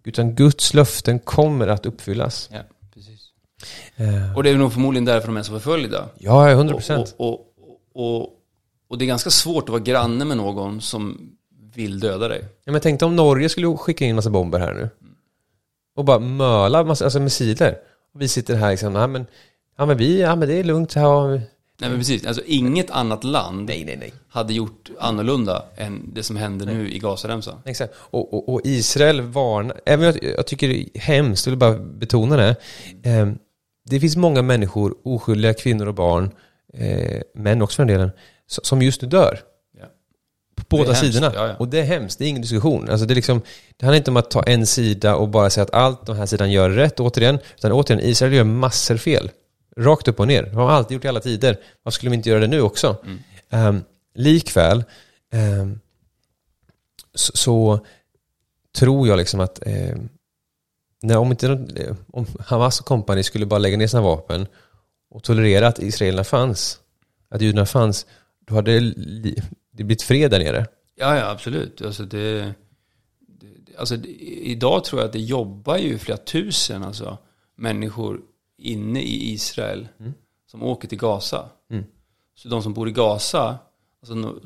Utan 0.04 0.34
Guds 0.34 0.74
löften 0.74 1.18
kommer 1.18 1.68
att 1.68 1.86
uppfyllas. 1.86 2.48
Ja, 2.52 2.58
precis. 2.94 3.20
Eh, 3.96 4.36
Och 4.36 4.42
det 4.42 4.50
är 4.50 4.56
nog 4.56 4.72
förmodligen 4.72 5.04
därför 5.04 5.26
de 5.26 5.36
är 5.36 5.42
så 5.42 5.52
förföljda. 5.52 6.08
ja, 6.18 6.50
100 6.50 6.74
procent. 6.74 7.14
Och, 7.16 7.28
och, 7.32 7.46
och, 7.94 8.20
och, 8.22 8.28
och 8.88 8.98
det 8.98 9.04
är 9.04 9.06
ganska 9.06 9.30
svårt 9.30 9.62
att 9.64 9.68
vara 9.68 9.82
granne 9.82 10.24
med 10.24 10.36
någon 10.36 10.80
som 10.80 11.30
vill 11.74 12.00
döda 12.00 12.28
dig. 12.28 12.44
Ja, 12.64 12.72
men 12.72 12.80
tänk 12.80 13.00
dig 13.00 13.06
om 13.06 13.16
Norge 13.16 13.48
skulle 13.48 13.76
skicka 13.76 14.04
in 14.04 14.10
en 14.10 14.16
massa 14.16 14.30
bomber 14.30 14.58
här 14.58 14.74
nu. 14.74 14.88
Och 15.96 16.04
bara 16.04 16.18
möla 16.18 16.84
massa, 16.84 17.04
alltså 17.04 17.20
missiler. 17.20 17.78
Och 18.14 18.20
vi 18.22 18.28
sitter 18.28 18.54
här 18.56 18.70
liksom, 18.70 18.94
ja 18.94 19.06
men, 19.06 19.26
ja, 19.76 19.86
men 19.86 19.96
vi, 19.96 20.20
ja 20.20 20.36
men 20.36 20.48
det 20.48 20.54
är 20.54 20.64
lugnt. 20.64 20.94
Ja, 20.96 21.38
Nej 21.80 21.90
men 21.90 21.98
precis, 21.98 22.26
alltså 22.26 22.42
inget 22.46 22.90
annat 22.90 23.24
land 23.24 23.66
nej, 23.66 23.84
nej, 23.84 23.96
nej. 23.96 24.12
hade 24.28 24.52
gjort 24.54 24.90
annorlunda 24.98 25.64
än 25.76 26.10
det 26.14 26.22
som 26.22 26.36
händer 26.36 26.66
nu 26.66 26.90
i 26.90 26.98
Gazaremsan. 26.98 27.62
Exakt. 27.64 27.94
Och, 27.96 28.34
och, 28.34 28.48
och 28.48 28.60
Israel 28.64 29.20
varnar, 29.20 29.80
även 29.86 30.06
jag, 30.06 30.24
jag 30.36 30.46
tycker 30.46 30.68
det 30.68 30.80
är 30.80 31.00
hemskt, 31.00 31.46
jag 31.46 31.50
vill 31.50 31.58
bara 31.58 31.78
betona 31.78 32.36
det. 32.36 32.56
Eh, 33.02 33.28
det 33.90 34.00
finns 34.00 34.16
många 34.16 34.42
människor, 34.42 34.94
oskyldiga 35.04 35.54
kvinnor 35.54 35.86
och 35.86 35.94
barn, 35.94 36.30
eh, 36.74 37.20
män 37.34 37.62
också 37.62 37.76
för 37.76 37.84
den 37.84 37.94
delen, 37.94 38.10
som 38.46 38.82
just 38.82 39.02
nu 39.02 39.08
dör. 39.08 39.40
Ja. 39.78 39.84
På 40.56 40.76
båda 40.76 40.94
sidorna. 40.94 41.32
ja, 41.34 41.46
ja. 41.46 41.54
Och 41.58 41.68
det 41.68 41.80
är 41.80 41.84
hemskt, 41.84 42.18
det 42.18 42.24
är 42.24 42.28
ingen 42.28 42.42
diskussion. 42.42 42.90
Alltså 42.90 43.06
det, 43.06 43.12
är 43.12 43.16
liksom, 43.16 43.42
det 43.76 43.86
handlar 43.86 43.96
inte 43.96 44.10
om 44.10 44.16
att 44.16 44.30
ta 44.30 44.42
en 44.42 44.66
sida 44.66 45.16
och 45.16 45.28
bara 45.28 45.50
säga 45.50 45.64
att 45.64 45.74
allt 45.74 46.06
den 46.06 46.16
här 46.16 46.26
sidan 46.26 46.50
gör 46.50 46.70
rätt, 46.70 47.00
återigen. 47.00 47.38
Utan 47.56 47.72
återigen, 47.72 48.04
Israel 48.04 48.32
gör 48.32 48.44
massor 48.44 48.96
fel. 48.96 49.30
Rakt 49.76 50.08
upp 50.08 50.20
och 50.20 50.28
ner. 50.28 50.42
Det 50.42 50.54
har 50.54 50.64
man 50.64 50.74
alltid 50.74 50.94
gjort 50.94 51.04
i 51.04 51.08
alla 51.08 51.20
tider. 51.20 51.60
Varför 51.82 51.94
skulle 51.94 52.10
de 52.10 52.16
inte 52.16 52.28
göra 52.28 52.40
det 52.40 52.46
nu 52.46 52.60
också? 52.60 52.96
Um, 53.50 53.84
likväl, 54.14 54.84
ehm, 55.32 55.80
så, 57.14 57.36
så 57.36 57.86
tror 58.78 59.08
jag 59.08 59.16
liksom 59.16 59.40
att 59.40 59.66
eh, 59.66 59.96
när, 61.02 61.16
om, 61.16 61.30
inte, 61.30 61.46
eh, 61.76 61.96
om 62.12 62.26
Hamas 62.40 62.80
och 62.80 62.86
kompani 62.86 63.22
skulle 63.22 63.46
bara 63.46 63.58
lägga 63.58 63.76
ner 63.76 63.86
sina 63.86 64.02
vapen 64.02 64.46
och 65.10 65.22
tolerera 65.22 65.68
att 65.68 65.78
israelerna 65.78 66.24
fanns, 66.24 66.80
att 67.28 67.40
judarna 67.40 67.66
fanns, 67.66 68.06
då 68.46 68.54
hade 68.54 68.80
det 68.80 69.84
blivit 69.84 70.02
fred 70.02 70.30
där 70.30 70.38
nere. 70.38 70.66
Ja, 70.94 71.16
ja, 71.16 71.30
absolut. 71.30 71.82
Alltså 71.82 72.04
det, 72.04 72.54
det, 73.18 73.76
alltså 73.78 73.96
det, 73.96 74.08
idag 74.28 74.84
tror 74.84 75.00
jag 75.00 75.06
att 75.06 75.12
det 75.12 75.20
jobbar 75.20 75.76
ju 75.76 75.98
flera 75.98 76.18
tusen 76.18 76.82
alltså, 76.82 77.18
människor 77.56 78.20
inne 78.60 79.02
i 79.02 79.32
Israel 79.32 79.88
som 80.50 80.62
åker 80.62 80.88
till 80.88 80.98
Gaza. 80.98 81.48
Mm. 81.70 81.84
Så 82.34 82.48
de 82.48 82.62
som 82.62 82.74
bor 82.74 82.88
i 82.88 82.92
Gaza, 82.92 83.58
alltså, 84.00 84.14
no, 84.14 84.40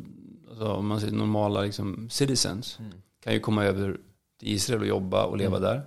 alltså 0.51 0.73
om 0.73 0.87
man 0.87 1.01
säger 1.01 1.13
normala 1.13 1.61
liksom, 1.61 2.09
citizens, 2.11 2.79
kan 3.25 3.33
ju 3.33 3.41
komma 3.41 3.65
över 3.65 3.97
till 4.41 4.49
Israel 4.49 4.81
och 4.81 4.87
jobba 4.87 5.25
och 5.25 5.37
leva 5.37 5.59
där. 5.59 5.83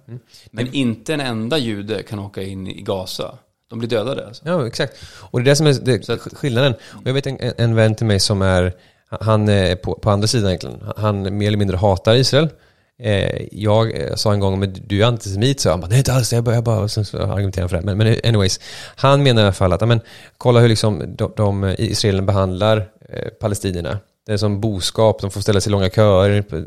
Men 0.52 0.74
inte 0.74 1.14
en 1.14 1.20
enda 1.22 1.58
jude 1.58 2.04
kan 2.04 2.20
åka 2.20 2.44
in 2.44 2.68
i 2.68 2.82
Gaza. 2.82 3.38
De 3.70 3.80
blir 3.80 3.90
dödade 3.90 4.28
alltså. 4.28 4.44
Ja, 4.46 4.68
exakt. 4.68 4.98
Och 5.32 5.40
det 5.40 5.44
är 5.44 5.46
det 5.52 5.56
som 5.56 5.68
är 5.68 5.74
det, 5.74 6.10
att- 6.10 6.20
skillnaden. 6.34 6.74
Och 6.74 7.08
jag 7.08 7.14
vet 7.14 7.28
en, 7.28 7.38
en 7.58 7.76
vän 7.76 7.96
till 7.96 8.06
mig 8.06 8.20
som 8.20 8.42
är, 8.42 8.74
han 9.08 9.50
är 9.50 9.76
på, 9.76 9.94
på 9.96 10.10
andra 10.10 10.28
sidan 10.28 10.50
egentligen. 10.50 10.92
Han 10.98 11.38
mer 11.38 11.48
eller 11.48 11.58
mindre 11.58 11.78
hatar 11.78 12.16
Israel. 12.16 12.50
Eh, 13.00 13.48
jag 13.52 14.02
eh, 14.02 14.16
sa 14.16 14.34
en 14.34 14.40
gång, 14.40 14.60
men 14.60 14.76
du 14.88 15.02
är 15.02 15.06
antisemit, 15.06 15.60
så 15.60 15.70
han 15.70 15.80
bara, 15.80 15.88
nej 15.88 15.98
inte 15.98 16.14
alls, 16.14 16.34
jag 16.34 16.44
bara, 16.44 16.56
jag 16.56 16.64
bara 16.64 16.80
och 16.80 16.92
sen 16.92 17.06
så 17.06 17.18
argumenterar 17.18 17.68
för 17.68 17.78
det. 17.78 17.84
Men, 17.84 17.98
men 17.98 18.16
anyways, 18.24 18.60
han 18.96 19.24
menar 19.24 19.42
i 19.42 19.46
alla 19.46 19.54
fall 19.54 19.74
att, 19.74 19.88
men, 19.88 20.02
kolla 20.38 20.60
hur 20.60 20.70
liksom 20.70 21.16
de, 21.16 21.34
de 21.36 21.64
eh, 21.64 21.76
Israel 21.78 22.22
behandlar 22.22 22.90
eh, 23.10 23.30
palestinierna. 23.30 24.00
Det 24.26 24.34
är 24.34 24.38
som 24.38 24.62
boskap, 24.62 25.22
de 25.22 25.32
får 25.32 25.42
ställa 25.42 25.62
sig 25.62 25.70
i 25.70 25.72
långa 25.72 25.90
köer, 25.90 26.46
eh, 26.54 26.64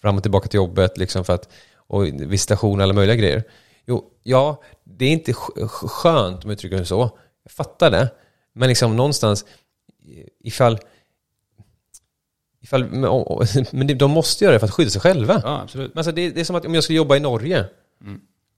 fram 0.00 0.16
och 0.16 0.22
tillbaka 0.22 0.48
till 0.48 0.58
jobbet, 0.58 0.98
liksom 0.98 1.24
för 1.24 1.32
att, 1.32 1.48
och 1.76 2.06
visitation 2.06 2.80
och 2.80 2.82
alla 2.82 2.94
möjliga 2.94 3.16
grejer. 3.16 3.44
Jo, 3.86 4.04
ja, 4.22 4.62
det 4.84 5.04
är 5.04 5.10
inte 5.10 5.32
skönt 5.32 6.44
om 6.44 6.50
jag 6.50 6.52
uttrycker 6.52 6.76
det 6.76 6.84
så. 6.84 7.10
Jag 7.44 7.52
fattar 7.52 7.90
det. 7.90 8.08
Men 8.52 8.68
liksom 8.68 8.96
någonstans, 8.96 9.44
ifall, 10.44 10.78
ifall 12.72 12.84
men, 13.72 13.98
de 13.98 14.10
måste 14.10 14.44
göra 14.44 14.52
det 14.52 14.58
för 14.58 14.66
att 14.66 14.72
skydda 14.72 14.90
sig 14.90 15.00
själva. 15.00 15.40
Ja, 15.44 15.60
absolut. 15.62 15.94
Men 15.94 15.98
alltså 15.98 16.12
det, 16.12 16.30
det 16.30 16.40
är 16.40 16.44
som 16.44 16.56
att 16.56 16.66
om 16.66 16.74
jag 16.74 16.84
skulle 16.84 16.96
jobba 16.96 17.16
i 17.16 17.20
Norge. 17.20 17.64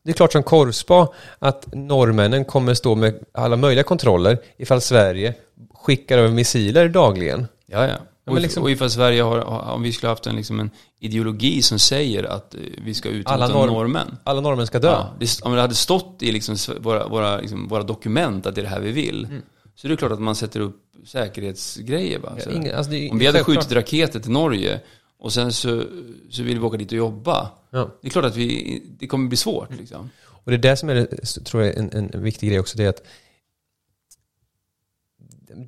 Det 0.05 0.11
är 0.11 0.15
klart 0.15 0.33
som 0.33 0.43
korvspa 0.43 1.09
att 1.39 1.75
norrmännen 1.75 2.45
kommer 2.45 2.75
stå 2.75 2.95
med 2.95 3.15
alla 3.35 3.57
möjliga 3.57 3.83
kontroller 3.85 4.39
ifall 4.57 4.81
Sverige 4.81 5.35
skickar 5.75 6.19
över 6.19 6.29
missiler 6.29 6.89
dagligen. 6.89 7.47
Ja, 7.67 7.87
ja. 7.87 7.95
Och, 8.27 8.41
liksom- 8.41 8.63
och 8.63 8.71
ifall 8.71 8.91
Sverige 8.91 9.23
har, 9.23 9.39
om 9.71 9.83
vi 9.83 9.93
skulle 9.93 10.11
haft 10.11 10.27
en, 10.27 10.37
liksom 10.37 10.61
en 10.61 10.71
ideologi 11.01 11.63
som 11.63 11.79
säger 11.79 12.25
att 12.25 12.55
eh, 12.55 12.61
vi 12.85 12.95
ska 12.95 13.09
utrota 13.09 13.33
norr- 13.55 13.67
norrmän. 13.67 14.17
Alla 14.25 14.41
norrmän 14.41 14.67
ska 14.67 14.79
dö. 14.79 14.89
Ja, 14.89 15.15
det, 15.19 15.43
om 15.43 15.55
det 15.55 15.61
hade 15.61 15.75
stått 15.75 16.17
i 16.21 16.33
liksom 16.33 16.57
våra, 16.81 17.09
våra, 17.09 17.37
liksom 17.41 17.69
våra 17.69 17.83
dokument 17.83 18.47
att 18.47 18.55
det 18.55 18.61
är 18.61 18.63
det 18.63 18.69
här 18.69 18.81
vi 18.81 18.93
vill. 18.93 19.29
Så 19.77 19.87
är 19.87 19.91
det 19.91 19.97
klart 19.97 20.13
att 20.13 20.21
man 20.21 20.37
sätter 20.37 20.61
upp 20.61 20.77
säkerhetsgrejer. 21.07 22.19
Va? 22.19 22.37
Så, 22.41 22.51
Ingen- 22.51 22.75
alltså 22.75 22.91
det 22.93 22.97
är 22.99 23.13
om 23.13 23.19
vi 23.19 23.27
hade 23.27 23.45
skjutit 23.45 23.73
raketer 23.73 24.21
till 24.21 24.31
Norge 24.31 24.81
och 25.19 25.33
sen 25.33 25.53
så, 25.53 25.85
så 26.31 26.43
vill 26.43 26.59
vi 26.59 26.65
åka 26.67 26.77
dit 26.77 26.93
och 26.93 26.99
jobba. 26.99 27.51
Ja. 27.71 27.91
Det 28.03 28.09
är 28.09 28.11
klart 28.11 28.25
att 28.25 28.37
vi, 28.37 28.83
det 28.99 29.07
kommer 29.07 29.29
bli 29.29 29.37
svårt. 29.37 29.69
Liksom. 29.79 30.11
Och 30.27 30.51
det 30.51 30.57
är 30.57 30.59
det 30.59 30.77
som 30.77 30.89
är, 30.89 31.07
tror 31.45 31.63
jag, 31.63 31.77
en, 31.77 31.91
en 32.15 32.23
viktig 32.23 32.49
grej 32.49 32.61
också. 32.61 32.77
Det 32.77 32.85
är 32.85 32.89
att 32.89 33.03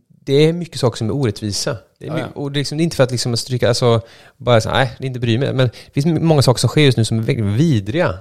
det 0.09 0.33
är 0.33 0.53
mycket 0.53 0.81
saker 0.81 0.97
som 0.99 1.09
är 1.09 1.15
orättvisa. 1.15 1.77
Det 1.99 2.05
är 2.05 2.09
Ja, 2.09 2.15
mycket, 2.15 2.31
ja. 2.35 2.41
och 2.41 2.53
det 2.53 2.57
är, 2.57 2.61
liksom, 2.61 2.79
det 2.79 2.83
är 2.83 2.85
inte 2.85 2.97
för 2.97 3.05
att 3.05 3.11
liksom 3.11 3.37
stryka, 3.37 3.69
alltså, 3.69 4.01
bara 4.37 4.61
så, 4.61 4.71
nej, 4.71 4.95
det 4.99 5.05
är 5.05 5.09
inte 5.09 5.21
bry 5.21 5.39
mig. 5.39 5.53
Men 5.53 5.71
det 5.95 6.01
finns 6.03 6.21
många 6.23 6.43
saker 6.43 6.59
som 6.61 6.69
sker 6.69 6.81
just 6.81 6.99
nu 6.99 7.05
som 7.05 7.19
är 7.19 7.23
väldigt 7.23 7.45
vidriga. 7.61 8.15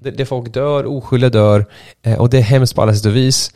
Det, 0.00 0.10
det 0.10 0.26
folk 0.26 0.52
dör, 0.54 0.86
oskyldiga 0.86 1.30
dör. 1.30 1.66
Eh, 2.02 2.20
och 2.20 2.30
det 2.30 2.38
är 2.38 2.42
hemskt 2.42 2.74
på 2.74 2.82
alla 2.82 2.94
sätt 2.94 3.06
och 3.06 3.16
vis. 3.16 3.52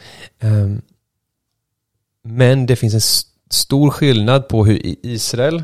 Men 2.24 2.66
det 2.66 2.76
finns 2.76 2.94
en 2.94 3.28
stor 3.50 3.90
skillnad 3.90 4.48
på 4.48 4.64
hur 4.64 5.07
Israel 5.07 5.62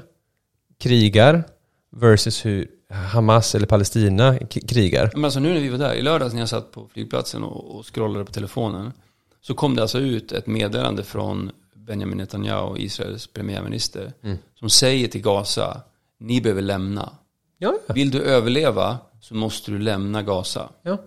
krigar 0.78 1.44
versus 1.90 2.46
hur 2.46 2.70
Hamas 2.90 3.54
eller 3.54 3.66
Palestina 3.66 4.38
krigar. 4.68 5.10
Men 5.14 5.24
alltså 5.24 5.40
nu 5.40 5.54
när 5.54 5.60
vi 5.60 5.68
var 5.68 5.78
där, 5.78 5.94
i 5.94 6.02
lördags 6.02 6.32
när 6.32 6.40
jag 6.40 6.48
satt 6.48 6.72
på 6.72 6.88
flygplatsen 6.92 7.44
och, 7.44 7.76
och 7.76 7.94
scrollade 7.94 8.24
på 8.24 8.32
telefonen. 8.32 8.92
Så 9.40 9.54
kom 9.54 9.76
det 9.76 9.82
alltså 9.82 9.98
ut 9.98 10.32
ett 10.32 10.46
meddelande 10.46 11.04
från 11.04 11.50
Benjamin 11.74 12.18
Netanyahu, 12.18 12.78
Israels 12.78 13.26
premiärminister. 13.26 14.12
Som 14.58 14.70
säger 14.70 15.08
till 15.08 15.22
Gaza, 15.22 15.80
ni 16.18 16.40
behöver 16.40 16.62
lämna. 16.62 17.12
Ja, 17.58 17.74
ja. 17.86 17.94
Vill 17.94 18.10
du 18.10 18.22
överleva 18.22 18.98
så 19.20 19.34
måste 19.34 19.70
du 19.70 19.78
lämna 19.78 20.22
Gaza. 20.22 20.68
ja. 20.82 20.98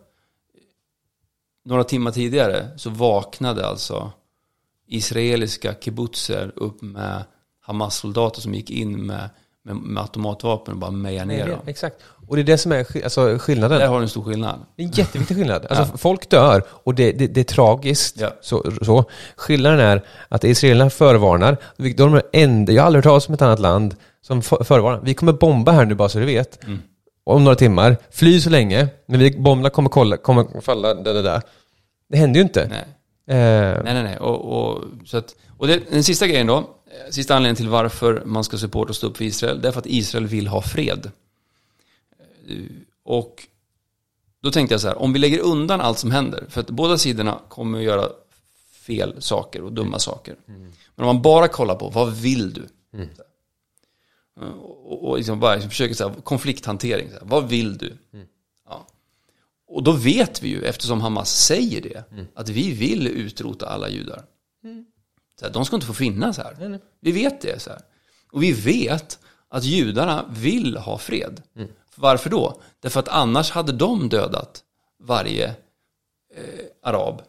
Några 1.66 1.84
timmar 1.84 2.12
tidigare 2.12 2.68
så 2.78 2.90
vaknade 2.90 3.68
alltså 3.68 4.12
israeliska 4.88 5.74
kibbutzer 5.74 6.52
upp 6.56 6.82
med 6.82 7.24
Hamas-soldater 7.62 8.42
som 8.42 8.54
gick 8.54 8.70
in 8.72 9.06
med, 9.06 9.30
med, 9.64 9.76
med 9.76 10.02
automatvapen 10.02 10.74
och 10.74 10.80
bara 10.80 10.92
mejade 10.92 11.26
ner 11.26 11.48
dem. 11.48 11.60
Exakt. 11.68 11.96
Och 12.28 12.36
det 12.36 12.42
är 12.42 12.44
det 12.44 12.58
som 12.58 12.72
är 12.72 13.04
alltså, 13.04 13.38
skillnaden. 13.40 13.80
Där 13.80 13.88
har 13.88 13.98
du 13.98 14.04
en 14.04 14.10
stor 14.10 14.24
skillnad. 14.24 14.60
Det 14.76 14.84
är 14.84 14.86
en 14.88 14.92
jätteviktig 14.92 15.38
skillnad. 15.38 15.66
Alltså, 15.70 15.98
Folk 15.98 16.30
dör 16.30 16.64
och 16.70 16.96
det, 16.96 17.12
det, 17.12 17.28
det 17.28 17.40
är 17.40 17.44
tragiskt. 17.44 18.20
Ja. 18.20 18.32
Så, 18.42 18.72
så. 18.82 19.06
Skillnaden 19.36 19.80
är 19.80 20.02
att 20.30 20.44
israelerna 20.44 20.90
förvarnar. 20.90 21.58
De 21.98 22.14
är 22.14 22.22
enda, 22.34 22.74
jag 22.74 22.82
har 22.82 22.88
aldrig 22.88 23.04
hört 23.04 23.10
talas 23.10 23.28
om 23.28 23.34
ett 23.34 23.42
annat 23.42 23.60
land 23.60 23.96
som 24.22 24.42
för- 24.42 24.64
förvarnar. 24.64 25.02
Vi 25.04 25.14
kommer 25.14 25.34
bomba 25.34 25.72
här 25.72 25.86
nu 25.86 25.96
bara 25.96 26.10
så 26.10 26.20
du 26.20 26.26
vet. 26.26 26.60
Om 27.24 27.44
några 27.44 27.56
timmar. 27.56 27.98
Fly 28.12 28.42
så 28.42 28.50
länge. 28.50 28.88
Men 29.06 29.20
vi, 29.20 29.32
bomberna 29.40 29.70
kommer, 29.70 29.90
kolla, 29.90 30.18
kommer 30.18 30.62
falla 30.62 30.94
där, 30.94 31.14
där, 31.14 31.24
där. 31.24 31.42
Det 32.10 32.18
händer 32.18 32.40
ju 32.40 32.44
inte. 32.44 32.68
Nej. 32.70 32.84
Eh, 33.28 33.84
Nej, 33.84 33.94
nej, 33.94 34.04
nej. 34.04 34.18
Och, 34.18 34.46
och, 34.76 34.84
så 35.06 35.18
att, 35.18 35.36
och 35.58 35.68
det, 35.68 35.92
den 35.92 36.04
sista 36.04 36.28
grejen 36.28 36.48
då, 36.48 36.58
eh, 36.58 37.12
sista 37.12 37.36
anledningen 37.36 37.56
till 37.56 37.70
varför 37.70 38.24
man 38.26 38.44
ska 38.44 38.58
supporta 38.58 38.90
och 38.90 38.96
stå 38.96 39.08
upp 39.08 39.18
för 39.18 39.26
Israel, 39.26 39.62
det 39.62 39.68
är 39.68 39.72
för 39.72 39.80
att 39.80 39.86
Israel 39.86 40.28
vill 40.28 40.48
ha 40.48 40.62
fred. 40.62 41.12
Eh, 42.50 42.56
Och 43.04 43.48
då 44.42 44.52
tänkte 44.52 44.74
jag 44.74 44.82
så 44.82 44.88
här, 44.88 44.98
om 45.02 45.14
vi 45.14 45.20
lägger 45.20 45.40
undan 45.40 45.82
allt 45.82 46.00
som 46.00 46.12
händer, 46.12 46.46
för 46.50 46.62
att 46.62 46.70
båda 46.70 46.98
sidorna 46.98 47.40
kommer 47.50 47.78
att 47.78 47.84
göra 47.84 48.10
fel 48.72 49.22
saker 49.22 49.62
och 49.64 49.74
dumma 49.74 50.00
saker. 50.00 50.36
Men 50.96 51.08
om 51.08 51.16
man 51.16 51.22
bara 51.22 51.48
kollar 51.48 51.76
på, 51.76 51.90
vad 51.90 52.14
vill 52.14 52.54
du? 52.54 52.68
Och, 54.62 55.10
och 55.10 55.18
liksom 55.18 55.40
bara 55.40 55.54
liksom 55.54 55.70
försöker 55.70 55.96
så 55.96 56.10
här, 56.10 56.16
konflikthantering. 56.22 57.08
Så 57.10 57.14
här, 57.14 57.26
vad 57.26 57.50
vill 57.50 57.78
du? 57.78 57.98
Ja. 58.12 58.20
Och 59.68 59.84
då 59.84 59.92
vet 59.92 60.44
vi 60.44 60.50
ju, 60.50 60.62
eftersom 60.62 61.02
Hamas 61.02 61.46
säger 61.46 61.82
det, 61.82 62.04
att 62.36 62.50
vi 62.50 62.74
vill 62.74 63.08
utrota 63.08 63.68
alla 63.68 63.90
judar. 63.90 64.24
Så 65.40 65.46
här, 65.46 65.54
de 65.54 65.66
ska 65.66 65.76
inte 65.76 65.88
få 65.88 65.94
finnas 65.94 66.38
här. 66.38 66.80
Vi 67.00 67.12
vet 67.12 67.42
det. 67.42 67.62
Så 67.62 67.70
här. 67.70 67.82
Och 68.32 68.44
vi 68.44 68.52
vet 68.52 69.20
att 69.50 69.64
judarna 69.64 70.26
vill 70.30 70.78
ha 70.78 70.98
fred. 70.98 71.42
Varför 71.96 72.30
då? 72.30 72.62
Därför 72.80 73.00
att 73.00 73.08
annars 73.08 73.52
hade 73.52 73.72
de 73.72 74.10
dödat 74.10 74.64
varje 75.04 75.46
eh, 76.36 76.44
arab. 76.84 77.22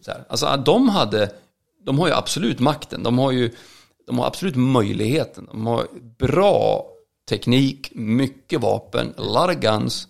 Så 0.00 0.10
här. 0.10 0.24
Alltså 0.28 0.62
de 0.66 0.88
hade, 0.88 1.32
de 1.84 1.98
har 1.98 2.06
ju 2.06 2.14
absolut 2.14 2.58
makten. 2.58 3.02
De 3.02 3.18
har 3.18 3.32
ju 3.32 3.54
de 4.08 4.18
har 4.18 4.26
absolut 4.26 4.56
möjligheten. 4.56 5.46
De 5.50 5.66
har 5.66 5.86
bra 6.18 6.86
teknik, 7.28 7.90
mycket 7.94 8.60
vapen, 8.60 9.14
a 9.16 9.22
lot 9.22 9.56
of 9.56 9.62
guns. 9.62 10.08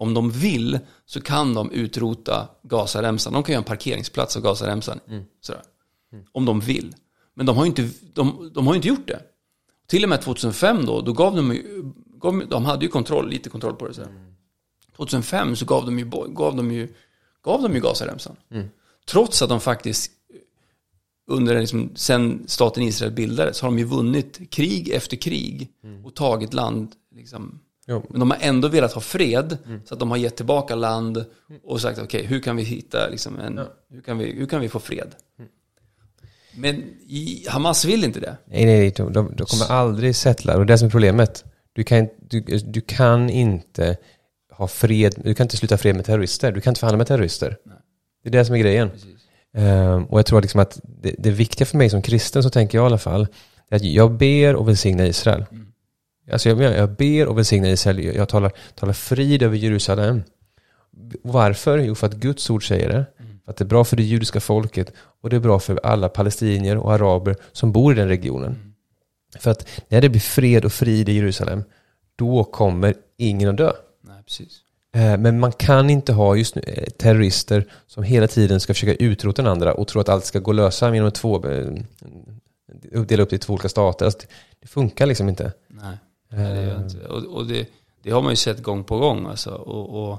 Om 0.00 0.14
de 0.14 0.30
vill 0.30 0.78
så 1.06 1.20
kan 1.20 1.54
de 1.54 1.70
utrota 1.70 2.48
Gazaremsan. 2.62 3.32
De 3.32 3.42
kan 3.42 3.52
göra 3.52 3.62
en 3.62 3.68
parkeringsplats 3.68 4.36
av 4.36 4.42
Gazaremsan. 4.42 5.00
Sådär. 5.40 5.62
Om 6.32 6.44
de 6.44 6.60
vill. 6.60 6.94
Men 7.34 7.46
de 7.46 7.56
har 7.56 7.64
ju 7.64 7.68
inte, 7.68 7.90
de, 8.14 8.50
de 8.54 8.66
har 8.66 8.74
inte 8.74 8.88
gjort 8.88 9.08
det. 9.08 9.22
Till 9.86 10.02
och 10.02 10.08
med 10.08 10.20
2005 10.20 10.86
då, 10.86 11.00
då 11.00 11.12
gav 11.12 11.36
de 11.36 11.52
ju, 11.54 11.92
gav, 12.20 12.48
de 12.48 12.64
hade 12.64 12.84
ju 12.84 12.90
kontroll, 12.90 13.28
lite 13.30 13.50
kontroll 13.50 13.74
på 13.74 13.88
det. 13.88 13.94
Så. 13.94 14.02
2005 14.96 15.56
så 15.56 15.64
gav 15.64 15.86
de 15.86 15.98
ju, 15.98 16.04
gav 16.28 16.56
de 16.56 16.72
ju, 16.72 16.94
gav 17.42 17.62
de 17.62 17.74
ju 17.74 17.80
Gazaremsan. 17.80 18.36
Trots 19.06 19.42
att 19.42 19.48
de 19.48 19.60
faktiskt 19.60 20.12
under 21.26 21.60
liksom, 21.60 21.90
sen 21.94 22.44
staten 22.46 22.82
Israel 22.82 23.12
bildades 23.12 23.60
har 23.60 23.68
de 23.68 23.78
ju 23.78 23.84
vunnit 23.84 24.50
krig 24.50 24.88
efter 24.88 25.16
krig 25.16 25.70
och 26.04 26.14
tagit 26.14 26.54
land. 26.54 26.92
Liksom. 27.14 27.60
Jo. 27.90 28.06
Men 28.08 28.20
de 28.20 28.30
har 28.30 28.38
ändå 28.40 28.68
velat 28.68 28.92
ha 28.92 29.00
fred 29.00 29.58
så 29.84 29.94
att 29.94 30.00
de 30.00 30.10
har 30.10 30.16
gett 30.16 30.36
tillbaka 30.36 30.74
land 30.74 31.24
och 31.64 31.80
sagt 31.80 31.98
okej, 31.98 32.26
hur 32.26 32.40
kan 32.40 32.56
vi 32.56 32.62
hitta 32.62 33.08
liksom, 33.08 33.38
en, 33.38 33.60
hur, 33.90 34.00
kan 34.00 34.18
vi, 34.18 34.32
hur 34.32 34.46
kan 34.46 34.60
vi 34.60 34.68
få 34.68 34.80
fred? 34.80 35.14
Men 36.56 36.74
i, 37.06 37.46
Hamas 37.48 37.84
vill 37.84 38.04
inte 38.04 38.20
det. 38.20 38.36
Nej, 38.44 38.64
nej, 38.64 38.92
de, 38.96 39.12
de, 39.12 39.32
de 39.36 39.46
kommer 39.46 39.72
aldrig 39.72 40.16
settla. 40.16 40.56
Och 40.56 40.66
det 40.66 40.72
är 40.72 40.76
som 40.76 40.86
är 40.86 40.90
problemet. 40.90 41.44
Du 41.72 41.84
kan, 41.84 42.08
du, 42.28 42.40
du 42.64 42.80
kan 42.80 43.30
inte 43.30 43.96
ha 44.52 44.68
fred, 44.68 45.14
du 45.24 45.34
kan 45.34 45.44
inte 45.44 45.56
sluta 45.56 45.78
fred 45.78 45.96
med 45.96 46.04
terrorister. 46.04 46.52
Du 46.52 46.60
kan 46.60 46.70
inte 46.70 46.80
förhandla 46.80 46.98
med 46.98 47.06
terrorister. 47.06 47.56
Det 48.22 48.28
är 48.28 48.32
det 48.32 48.44
som 48.44 48.54
är 48.54 48.58
grejen. 48.58 48.90
Ehm, 49.54 50.04
och 50.04 50.18
jag 50.18 50.26
tror 50.26 50.40
liksom 50.42 50.60
att 50.60 50.80
det, 50.82 51.14
det 51.18 51.30
viktiga 51.30 51.66
för 51.66 51.76
mig 51.78 51.90
som 51.90 52.02
kristen, 52.02 52.42
så 52.42 52.50
tänker 52.50 52.78
jag 52.78 52.84
i 52.84 52.86
alla 52.86 52.98
fall, 52.98 53.26
är 53.70 53.76
att 53.76 53.84
jag 53.84 54.12
ber 54.12 54.56
och 54.56 54.68
välsignar 54.68 55.04
Israel. 55.04 55.44
Alltså 56.32 56.48
jag, 56.48 56.60
jag 56.62 56.90
ber 56.90 57.26
och 57.26 57.38
välsignar 57.38 57.68
Israel. 57.68 58.04
Jag, 58.04 58.28
talar, 58.28 58.52
talar 58.74 58.92
frid 58.92 59.42
över 59.42 59.56
Jerusalem. 59.56 60.22
Varför? 61.22 61.78
Jo, 61.78 61.94
för 61.94 62.06
att 62.06 62.14
Guds 62.14 62.50
ord 62.50 62.68
säger 62.68 62.88
det. 62.88 63.04
För 63.44 63.50
att 63.50 63.56
det 63.56 63.64
är 63.64 63.66
bra 63.66 63.84
för 63.84 63.96
det 63.96 64.02
judiska 64.02 64.40
folket 64.40 64.92
och 64.96 65.30
det 65.30 65.36
är 65.36 65.40
bra 65.40 65.58
för 65.58 65.80
alla 65.82 66.08
palestinier 66.08 66.76
och 66.76 66.92
araber 66.92 67.36
som 67.52 67.72
bor 67.72 67.92
i 67.92 67.96
den 67.96 68.08
regionen. 68.08 68.74
För 69.38 69.50
att 69.50 69.68
när 69.88 70.00
det 70.00 70.08
blir 70.08 70.20
fred 70.20 70.64
och 70.64 70.72
frid 70.72 71.08
i 71.08 71.12
Jerusalem, 71.12 71.64
då 72.16 72.44
kommer 72.44 72.94
ingen 73.16 73.48
att 73.48 73.56
dö. 73.56 73.72
Nej, 74.04 74.22
precis. 74.24 74.60
Eh, 74.94 75.18
Men 75.18 75.40
man 75.40 75.52
kan 75.52 75.90
inte 75.90 76.12
ha 76.12 76.36
just 76.36 76.54
nu 76.54 76.62
eh, 76.66 76.84
terrorister 76.84 77.66
som 77.86 78.02
hela 78.02 78.26
tiden 78.26 78.60
ska 78.60 78.74
försöka 78.74 79.04
utrota 79.04 79.42
den 79.42 79.52
andra 79.52 79.74
och 79.74 79.88
tro 79.88 80.00
att 80.00 80.08
allt 80.08 80.24
ska 80.24 80.38
gå 80.38 80.50
att 80.50 80.56
lösa 80.56 80.94
genom 80.94 81.12
två, 81.12 81.48
eh, 81.48 81.66
dela 83.06 83.22
upp 83.22 83.30
det 83.30 83.36
i 83.36 83.38
två 83.38 83.52
olika 83.52 83.68
stater. 83.68 84.04
Alltså, 84.04 84.20
det 84.60 84.68
funkar 84.68 85.06
liksom 85.06 85.28
inte. 85.28 85.52
Nej, 86.32 86.54
det 86.54 86.62
gör 86.62 86.72
jag 86.72 86.82
inte. 86.82 87.06
Och, 87.06 87.24
och 87.36 87.46
det, 87.46 87.68
det 88.02 88.10
har 88.10 88.22
man 88.22 88.32
ju 88.32 88.36
sett 88.36 88.62
gång 88.62 88.84
på 88.84 88.98
gång. 88.98 89.26
Alltså. 89.26 89.50
Och, 89.50 90.02
och, 90.04 90.12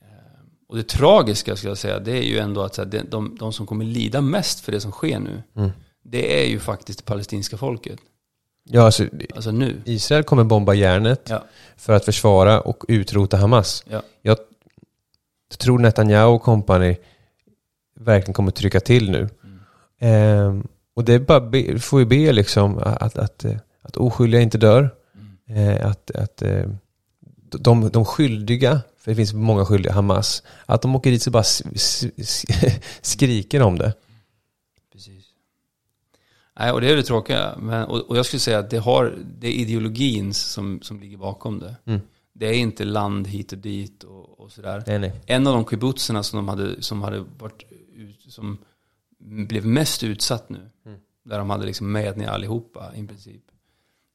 eh, 0.00 0.40
och 0.68 0.76
det 0.76 0.88
tragiska, 0.88 1.56
ska 1.56 1.68
jag 1.68 1.78
säga, 1.78 1.98
det 1.98 2.12
är 2.18 2.22
ju 2.22 2.38
ändå 2.38 2.62
att 2.62 2.76
här, 2.76 2.84
de, 2.84 2.98
de, 3.10 3.36
de 3.40 3.52
som 3.52 3.66
kommer 3.66 3.84
lida 3.84 4.20
mest 4.20 4.60
för 4.60 4.72
det 4.72 4.80
som 4.80 4.92
sker 4.92 5.18
nu, 5.18 5.42
det 6.02 6.42
är 6.42 6.46
ju 6.48 6.58
faktiskt 6.60 6.98
det 6.98 7.04
palestinska 7.04 7.56
folket. 7.56 7.98
Ja, 8.70 8.82
alltså, 8.82 9.04
Alltså 9.34 9.50
nu. 9.50 9.82
Israel 9.84 10.24
kommer 10.24 10.44
bomba 10.44 10.74
järnet 10.74 11.26
Ja, 11.28 11.44
för 11.76 11.92
att 11.92 12.04
försvara 12.04 12.60
och 12.60 12.84
utrota 12.88 13.36
Hamas. 13.36 13.84
ja, 13.88 14.02
Jag 14.22 14.38
tror 15.58 15.78
Netanyahu 15.78 16.26
och 16.34 16.42
company 16.42 16.96
verkligen 18.00 18.34
kommer 18.34 18.50
trycka 18.50 18.80
till 18.80 19.10
nu. 19.10 19.28
Ehm, 19.98 20.66
och 20.94 21.04
det 21.04 21.12
är 21.14 21.18
bara 21.18 21.40
be, 21.40 21.78
får 21.78 21.98
vi 21.98 22.04
be 22.04 22.32
liksom 22.32 22.78
att, 22.78 23.18
att, 23.18 23.44
eh, 23.44 23.56
att 23.82 23.96
oskyldiga 23.96 24.40
inte 24.40 24.58
dör. 24.58 24.90
Eh, 25.46 25.86
att 25.86 26.10
att 26.10 26.42
eh, 26.42 26.66
de, 27.50 27.90
de 27.90 28.04
skyldiga, 28.04 28.80
för 28.98 29.10
det 29.10 29.14
finns 29.16 29.32
många 29.32 29.64
skyldiga, 29.64 29.92
Hamas, 29.92 30.42
att 30.66 30.82
de 30.82 30.96
åker 30.96 31.10
dit 31.10 31.22
så 31.22 31.30
bara 31.30 31.44
skriker 33.00 33.62
om 33.62 33.78
det. 33.78 33.94
precis. 34.92 35.24
Nej, 36.58 36.72
och 36.72 36.80
det 36.80 36.90
är 36.90 36.96
det 36.96 37.02
tråkiga. 37.02 37.56
Men, 37.58 37.84
och, 37.84 38.00
och 38.00 38.16
jag 38.16 38.26
skulle 38.26 38.40
säga 38.40 38.58
att 38.58 38.70
det, 38.70 38.78
har, 38.78 39.18
det 39.38 39.48
är 39.48 39.52
ideologin 39.52 40.34
som, 40.34 40.82
som 40.82 41.00
ligger 41.00 41.16
bakom 41.16 41.58
det. 41.58 41.76
Mm. 41.84 42.00
Det 42.32 42.46
är 42.46 42.54
inte 42.54 42.84
land 42.84 43.26
hit 43.26 43.52
och 43.52 43.58
dit 43.58 44.04
och, 44.04 44.40
och 44.40 44.52
sådär. 44.52 44.84
Nej, 44.86 44.98
nej. 44.98 45.12
En 45.26 45.46
av 45.46 45.54
de 45.54 45.64
kibbutzerna 45.64 46.22
som 46.22 46.36
de 46.36 46.48
hade, 46.48 46.82
som 46.82 47.02
hade 47.02 47.24
varit 47.38 47.64
som 48.28 48.58
blev 49.18 49.66
mest 49.66 50.02
utsatt 50.02 50.48
nu. 50.48 50.70
Där 51.24 51.38
de 51.38 51.50
hade 51.50 51.66
liksom 51.66 51.92
med 51.92 52.16
ner 52.16 52.28
allihopa 52.28 52.92
i 52.94 53.06
princip. 53.06 53.42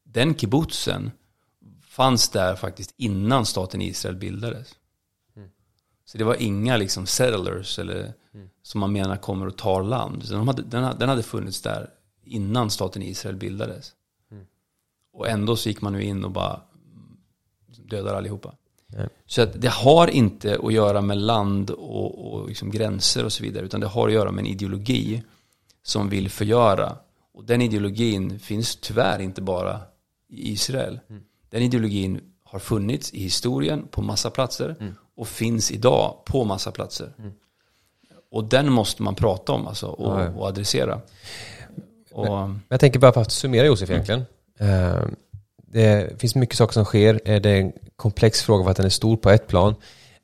Den 0.04 0.36
kibbutzen 0.36 1.12
fanns 2.00 2.30
där 2.30 2.56
faktiskt 2.56 2.94
innan 2.98 3.46
staten 3.46 3.82
Israel 3.82 4.16
bildades. 4.16 4.76
Så 6.06 6.18
det 6.18 6.24
var 6.24 6.36
inga 6.42 6.78
liksom 6.78 7.06
settlers 7.06 7.80
eller 7.80 8.14
som 8.64 8.80
man 8.80 8.92
menar 8.92 9.18
kommer 9.18 9.48
och 9.48 9.58
tar 9.58 9.84
land. 9.84 10.24
Så 10.24 10.34
de 10.34 10.48
hade, 10.48 10.62
den, 10.62 10.98
den 11.00 11.10
hade 11.10 11.24
funnits 11.24 11.62
där 11.62 11.90
innan 12.24 12.70
staten 12.70 13.02
Israel 13.02 13.36
bildades. 13.36 13.94
Och 15.14 15.30
ändå 15.30 15.56
så 15.56 15.70
gick 15.70 15.82
man 15.82 15.94
nu 15.94 16.04
in 16.04 16.24
och 16.24 16.32
bara 16.32 16.62
dödar 17.68 18.16
allihopa. 18.16 18.56
Så 19.26 19.42
att 19.42 19.62
det 19.62 19.70
har 19.70 20.08
inte 20.08 20.60
att 20.64 20.74
göra 20.74 21.02
med 21.02 21.18
land 21.18 21.70
och, 21.70 22.34
och 22.34 22.48
liksom 22.48 22.72
gränser 22.72 23.26
och 23.26 23.34
så 23.34 23.44
vidare. 23.44 23.66
Utan 23.66 23.80
det 23.80 23.88
har 23.88 24.08
att 24.08 24.14
göra 24.14 24.32
med 24.32 24.42
en 24.42 24.52
ideologi 24.52 25.24
som 25.84 26.10
vill 26.10 26.30
förgöra. 26.30 26.98
Och 27.34 27.46
den 27.46 27.62
ideologin 27.62 28.40
finns 28.40 28.76
tyvärr 28.76 29.20
inte 29.20 29.42
bara 29.42 29.82
i 30.30 30.52
Israel. 30.52 31.00
Den 31.50 31.62
ideologin 31.62 32.22
har 32.44 32.60
funnits 32.60 33.14
i 33.14 33.24
historien 33.24 33.88
på 33.92 34.02
massa 34.02 34.30
platser. 34.30 34.94
Och 35.16 35.28
finns 35.28 35.72
idag 35.72 36.22
på 36.26 36.44
massa 36.44 36.72
platser. 36.72 37.14
Och 38.32 38.44
den 38.44 38.72
måste 38.72 39.04
man 39.04 39.16
prata 39.16 39.52
om 39.52 39.68
alltså, 39.68 39.88
och, 39.88 40.22
Ja, 40.22 40.30
och 40.30 40.48
adressera. 40.48 41.02
Och, 42.12 42.26
Men 42.50 42.62
Jag 42.70 42.80
tänker 42.80 43.00
bara 43.00 43.14
för 43.14 43.22
att 43.22 43.32
summera 43.32 43.66
Josef 43.66 43.90
egentligen. 43.90 44.24
Eh, 44.60 45.04
Det 45.72 46.22
finns 46.22 46.36
mycket 46.36 46.56
saker 46.58 46.74
som 46.74 46.86
sker. 46.86 47.22
Eh, 47.26 47.42
Det 47.42 47.50
är 47.50 47.56
en 47.62 47.72
komplex 47.96 48.42
fråga 48.42 48.64
för 48.64 48.72
att 48.72 48.78
den 48.78 48.86
är 48.86 48.90
stor 48.90 49.18
på 49.18 49.30
ett 49.30 49.48
plan. 49.48 49.76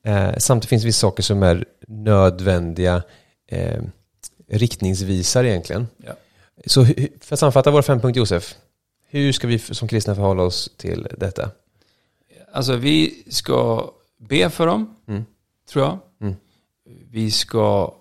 Eh, 0.04 0.38
Samtidigt 0.38 0.70
finns 0.70 0.82
det 0.82 0.86
vissa 0.88 1.00
saker 1.08 1.24
som 1.24 1.44
är 1.44 1.66
nödvändiga 1.88 3.04
riktningsvisare 4.48 5.50
egentligen. 5.50 5.88
ja. 5.98 6.14
Så 6.68 6.86
för 7.22 7.34
att 7.34 7.40
sammanfatta 7.40 7.72
våra 7.72 7.82
fem 7.84 8.00
punkter 8.00 8.20
Josef. 8.20 8.56
Hur 9.16 9.32
ska 9.32 9.48
vi 9.48 9.60
som 9.60 9.88
kristna 9.88 10.16
förhålla 10.16 10.44
oss 10.44 10.70
till 10.78 11.08
detta? 11.18 11.52
Alltså 12.54 12.76
vi 12.76 13.24
ska 13.30 13.92
be 14.18 14.50
för 14.50 14.68
dem, 14.68 14.96
Mm. 15.08 15.26
tror 15.70 15.86
jag. 15.86 16.00
Mm. 16.22 16.36
Vi 17.12 17.32
ska 17.32 17.94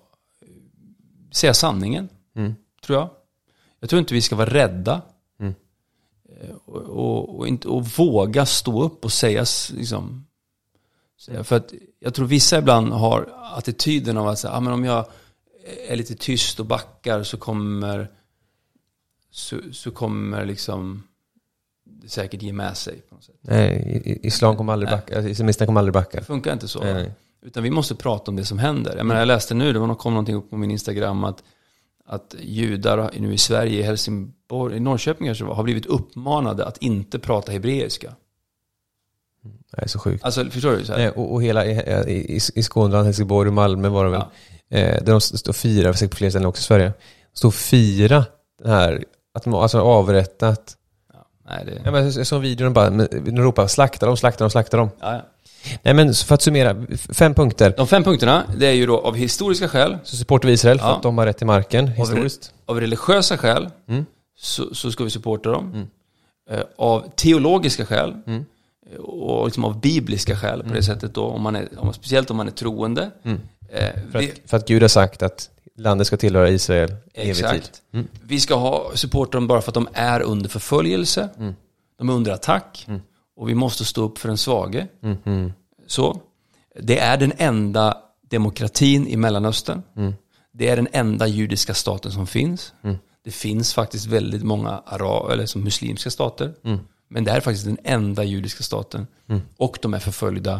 säga 1.31 1.53
sanningen, 1.53 2.09
Mm. 2.35 2.55
tror 2.85 2.99
jag. 2.99 3.09
Jag 3.79 3.89
tror 3.89 3.99
inte 3.99 4.13
vi 4.13 4.21
ska 4.21 4.35
vara 4.35 4.49
rädda. 4.53 5.01
Mm. 5.39 5.53
Eh, 6.41 6.55
Och, 6.65 6.81
och, 6.81 7.37
och, 7.39 7.47
inte, 7.47 7.67
och 7.67 7.85
våga 7.85 8.45
stå 8.45 8.83
upp 8.83 9.05
och 9.05 9.11
säga, 9.11 9.45
liksom. 9.73 10.25
För 11.43 11.55
att 11.55 11.73
jag 11.99 12.13
tror 12.13 12.27
vissa 12.27 12.57
ibland 12.57 12.93
har 12.93 13.29
attityden 13.53 14.17
av 14.17 14.27
att 14.27 14.39
säga, 14.39 14.53
ah, 14.53 14.59
men 14.59 14.73
om 14.73 14.85
jag 14.85 15.05
är 15.87 15.95
lite 15.95 16.15
tyst 16.15 16.59
och 16.59 16.65
backar 16.65 17.23
så 17.23 17.37
kommer, 17.37 18.11
så, 19.35 19.59
så 19.71 19.91
kommer 19.91 20.45
liksom 20.45 21.03
det 21.83 22.09
säkert 22.09 22.41
ge 22.41 22.53
med 22.53 22.77
sig 22.77 23.01
på 23.09 23.15
något 23.15 23.23
sätt. 23.23 23.35
Nej, 23.41 24.19
islam 24.23 24.57
kommer 24.57 24.73
aldrig 24.73 24.91
Nej. 24.91 24.97
backa. 24.97 25.29
Islamisterna 25.29 25.65
kommer 25.65 25.79
aldrig 25.79 25.93
backa. 25.93 26.17
Det 26.17 26.23
funkar 26.23 26.53
inte 26.53 26.67
så. 26.67 26.79
Nej, 26.79 26.93
nej. 26.93 27.11
Utan 27.41 27.63
vi 27.63 27.69
måste 27.69 27.95
prata 27.95 28.31
om 28.31 28.35
det 28.35 28.45
som 28.45 28.59
händer. 28.59 28.97
Jag, 28.97 29.05
menar, 29.05 29.21
jag 29.21 29.27
läste 29.27 29.53
nu, 29.53 29.73
det 29.73 29.79
var, 29.79 29.95
kom 29.95 30.13
någonting 30.13 30.35
upp 30.35 30.49
på 30.49 30.57
min 30.57 30.71
Instagram 30.71 31.23
att, 31.23 31.43
att 32.05 32.35
judar 32.39 33.11
nu 33.17 33.33
i 33.33 33.37
Sverige, 33.37 33.79
i 33.79 33.83
Helsingborg, 33.83 34.77
i 34.77 34.79
Norrköping 34.79 35.27
kanske 35.27 35.45
har 35.45 35.63
blivit 35.63 35.85
uppmanade 35.85 36.65
att 36.65 36.77
inte 36.77 37.19
prata 37.19 37.51
hebreiska. 37.51 38.15
Det 39.71 39.81
är 39.81 39.87
så 39.87 39.99
sjukt. 39.99 40.23
Alltså, 40.23 40.45
förstår 40.45 40.71
du? 40.71 40.85
Så 40.85 40.91
här? 40.91 40.99
Nej, 40.99 41.09
och, 41.09 41.33
och 41.33 41.43
hela 41.43 41.65
i, 41.65 42.35
i, 42.35 42.39
i 42.55 42.63
Skåne, 42.63 43.03
Helsingborg 43.03 43.47
och 43.47 43.53
Malmö 43.53 43.89
var 43.89 44.05
det 44.05 44.11
väl. 44.11 44.23
Eh, 44.69 45.03
där 45.03 45.11
de 45.11 45.21
står 45.21 45.51
och 45.51 45.55
firar, 45.55 45.93
säkert 45.93 46.11
på 46.11 46.17
fler 46.17 46.29
ställen 46.29 46.47
också 46.47 46.59
i 46.59 46.63
Sverige. 46.63 46.93
Står 47.33 47.49
och 47.49 47.55
fira 47.55 48.25
det 48.63 48.69
här, 48.69 49.03
att 49.35 49.43
de 49.43 49.53
alltså 49.53 49.79
avrättat 49.81 50.75
Nej, 51.49 51.63
det... 51.65 51.81
Ja, 51.85 51.91
men 51.91 52.11
jag 52.11 52.27
såg 52.27 52.41
videon 52.41 52.73
bara, 52.73 52.89
de 52.89 53.37
ropar 53.37 53.67
slakta 53.67 54.05
dem, 54.05 54.17
slakta 54.17 54.43
dem, 54.43 54.51
slakta 54.51 54.77
dem. 54.77 54.89
Ja, 54.99 55.13
ja. 55.13 55.21
Nej 55.83 55.93
men 55.93 56.13
för 56.13 56.35
att 56.35 56.41
summera, 56.41 56.75
fem 57.13 57.33
punkter. 57.33 57.73
De 57.77 57.87
fem 57.87 58.03
punkterna, 58.03 58.43
det 58.57 58.67
är 58.67 58.71
ju 58.71 58.85
då 58.85 58.99
av 58.99 59.15
historiska 59.15 59.67
skäl, 59.67 59.97
Så 60.03 60.15
supportar 60.15 60.47
vi 60.47 60.53
Israel 60.53 60.79
för 60.79 60.87
Ja. 60.87 60.95
att 60.95 61.03
de 61.03 61.17
har 61.17 61.25
rätt 61.25 61.37
till 61.37 61.47
marken 61.47 61.87
historiskt. 61.87 62.53
av 62.65 62.79
religiösa 62.79 63.37
skäl, 63.37 63.69
Mm. 63.87 64.05
så, 64.37 64.75
så 64.75 64.91
ska 64.91 65.03
vi 65.03 65.09
supporta 65.09 65.49
dem. 65.51 65.87
Eh, 66.51 66.59
av 66.77 67.09
teologiska 67.15 67.85
skäl, 67.85 68.13
Mm. 68.27 68.45
eh, 68.93 68.99
och 68.99 69.45
liksom 69.45 69.65
av 69.65 69.79
bibliska 69.79 70.35
skäl 70.35 70.63
på 70.63 70.73
det 70.73 70.83
sättet 70.83 71.13
då, 71.13 71.23
om 71.25 71.41
man 71.41 71.55
är, 71.55 71.67
om, 71.77 71.93
speciellt 71.93 72.31
om 72.31 72.37
man 72.37 72.47
är 72.47 72.51
troende. 72.51 73.11
Mm. 73.23 73.39
Eh, 73.69 73.89
För, 74.11 74.19
vi, 74.19 74.31
att, 74.31 74.49
för 74.49 74.57
att 74.57 74.67
Gud 74.67 74.81
har 74.81 74.89
sagt 74.89 75.23
att 75.23 75.49
landet 75.77 76.07
ska 76.07 76.17
tillhöra 76.17 76.49
Israel 76.49 76.95
evig 77.13 77.35
tid. 77.35 77.45
exakt. 77.45 77.81
Vi 78.23 78.39
ska 78.39 78.55
ha, 78.55 78.91
supporta 78.95 79.31
dem 79.37 79.47
bara 79.47 79.61
för 79.61 79.69
att 79.69 79.73
de 79.73 79.87
är 79.93 80.21
under 80.21 80.49
förföljelse, 80.49 81.29
Mm. 81.37 81.53
de 81.97 82.09
är 82.09 82.13
under 82.13 82.31
attack, 82.31 82.87
och 83.37 83.49
vi 83.49 83.55
måste 83.55 83.85
stå 83.85 84.03
upp 84.03 84.17
för 84.17 84.27
den 84.27 84.37
svage. 84.37 84.87
Mm. 85.03 85.17
Mm. 85.25 85.53
Så. 85.87 86.21
Det 86.79 86.99
är 86.99 87.17
den 87.17 87.33
enda 87.37 87.97
demokratin 88.29 89.07
i 89.07 89.17
Mellanöstern. 89.17 89.81
Mm. 89.97 90.13
Det 90.53 90.67
är 90.67 90.75
den 90.75 90.87
enda 90.91 91.27
judiska 91.27 91.73
staten 91.73 92.11
som 92.11 92.27
finns. 92.27 92.73
Det 93.23 93.31
finns 93.31 93.73
faktiskt 93.73 94.05
väldigt 94.05 94.43
många 94.43 94.81
ara 94.85 95.33
eller 95.33 95.45
som 95.45 95.63
muslimska 95.63 96.09
stater. 96.11 96.53
Mm. 96.63 96.79
Men 97.09 97.23
det 97.23 97.31
är 97.31 97.39
faktiskt 97.41 97.65
den 97.65 97.77
enda 97.83 98.23
judiska 98.23 98.63
staten. 98.63 99.07
Och 99.57 99.77
de 99.81 99.93
är 99.93 99.99
förföljda. 99.99 100.53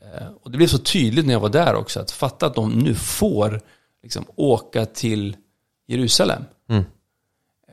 Eh, 0.00 0.26
Och 0.42 0.50
det 0.50 0.56
blev 0.56 0.66
så 0.66 0.78
tydligt 0.78 1.26
när 1.26 1.32
jag 1.32 1.40
var 1.40 1.48
där 1.48 1.74
också. 1.74 2.00
Att 2.00 2.10
fatta 2.10 2.46
att 2.46 2.54
de 2.54 2.70
nu 2.70 2.94
får 2.94 3.60
liksom, 4.02 4.24
åka 4.36 4.86
till 4.86 5.36
Jerusalem. 5.86 6.42
Mm. 6.68 6.84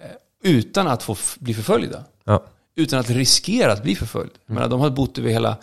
Eh, 0.01 0.09
Utan 0.41 0.87
att 0.87 1.03
få 1.03 1.15
bli 1.39 1.53
förföljda 1.53 2.03
Ja. 2.23 2.43
utan 2.75 2.99
att 2.99 3.09
riskera 3.09 3.71
att 3.73 3.83
bli 3.83 3.95
förföljd. 3.95 4.31
Jag 4.45 4.53
menar, 4.53 4.67
de 4.69 4.79
har 4.79 4.89
bott 4.89 5.17
över 5.17 5.29
hela, 5.29 5.57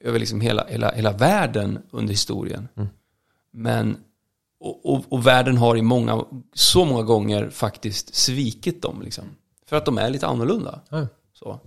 över 0.00 0.18
liksom 0.18 0.40
hela, 0.40 0.66
hela, 0.68 0.90
hela 0.92 1.12
världen 1.12 1.78
under 1.90 2.12
historien. 2.12 2.68
Men, 3.50 3.96
och, 4.60 4.92
och, 4.94 5.04
och 5.08 5.26
världen 5.26 5.56
har 5.56 5.76
i 5.76 5.82
många, 5.82 6.24
så 6.54 6.84
många 6.84 7.02
gånger 7.02 7.50
faktiskt 7.50 8.14
svikit 8.14 8.82
dem. 8.82 9.02
Liksom, 9.02 9.24
för 9.66 9.76
att 9.76 9.84
de 9.84 9.98
är 9.98 10.10
lite 10.10 10.26
annorlunda. 10.26 10.80
Ja. 10.88 11.06
Så. 11.32 11.60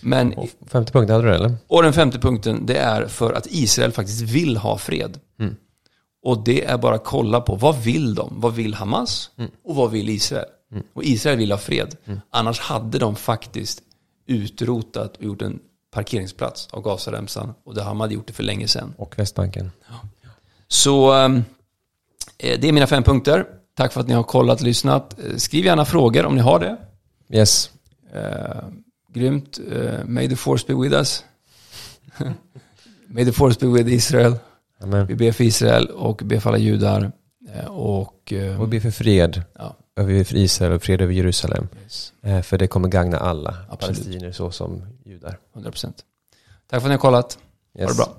Men, 0.00 0.32
Och 0.34 0.48
femte 0.66 0.92
punkten 0.92 1.16
hade 1.16 1.28
du 1.28 1.34
eller? 1.34 1.54
och 1.66 1.82
den 1.82 1.92
femte 1.92 2.18
punkten, 2.18 2.66
det 2.66 2.76
är 2.78 3.06
för 3.06 3.32
att 3.32 3.46
Israel 3.50 3.92
faktiskt 3.92 4.20
vill 4.20 4.56
ha 4.56 4.78
fred. 4.78 5.20
Mm. 5.38 5.56
Och 6.24 6.44
det 6.44 6.64
är 6.64 6.78
bara 6.78 6.94
att 6.94 7.04
kolla 7.04 7.40
på, 7.40 7.54
vad 7.54 7.76
vill 7.82 8.14
de? 8.14 8.32
Vad 8.40 8.54
vill 8.54 8.74
Hamas? 8.74 9.30
Och 9.64 9.74
vad 9.74 9.90
vill 9.90 10.08
Israel? 10.08 10.44
Och 10.94 11.04
Israel 11.04 11.38
vill 11.38 11.50
ha 11.50 11.58
fred. 11.58 11.96
Annars 12.30 12.60
hade 12.60 12.98
de 12.98 13.16
faktiskt 13.16 13.82
utrotat 14.26 15.16
och 15.16 15.24
gjort 15.24 15.42
en 15.42 15.58
parkeringsplats 15.90 16.68
av 16.70 16.82
Gazaremsan. 16.82 17.54
Och 17.64 17.74
det 17.74 17.82
har 17.82 17.94
man 17.94 18.10
gjort 18.10 18.26
det 18.26 18.32
för 18.32 18.42
länge 18.42 18.68
sedan. 18.68 18.94
Och 18.96 19.18
Västbanken. 19.18 19.70
Så 20.68 21.12
ehm, 21.12 21.44
eh, 22.38 22.60
det 22.60 22.68
är 22.68 22.72
mina 22.72 22.86
fem 22.86 23.02
punkter. 23.02 23.46
Tack 23.76 23.92
för 23.92 24.00
att 24.00 24.08
ni 24.08 24.14
har 24.14 24.22
kollat 24.22 24.60
och 24.60 24.66
lyssnat. 24.66 25.18
Eh, 25.18 25.36
Skriv 25.36 25.64
gärna 25.64 25.84
frågor 25.84 26.26
om 26.26 26.34
ni 26.34 26.40
har 26.40 26.60
det. 26.60 26.76
Yes. 27.38 27.70
Eh, 28.14 28.64
grymt. 29.08 29.60
Eh, 29.72 30.04
may 30.04 30.28
the 30.28 30.36
force 30.36 30.64
be 30.68 30.74
with 30.74 30.94
us. 30.94 31.24
may 33.06 33.24
the 33.24 33.32
force 33.32 33.60
be 33.60 33.66
with 33.66 33.92
Israel. 33.92 34.36
Amen. 34.84 35.06
Vi 35.06 35.14
ber 35.14 35.32
för 35.32 35.44
Israel 35.44 35.86
och 35.86 36.16
ber 36.24 36.40
för 36.40 36.50
alla 36.50 36.58
judar. 36.58 37.12
Eh, 37.54 37.66
och... 37.66 38.32
Eh, 38.32 38.60
Och 38.60 38.68
be 38.68 38.80
för 38.80 38.90
fred 38.90 39.42
ja, 39.58 39.76
över 39.96 40.34
Israel 40.36 40.72
och 40.72 40.82
fred 40.82 41.00
över 41.00 41.12
Jerusalem. 41.12 41.68
yes, 41.82 42.12
Eh, 42.22 42.42
För 42.42 42.58
det 42.58 42.66
kommer 42.66 42.88
gagna 42.88 43.18
alla 43.18 43.56
Absolut. 43.70 43.96
palestinier 43.96 44.32
så 44.32 44.50
som 44.50 44.82
judar. 45.04 45.38
100%. 45.54 45.70
Tack 45.70 45.94
för 46.70 46.76
att 46.76 46.84
ni 46.84 46.90
har 46.90 46.98
kollat. 46.98 47.38
Ha 47.74 47.80
Yes. 47.80 47.90
det 47.90 47.96
bra. 48.04 48.16